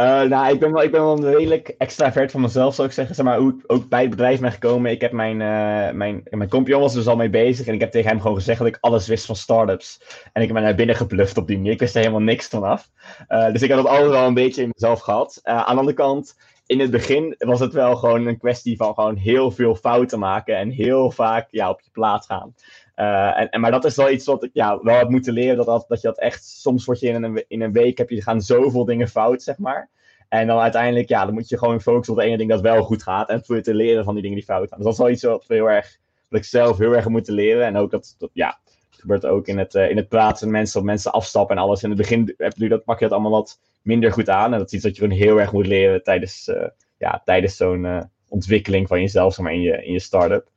Uh, 0.00 0.22
nou, 0.22 0.52
ik 0.52 0.60
ben, 0.60 0.72
wel, 0.72 0.82
ik 0.82 0.90
ben 0.90 1.00
wel 1.00 1.28
redelijk 1.28 1.74
extravert 1.78 2.30
van 2.30 2.40
mezelf, 2.40 2.74
zou 2.74 2.88
ik 2.88 2.94
zeggen. 2.94 3.14
Zeg 3.14 3.24
maar, 3.24 3.38
hoe 3.38 3.54
ik 3.58 3.64
ook 3.66 3.88
bij 3.88 4.00
het 4.00 4.10
bedrijf 4.10 4.40
ben 4.40 4.52
gekomen. 4.52 4.90
Ik 4.90 5.00
heb 5.00 5.12
mijn, 5.12 5.40
uh, 5.40 5.90
mijn, 5.90 6.22
mijn 6.30 6.48
compagnon 6.48 6.80
was 6.80 6.94
dus 6.94 7.06
al 7.06 7.16
mee 7.16 7.30
bezig. 7.30 7.66
En 7.66 7.74
ik 7.74 7.80
heb 7.80 7.90
tegen 7.90 8.10
hem 8.10 8.20
gewoon 8.20 8.36
gezegd 8.36 8.58
dat 8.58 8.68
ik 8.68 8.78
alles 8.80 9.06
wist 9.06 9.26
van 9.26 9.36
startups. 9.36 10.00
En 10.32 10.42
ik 10.42 10.52
ben 10.52 10.62
naar 10.62 10.74
binnen 10.74 10.96
gebluft 10.96 11.36
op 11.36 11.46
die 11.46 11.56
manier. 11.56 11.72
Ik 11.72 11.78
wist 11.78 11.94
er 11.94 12.00
helemaal 12.00 12.22
niks 12.22 12.48
van 12.48 12.64
af. 12.64 12.90
Uh, 13.28 13.52
dus 13.52 13.62
ik 13.62 13.70
had 13.70 13.78
het 13.78 13.88
altijd 13.88 14.10
wel 14.10 14.26
een 14.26 14.34
beetje 14.34 14.62
in 14.62 14.70
mezelf 14.72 15.00
gehad. 15.00 15.40
aan 15.42 15.56
de 15.56 15.80
andere 15.80 15.96
kant, 15.96 16.36
in 16.66 16.80
het 16.80 16.90
begin 16.90 17.34
was 17.38 17.60
het 17.60 17.72
wel 17.72 17.96
gewoon 17.96 18.26
een 18.26 18.38
kwestie 18.38 18.76
van 18.76 18.94
gewoon 18.94 19.16
heel 19.16 19.50
veel 19.50 19.74
fouten 19.74 20.18
maken 20.18 20.56
en 20.56 20.70
heel 20.70 21.10
vaak 21.10 21.48
ja, 21.50 21.70
op 21.70 21.80
je 21.80 21.90
plaats 21.92 22.26
gaan. 22.26 22.54
Uh, 23.00 23.40
en, 23.40 23.60
maar 23.60 23.70
dat 23.70 23.84
is 23.84 23.96
wel 23.96 24.10
iets 24.10 24.26
wat 24.26 24.44
ik 24.44 24.50
ja, 24.52 24.78
wel 24.82 24.96
heb 24.96 25.08
moeten 25.08 25.32
leren. 25.32 25.56
Dat, 25.56 25.66
dat, 25.66 25.84
dat 25.88 26.00
je 26.00 26.06
dat 26.06 26.18
echt, 26.18 26.44
soms 26.44 26.84
word 26.84 27.00
je 27.00 27.08
in 27.08 27.22
een, 27.22 27.44
in 27.48 27.60
een 27.60 27.72
week, 27.72 27.98
heb 27.98 28.10
je 28.10 28.22
gaan 28.22 28.40
zoveel 28.40 28.84
dingen 28.84 29.08
fout, 29.08 29.42
zeg 29.42 29.58
maar. 29.58 29.90
En 30.28 30.46
dan 30.46 30.58
uiteindelijk, 30.58 31.08
ja, 31.08 31.24
dan 31.24 31.34
moet 31.34 31.48
je 31.48 31.58
gewoon 31.58 31.80
focussen 31.80 32.14
op 32.14 32.18
het 32.18 32.28
ene 32.28 32.36
ding 32.36 32.50
dat 32.50 32.60
wel 32.60 32.82
goed 32.82 33.02
gaat. 33.02 33.28
En 33.28 33.44
voor 33.44 33.60
te 33.60 33.74
leren 33.74 34.04
van 34.04 34.12
die 34.12 34.22
dingen 34.22 34.38
die 34.38 34.46
fout 34.46 34.68
gaan. 34.68 34.76
Dus 34.76 34.86
dat 34.86 34.92
is 34.92 34.98
wel 34.98 35.10
iets 35.10 35.22
wat, 35.22 35.44
heel 35.48 35.70
erg, 35.70 35.96
ik 36.30 36.44
zelf 36.44 36.78
heel 36.78 36.96
erg 36.96 37.08
moeten 37.08 37.34
leren. 37.34 37.66
En 37.66 37.76
ook 37.76 37.90
dat, 37.90 38.14
dat 38.18 38.30
ja, 38.32 38.58
gebeurt 38.90 39.26
ook 39.26 39.46
in 39.46 39.58
het, 39.58 39.74
uh, 39.74 39.90
in 39.90 39.96
het 39.96 40.08
praten 40.08 40.46
met 40.46 40.56
mensen, 40.56 40.80
op 40.80 40.86
mensen 40.86 41.12
afstappen 41.12 41.56
en 41.56 41.62
alles. 41.62 41.82
In 41.82 41.88
het 41.88 41.98
begin 41.98 42.34
heb 42.36 42.52
je 42.56 42.68
dat, 42.68 42.84
pak 42.84 42.98
je 42.98 43.04
dat 43.04 43.14
allemaal 43.14 43.38
wat 43.38 43.60
minder 43.82 44.12
goed 44.12 44.28
aan. 44.28 44.52
En 44.52 44.58
dat 44.58 44.72
is 44.72 44.84
iets 44.84 44.98
wat 44.98 45.10
je 45.10 45.14
heel 45.14 45.40
erg 45.40 45.52
moet 45.52 45.66
leren 45.66 46.02
tijdens, 46.02 46.48
uh, 46.48 46.66
ja, 46.98 47.22
tijdens 47.24 47.56
zo'n 47.56 48.10
ontwikkeling 48.28 48.88
van 48.88 49.00
jezelf 49.00 49.38
maar, 49.38 49.52
in 49.52 49.60
je, 49.60 49.84
in 49.84 49.92
je 49.92 50.00
start-up. 50.00 50.48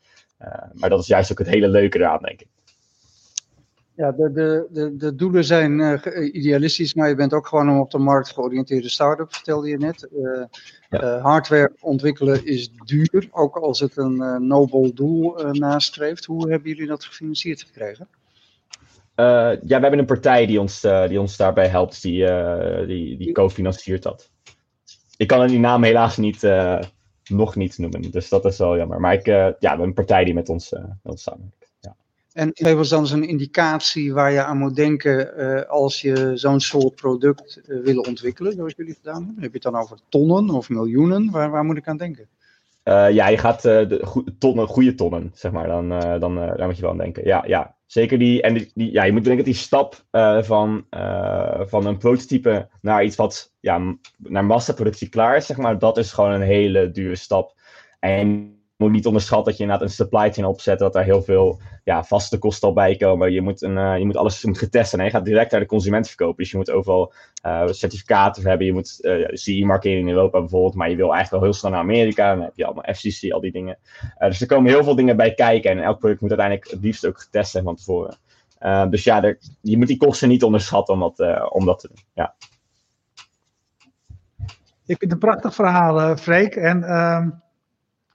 Maar 0.73 0.89
dat 0.89 0.99
is 0.99 1.07
juist 1.07 1.31
ook 1.31 1.37
het 1.37 1.47
hele 1.47 1.67
leuke 1.67 1.97
eraan, 1.97 2.21
denk 2.21 2.41
ik. 2.41 2.47
Ja, 3.95 4.11
de, 4.11 4.31
de, 4.31 4.67
de, 4.69 4.95
de 4.95 5.15
doelen 5.15 5.43
zijn 5.43 5.79
uh, 5.79 6.33
idealistisch, 6.33 6.93
maar 6.93 7.09
je 7.09 7.15
bent 7.15 7.33
ook 7.33 7.47
gewoon 7.47 7.67
een 7.67 7.79
op 7.79 7.91
de 7.91 7.97
markt 7.97 8.29
georiënteerde 8.29 8.89
start-up, 8.89 9.33
vertelde 9.33 9.69
je 9.69 9.77
net. 9.77 10.07
Uh, 10.13 10.43
ja. 10.89 11.03
uh, 11.03 11.23
hardware 11.23 11.71
ontwikkelen 11.79 12.45
is 12.45 12.71
duur, 12.85 13.27
ook 13.31 13.55
als 13.55 13.79
het 13.79 13.97
een 13.97 14.47
nobel 14.47 14.93
doel 14.93 15.35
nastreeft. 15.51 16.25
Hoe 16.25 16.49
hebben 16.49 16.69
jullie 16.69 16.87
dat 16.87 17.05
gefinancierd 17.05 17.63
gekregen? 17.63 18.07
ja, 19.15 19.57
we 19.61 19.79
hebben 19.79 19.99
een 19.99 20.05
partij 20.05 20.45
die 20.45 20.59
ons, 20.59 20.81
die 21.07 21.19
ons 21.19 21.37
daarbij 21.37 21.67
helpt, 21.67 22.01
die, 22.01 22.25
die, 22.85 23.17
die 23.17 23.31
co-financiert 23.31 24.03
dat. 24.03 24.29
Ik 25.17 25.27
kan 25.27 25.47
die 25.47 25.59
naam 25.59 25.83
helaas 25.83 26.17
niet, 26.17 26.39
nog 27.29 27.55
niet 27.55 27.77
noemen, 27.77 28.11
dus 28.11 28.29
dat 28.29 28.45
is 28.45 28.57
wel 28.57 28.77
jammer. 28.77 28.99
Maar 28.99 29.13
ik, 29.13 29.25
ja, 29.25 29.55
we 29.59 29.67
hebben 29.67 29.87
een 29.87 29.93
partij 29.93 30.23
die 30.23 30.33
met 30.33 30.49
ons, 30.49 30.71
met 30.71 30.97
ons 31.03 31.23
samenwerkt. 31.23 31.63
En 32.33 32.49
geef 32.53 32.77
ons 32.77 32.89
dan 32.89 33.11
een 33.11 33.27
indicatie 33.27 34.13
waar 34.13 34.31
je 34.31 34.43
aan 34.43 34.57
moet 34.57 34.75
denken 34.75 35.33
uh, 35.37 35.61
als 35.69 36.01
je 36.01 36.31
zo'n 36.35 36.59
soort 36.59 36.95
product 36.95 37.61
uh, 37.67 37.83
willen 37.83 38.05
ontwikkelen, 38.07 38.53
zoals 38.53 38.73
jullie 38.77 38.93
gedaan 38.93 39.23
hebben. 39.23 39.43
Heb 39.43 39.53
je 39.53 39.59
het 39.61 39.73
dan 39.73 39.81
over 39.81 39.97
tonnen 40.09 40.49
of 40.49 40.69
miljoenen? 40.69 41.31
Waar, 41.31 41.49
waar 41.49 41.63
moet 41.63 41.77
ik 41.77 41.87
aan 41.87 41.97
denken? 41.97 42.27
Uh, 42.83 43.11
ja, 43.11 43.27
je 43.27 43.37
gaat 43.37 43.61
de 43.61 43.99
go 44.03 44.23
tonnen, 44.37 44.67
goede 44.67 44.95
tonnen, 44.95 45.31
zeg 45.33 45.51
maar. 45.51 45.67
Dan, 45.67 45.89
dan 46.19 46.35
daar 46.35 46.65
moet 46.65 46.75
je 46.75 46.81
wel 46.81 46.91
aan 46.91 46.97
denken. 46.97 47.25
Ja, 47.25 47.43
ja. 47.47 47.75
Zeker 47.93 48.19
die. 48.19 48.41
En 48.41 48.53
die, 48.53 48.91
ja, 48.91 49.03
je 49.03 49.11
moet 49.11 49.23
denken 49.23 49.43
dat 49.45 49.53
die 49.53 49.63
stap 49.63 50.05
van, 50.41 50.85
van 51.59 51.85
een 51.85 51.97
prototype 51.97 52.69
naar 52.81 53.03
iets 53.03 53.15
wat 53.15 53.53
ja, 53.59 53.95
naar 54.17 54.45
massaproductie 54.45 55.09
klaar 55.09 55.35
is, 55.35 55.45
zeg 55.45 55.57
maar. 55.57 55.79
Dat 55.79 55.97
is 55.97 56.11
gewoon 56.11 56.31
een 56.31 56.41
hele 56.41 56.91
dure 56.91 57.15
stap. 57.15 57.55
En 57.99 58.55
moet 58.83 58.91
niet 58.91 59.05
onderschatten 59.05 59.45
dat 59.45 59.57
je 59.57 59.63
inderdaad 59.63 59.87
een 59.87 59.93
supply 59.93 60.31
chain 60.31 60.47
opzet, 60.47 60.79
dat 60.79 60.93
daar 60.93 61.03
heel 61.03 61.21
veel 61.21 61.59
ja, 61.83 62.03
vaste 62.03 62.37
kosten 62.37 62.67
al 62.67 62.73
bij 62.73 62.95
komen. 62.95 63.31
Je 63.31 63.41
moet, 63.41 63.61
een, 63.61 63.77
uh, 63.77 63.97
je 63.97 64.05
moet 64.05 64.17
alles 64.17 64.43
moet 64.43 64.57
getest 64.57 64.93
en 64.93 65.03
je 65.03 65.09
gaat 65.09 65.25
direct 65.25 65.51
naar 65.51 65.59
de 65.59 65.65
consument 65.65 66.07
verkopen. 66.07 66.37
Dus 66.37 66.51
je 66.51 66.57
moet 66.57 66.71
overal 66.71 67.13
uh, 67.45 67.67
certificaten 67.67 68.47
hebben. 68.47 68.65
Je 68.65 68.73
moet 68.73 68.97
uh, 69.01 69.23
eh, 69.23 69.29
CE-markering 69.33 70.07
in 70.07 70.13
Europa 70.13 70.39
bijvoorbeeld, 70.39 70.73
maar 70.73 70.89
je 70.89 70.95
wil 70.95 71.13
eigenlijk 71.13 71.31
wel 71.31 71.51
heel 71.51 71.59
snel 71.59 71.71
naar 71.71 71.79
Amerika. 71.79 72.35
Dan 72.35 72.43
heb 72.43 72.55
je 72.55 72.65
allemaal 72.65 72.93
FCC, 72.93 73.31
al 73.31 73.41
die 73.41 73.51
dingen. 73.51 73.77
dus 74.19 74.41
er 74.41 74.47
komen 74.47 74.71
heel 74.71 74.83
veel 74.83 74.95
dingen 74.95 75.17
bij 75.17 75.33
kijken 75.33 75.71
en 75.71 75.79
elk 75.79 75.99
product 75.99 76.21
moet 76.21 76.29
uiteindelijk 76.29 76.71
het 76.71 76.81
liefst 76.81 77.05
ook 77.05 77.19
getest 77.19 77.51
zijn 77.51 77.63
van 77.63 77.75
tevoren. 77.75 78.17
dus 78.89 79.03
ja, 79.03 79.35
je 79.61 79.77
moet 79.77 79.87
die 79.87 79.97
kosten 79.97 80.29
niet 80.29 80.43
onderschatten 80.43 80.93
om 80.93 80.99
dat, 80.99 81.51
om 81.51 81.65
dat 81.65 81.79
te 81.79 81.87
doen. 81.87 82.03
Ja. 82.13 82.35
Ik 84.85 84.97
vind 84.97 85.01
het 85.01 85.11
een 85.11 85.17
prachtig 85.17 85.55
verhaal, 85.55 86.17
Freek. 86.17 86.55
En 86.55 86.83
ehm, 86.83 87.29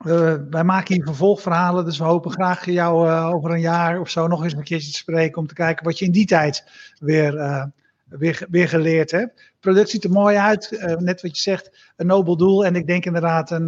uh, 0.06 0.34
wij 0.50 0.64
maken 0.64 0.94
hier 0.94 1.04
vervolgverhalen, 1.04 1.84
dus 1.84 1.98
we 1.98 2.04
hopen 2.04 2.30
graag 2.30 2.64
jou 2.64 3.08
uh, 3.08 3.30
over 3.34 3.50
een 3.50 3.60
jaar 3.60 4.00
of 4.00 4.10
zo 4.10 4.26
nog 4.26 4.44
eens 4.44 4.52
een 4.52 4.62
keertje 4.62 4.90
te 4.90 4.96
spreken 4.96 5.38
om 5.38 5.46
te 5.46 5.54
kijken 5.54 5.84
wat 5.84 5.98
je 5.98 6.04
in 6.04 6.12
die 6.12 6.26
tijd 6.26 6.64
weer, 7.00 7.34
uh, 7.34 7.64
weer, 8.04 8.46
weer 8.50 8.68
geleerd 8.68 9.10
hebt. 9.10 9.40
Het 9.40 9.60
product 9.60 9.90
ziet 9.90 10.04
er 10.04 10.10
mooi 10.10 10.36
uit, 10.36 10.96
net 10.98 11.22
wat 11.22 11.36
je 11.36 11.42
zegt, 11.42 11.92
een 11.96 12.06
nobel 12.06 12.36
doel. 12.36 12.64
En 12.64 12.76
ik 12.76 12.86
denk 12.86 13.04
inderdaad, 13.04 13.50
een, 13.50 13.66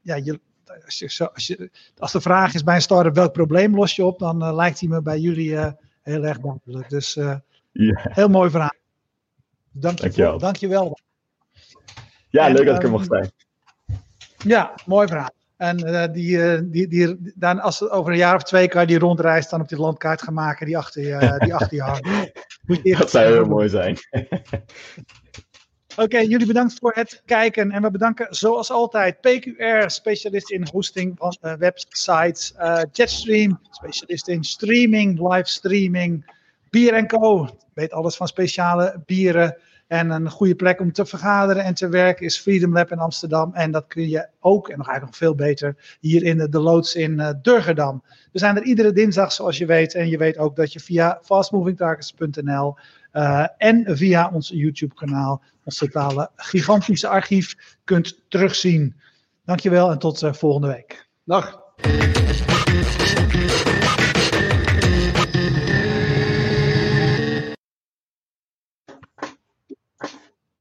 ja, 0.00 0.14
je, 0.14 0.40
als, 0.84 0.98
je, 0.98 1.30
als, 1.32 1.46
je, 1.46 1.70
als 1.98 2.12
de 2.12 2.20
vraag 2.20 2.54
is 2.54 2.62
bij 2.62 2.74
een 2.74 2.82
start-up 2.82 3.14
welk 3.14 3.32
probleem 3.32 3.74
los 3.74 3.96
je 3.96 4.04
op, 4.04 4.18
dan 4.18 4.54
lijkt 4.54 4.80
hij 4.80 4.88
me 4.88 5.02
bij 5.02 5.18
jullie 5.18 5.58
heel 6.02 6.24
erg 6.24 6.38
duidelijk. 6.38 6.90
Dus 6.90 7.14
ja. 7.72 8.00
heel 8.02 8.28
mooi 8.28 8.50
verhaal. 8.50 8.74
Dank 9.70 9.98
je, 9.98 10.02
Dankjewel. 10.02 10.30
Voor, 10.30 10.40
dankjewel. 10.40 10.98
Ja, 12.28 12.46
en, 12.46 12.52
leuk 12.52 12.66
dat 12.66 12.76
ik 12.76 12.82
er 12.82 12.90
mocht 12.90 13.06
zijn. 13.06 13.30
Ja, 14.38 14.74
mooi 14.86 15.06
verhaal. 15.08 15.36
En 15.58 15.88
uh, 15.88 16.04
die, 16.12 16.36
uh, 16.36 16.60
die, 16.62 16.88
die, 16.88 17.32
dan 17.34 17.60
als 17.60 17.88
over 17.88 18.12
een 18.12 18.18
jaar 18.18 18.34
of 18.34 18.42
twee 18.42 18.68
kan 18.68 18.80
je 18.80 18.86
die 18.86 18.98
rondreis 18.98 19.48
dan 19.48 19.60
op 19.60 19.68
die 19.68 19.78
landkaart 19.78 20.22
gaan 20.22 20.34
maken 20.34 20.66
die 20.66 20.78
achter 20.78 21.02
je, 21.02 21.08
uh, 21.08 21.38
die 21.38 21.54
achter 21.54 21.74
je 21.74 21.82
hangt. 21.82 22.08
dat 22.98 23.10
zou 23.10 23.32
heel 23.32 23.44
mooi 23.44 23.68
zijn. 23.68 23.96
Oké, 25.90 26.02
okay, 26.02 26.26
jullie 26.26 26.46
bedankt 26.46 26.78
voor 26.78 26.92
het 26.94 27.22
kijken. 27.24 27.70
En 27.70 27.82
we 27.82 27.90
bedanken 27.90 28.26
zoals 28.30 28.70
altijd 28.70 29.20
PQR, 29.20 29.84
specialist 29.86 30.50
in 30.50 30.66
hosting 30.72 31.12
van 31.16 31.56
websites. 31.58 32.54
Jetstream, 32.92 33.60
specialist 33.70 34.28
in 34.28 34.44
streaming, 34.44 35.32
live 35.32 35.48
streaming. 35.48 36.36
Bier 36.70 37.06
Co, 37.06 37.48
weet 37.74 37.92
alles 37.92 38.16
van 38.16 38.28
speciale 38.28 39.02
bieren. 39.06 39.56
En 39.88 40.10
een 40.10 40.30
goede 40.30 40.54
plek 40.54 40.80
om 40.80 40.92
te 40.92 41.06
vergaderen 41.06 41.64
en 41.64 41.74
te 41.74 41.88
werken 41.88 42.26
is 42.26 42.38
Freedom 42.38 42.72
Lab 42.72 42.90
in 42.90 42.98
Amsterdam. 42.98 43.54
En 43.54 43.70
dat 43.70 43.86
kun 43.86 44.08
je 44.08 44.28
ook, 44.40 44.68
en 44.68 44.78
nog 44.78 44.88
eigenlijk 44.88 45.18
nog 45.20 45.28
veel 45.28 45.46
beter, 45.46 45.96
hier 46.00 46.22
in 46.22 46.38
de, 46.38 46.48
de 46.48 46.60
loods 46.60 46.94
in 46.94 47.12
uh, 47.12 47.30
Durgerdam. 47.42 48.02
We 48.32 48.38
zijn 48.38 48.56
er 48.56 48.62
iedere 48.62 48.92
dinsdag, 48.92 49.32
zoals 49.32 49.58
je 49.58 49.66
weet. 49.66 49.94
En 49.94 50.08
je 50.08 50.18
weet 50.18 50.38
ook 50.38 50.56
dat 50.56 50.72
je 50.72 50.80
via 50.80 51.18
fastmovingtargets.nl 51.22 52.76
eh, 53.12 53.46
en 53.56 53.96
via 53.96 54.30
ons 54.32 54.48
YouTube-kanaal 54.48 55.42
ons 55.64 55.78
totale 55.78 56.30
gigantische 56.36 57.08
archief 57.08 57.76
kunt 57.84 58.20
terugzien. 58.28 58.96
Dankjewel 59.44 59.90
en 59.90 59.98
tot 59.98 60.22
uh, 60.22 60.32
volgende 60.32 60.66
week. 60.66 61.08
Dag. 61.24 61.66